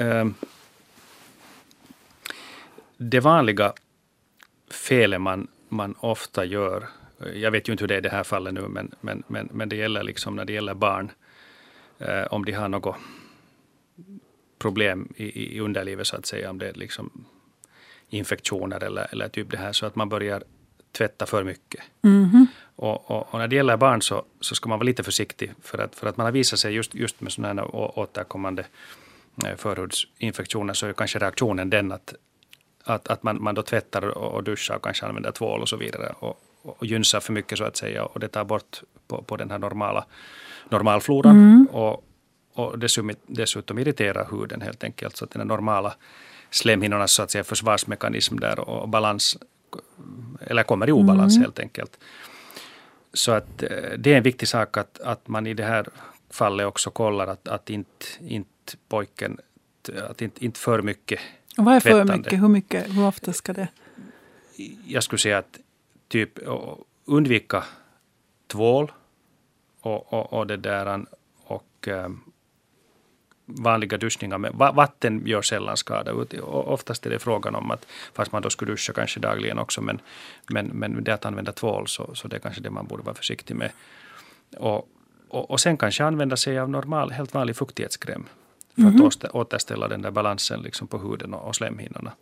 [0.00, 0.26] uh,
[2.96, 3.72] det vanliga
[4.70, 6.88] felet man man ofta gör.
[7.34, 9.48] Jag vet ju inte hur det är i det här fallet nu, men, men, men,
[9.52, 11.10] men det gäller liksom när det gäller barn.
[11.98, 12.96] Eh, om de har något
[14.58, 17.24] problem i, i underlivet så att säga, om det är liksom
[18.08, 20.42] infektioner eller, eller typ det här, så att man börjar
[20.92, 21.80] tvätta för mycket.
[22.04, 22.46] Mm.
[22.76, 25.78] Och, och, och, när det gäller barn så, så ska man vara lite försiktig, för
[25.78, 28.64] att, för att man har visat sig just, just med sådana här återkommande
[29.46, 32.14] eh, förhudsinfektioner så är kanske reaktionen den att,
[32.84, 36.14] att, att man, man då tvättar och duschar och kanske använder tvål och så vidare
[36.18, 39.50] och, och gynsar för mycket så att säga och det tar bort på, på den
[39.50, 40.04] här normala
[40.68, 41.68] normalfloran mm.
[41.72, 42.04] och,
[42.58, 42.78] och
[43.26, 45.94] dessutom, irriterar huden helt enkelt så att den normala
[46.50, 49.38] slemhinnornas så att säga försvarsmekanism där och balans
[50.40, 51.42] eller kommer i obalans mm.
[51.42, 51.98] helt enkelt.
[53.12, 53.68] Så att eh,
[53.98, 55.86] det är en viktig sak att, att man i det här
[56.30, 59.38] fallet också kollar att, att inte, inte pojken,
[60.10, 61.20] att inte, inte för mycket
[61.58, 62.42] och vad är för mycket?
[62.42, 62.96] Hur, mycket?
[62.96, 63.68] hur ofta ska det?
[64.86, 65.58] Jag skulle säga att
[66.08, 66.38] typ
[67.04, 67.64] undvika
[68.46, 68.92] tvål
[69.80, 71.06] och, och, och det där
[71.44, 72.27] och um,
[73.48, 76.12] vanliga duschningar med vatten gör sällan skada.
[76.42, 80.00] Oftast är det frågan om att, fast man då skulle duscha kanske dagligen också, men,
[80.50, 83.14] men, men det att använda tvål så, så det är kanske det man borde vara
[83.14, 83.70] försiktig med.
[84.56, 84.88] Och,
[85.28, 88.26] och, och sen kanske använda sig av normal, helt vanlig fuktighetskräm
[88.74, 89.26] för mm -hmm.
[89.26, 92.12] att återställa den där balansen liksom på huden och, slemhinnorna.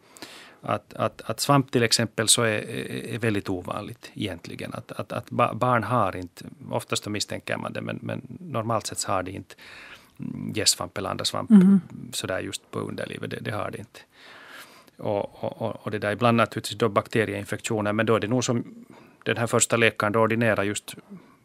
[0.62, 2.70] Att, att, att svamp till exempel så är,
[3.14, 4.74] är väldigt ovanligt egentligen.
[4.74, 9.22] Att, att, att barn har inte, oftast misstänker man det, men, men normalt sett har
[9.22, 9.54] de inte
[10.54, 11.80] gästsvamp eller andra svamp mm.
[12.12, 13.30] sådär just på underlivet.
[13.30, 14.00] Det, det har de inte.
[14.96, 18.64] Och, och, och det där ibland naturligtvis då bakterieinfektioner, men då är det nog som
[19.22, 20.94] den här första läkaren då ordinerar just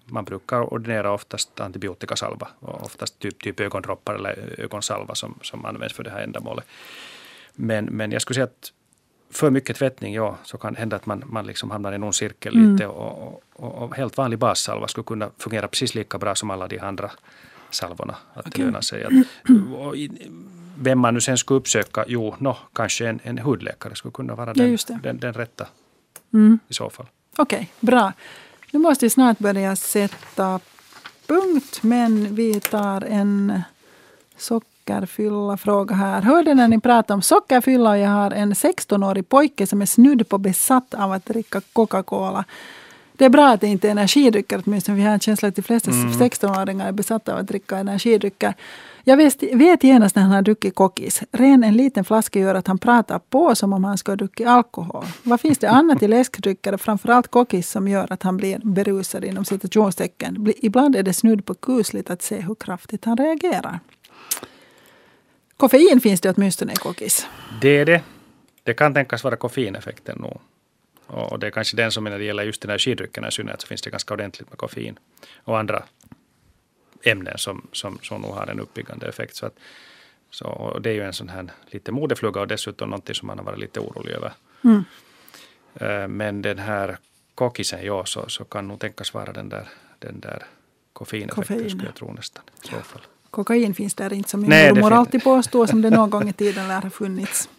[0.05, 6.03] man brukar ordinera oftast antibiotikasalva, oftast typ, typ ögondroppar eller ögonsalva som, som används för
[6.03, 6.65] det här ändamålet.
[7.53, 8.73] Men, men jag skulle säga att
[9.31, 12.13] för mycket tvättning, ja, så kan det hända att man, man liksom hamnar i någon
[12.13, 12.71] cirkel mm.
[12.71, 12.87] lite.
[12.87, 16.79] Och, och, och, helt vanlig bassalva skulle kunna fungera precis lika bra som alla de
[16.79, 17.11] andra
[17.71, 18.15] salvorna.
[18.33, 18.59] Att okay.
[18.59, 19.03] det lönar sig.
[19.03, 19.11] Att,
[20.79, 24.53] vem man nu sen skulle uppsöka, jo, no, kanske en, en hudläkare skulle kunna vara
[24.53, 25.67] den, ja, den, den, rätta
[26.33, 26.59] mm.
[26.67, 27.05] i så fall.
[27.37, 28.13] Okej, okay, bra.
[28.71, 30.59] Nu måste vi snart börja sätta
[31.27, 33.61] punkt, men vi tar en
[34.37, 36.21] sockerfylla fråga här.
[36.21, 40.29] Hörde när ni pratade om sockerfylla och jag har en 16-årig pojke som är snudd
[40.29, 42.45] på besatt av att dricka Coca-Cola.
[43.21, 44.97] Det är bra att det inte är energidrycker åtminstone.
[44.97, 46.11] Vi har en känsla att de flesta mm.
[46.11, 48.53] 16-åringar är besatta av att dricka energidrycker.
[49.03, 51.23] Jag vet, vet genast när han har druckit kokis.
[51.31, 54.47] Ren en liten flaska gör att han pratar på som om han skulle ha druckit
[54.47, 55.05] alkohol.
[55.23, 59.45] Vad finns det annat i läskdrycker, framförallt kokis, som gör att han blir berusad inom
[59.45, 60.53] citationstecken?
[60.57, 63.79] Ibland är det snudd på kusligt att se hur kraftigt han reagerar.
[65.57, 67.27] Koffein finns det åtminstone i kokis.
[67.61, 68.01] Det är det.
[68.63, 70.41] Det kan tänkas vara koffeineffekten nog.
[71.11, 73.81] Och det är kanske den som när det gäller just energidryckerna i synnerhet så finns
[73.81, 74.99] det ganska ordentligt med koffein
[75.43, 75.83] och andra
[77.03, 79.35] ämnen som, som, som nog har en uppiggande effekt.
[79.35, 79.53] Så, att,
[80.29, 83.45] så det är ju en sån här lite modefluga och dessutom någonting som man har
[83.45, 84.33] varit lite orolig över.
[84.63, 84.83] Mm.
[85.75, 86.97] Eh, men den här
[87.35, 89.67] kokisen, ja, så, så kan nog tänkas vara den där,
[89.99, 90.43] den där
[90.93, 91.69] koffeineffekten Koffein.
[91.69, 92.43] skulle jag tro nästan.
[92.63, 93.01] I så fall.
[93.31, 96.67] Kokain finns där inte som min mormor alltid påstår som det någon gång i tiden
[96.67, 97.49] lär ha funnits.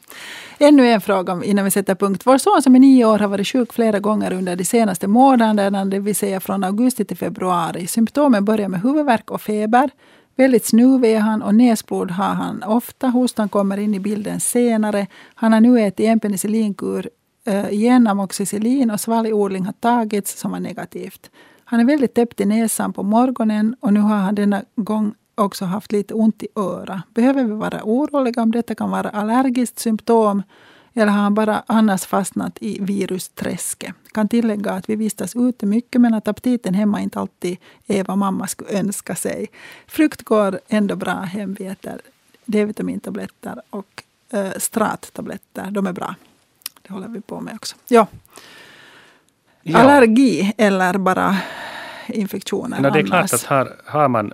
[0.64, 2.22] Ännu en fråga innan vi sätter punkt.
[2.24, 5.84] Vår son som är nio år har varit sjuk flera gånger under de senaste månaderna,
[5.84, 7.86] det vill säga från augusti till februari.
[7.86, 9.90] Symptomen börjar med huvudvärk och feber.
[10.36, 13.08] Väldigt snuvig är han och näsblod har han ofta.
[13.08, 15.06] Hostan kommer in i bilden senare.
[15.34, 17.10] Han har nu ätit en penicillinkur
[17.46, 21.30] äh, eh, igen, amoxicillin och svalgodling har tagits som var negativt.
[21.64, 25.64] Han är väldigt täppt i näsan på morgonen och nu har han denna gång också
[25.64, 27.02] haft lite ont i öra.
[27.14, 30.42] Behöver vi vara oroliga om detta kan vara allergiskt symptom
[30.94, 33.94] eller har han bara annars fastnat i virusträsket?
[34.12, 37.56] Kan tillägga att vi vistas ute mycket men att aptiten hemma inte alltid
[37.86, 39.46] är vad mamma skulle önska sig.
[39.86, 41.56] Frukt går ändå bra hem.
[41.58, 42.00] Vi äter
[42.44, 45.70] D-vitamintabletter och äh, strattabletter.
[45.70, 46.14] De är bra.
[46.82, 47.76] Det håller vi på med också.
[47.88, 48.06] Ja.
[49.62, 49.78] ja.
[49.78, 51.36] Allergi eller bara
[52.06, 52.80] infektioner.
[52.80, 54.32] No, det är klart att har, har man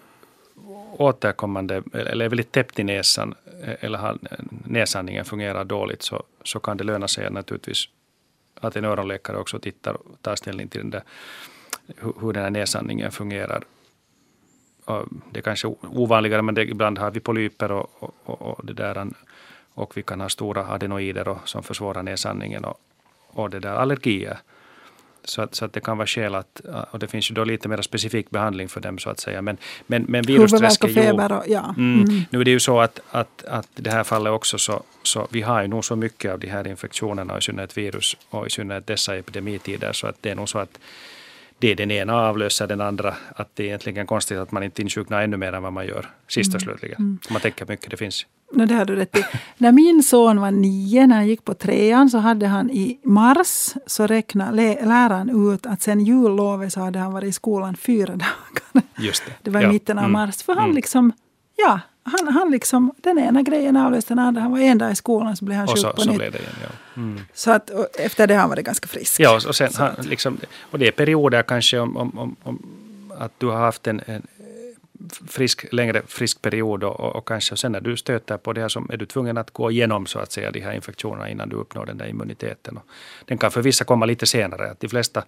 [0.93, 6.23] återkommande eller är väldigt täppt i näsan eh, eller har eh, näsandningen fungerar dåligt så,
[6.45, 7.89] så kan det löna sig naturligtvis
[8.61, 11.03] att en öronläkare också tittar och tar ställning till den där,
[12.21, 13.65] hur den här näsandningen fungerar.
[14.85, 17.91] Och det är kanske ovanligare men det, ibland har vi polyper och,
[18.25, 19.07] och, och, det där,
[19.75, 22.81] och vi kan ha stora adenoider och, som försvårar näsandningen och,
[23.27, 24.39] och det där allergier.
[25.29, 26.61] Så att, så att det kan vara skäl att,
[26.91, 29.43] och det finns ju då lite mer specifik behandling för dem så att säga.
[29.43, 29.57] Men,
[29.87, 31.13] men, men virusträsk är ju...
[31.13, 31.75] Och, ja.
[31.79, 32.23] Mm, mm.
[32.31, 35.29] Nu är det ju så att, att, att i det här fallet också så, så
[35.31, 38.51] vi har ju nog så mycket av de här infektionerna, i synnerhet virus och i
[38.51, 40.79] synnerhet dessa epidemitider, så att det är nog så att
[41.59, 43.15] det den ena avlöser den andra.
[43.35, 46.11] Att det är egentligen konstigt att man inte insjuknar ännu mer än vad man gör
[46.29, 46.65] sist och mm.
[46.65, 46.99] slutligen.
[46.99, 47.19] Mm.
[47.31, 48.27] Man tänker mycket det finns.
[48.53, 49.25] No, det har du rätt i.
[49.59, 53.75] När min son var nio, när han gick på trean, så hade han i mars,
[53.87, 58.83] så räknade läraren ut att sen jullovet så hade han varit i skolan fyra dagar.
[58.99, 59.33] Just det.
[59.43, 59.73] det var i ja.
[59.73, 60.13] mitten av mm.
[60.13, 60.43] mars.
[60.43, 60.77] För han mm.
[60.77, 61.13] liksom,
[61.57, 64.41] ja, han, han liksom, den ena grejen avlöste den andra.
[64.41, 66.19] Han var en dag i skolan så blev han sjuk på nytt.
[66.19, 66.69] Det igen, ja.
[66.97, 67.21] mm.
[67.35, 69.21] Så att, efter det har han varit ganska frisk.
[69.21, 70.39] Ja, och, sen, han, liksom,
[70.71, 72.63] och det är perioder kanske om, om, om, om
[73.19, 74.23] att du har haft en, en
[75.27, 78.69] frisk, längre frisk period och, och, och, kanske sen när du stöter på det här
[78.69, 81.57] så är du tvungen att gå igenom så att säga de här infektionerna innan du
[81.57, 82.77] uppnår den där immuniteten.
[82.77, 82.85] Och
[83.25, 84.71] den kan för vissa komma lite senare.
[84.71, 85.25] Att de flesta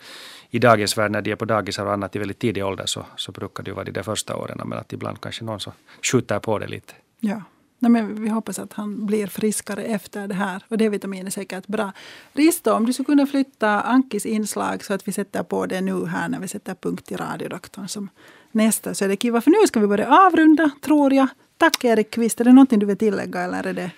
[0.51, 3.07] i dagens värld när de är på dagisar och annat i väldigt tidig ålder så,
[3.17, 5.73] så brukar det ju vara de där första åren men att ibland kanske någon så
[6.03, 6.95] skjuter på det lite.
[7.21, 7.43] Ja.
[7.83, 10.65] Nej, men vi hoppas att han blir friskare efter det här.
[10.69, 11.93] Och D-vitamin är säkert bra.
[12.33, 16.07] Risto, om du skulle kunna flytta Ankis inslag så att vi sätter på det nu
[16.07, 18.09] här när vi sätter punkt i radiodoktorn som
[18.53, 19.41] nästa så är det kiva.
[19.41, 21.29] För nu ska vi börja avrunda, tror jag.
[21.59, 22.41] Tack Erik Kvist.
[22.41, 23.91] Är det någonting du vill tillägga eller är det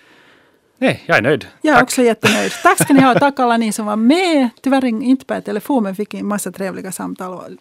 [0.78, 1.46] Nej, jag är nöjd.
[1.60, 1.82] Jag är tack.
[1.82, 2.52] också jättenöjd.
[2.62, 3.18] Tack ska ni ha.
[3.18, 4.48] Tack alla ni som var med.
[4.62, 7.32] Tyvärr inte per telefon, men fick en massa trevliga samtal.
[7.32, 7.56] Och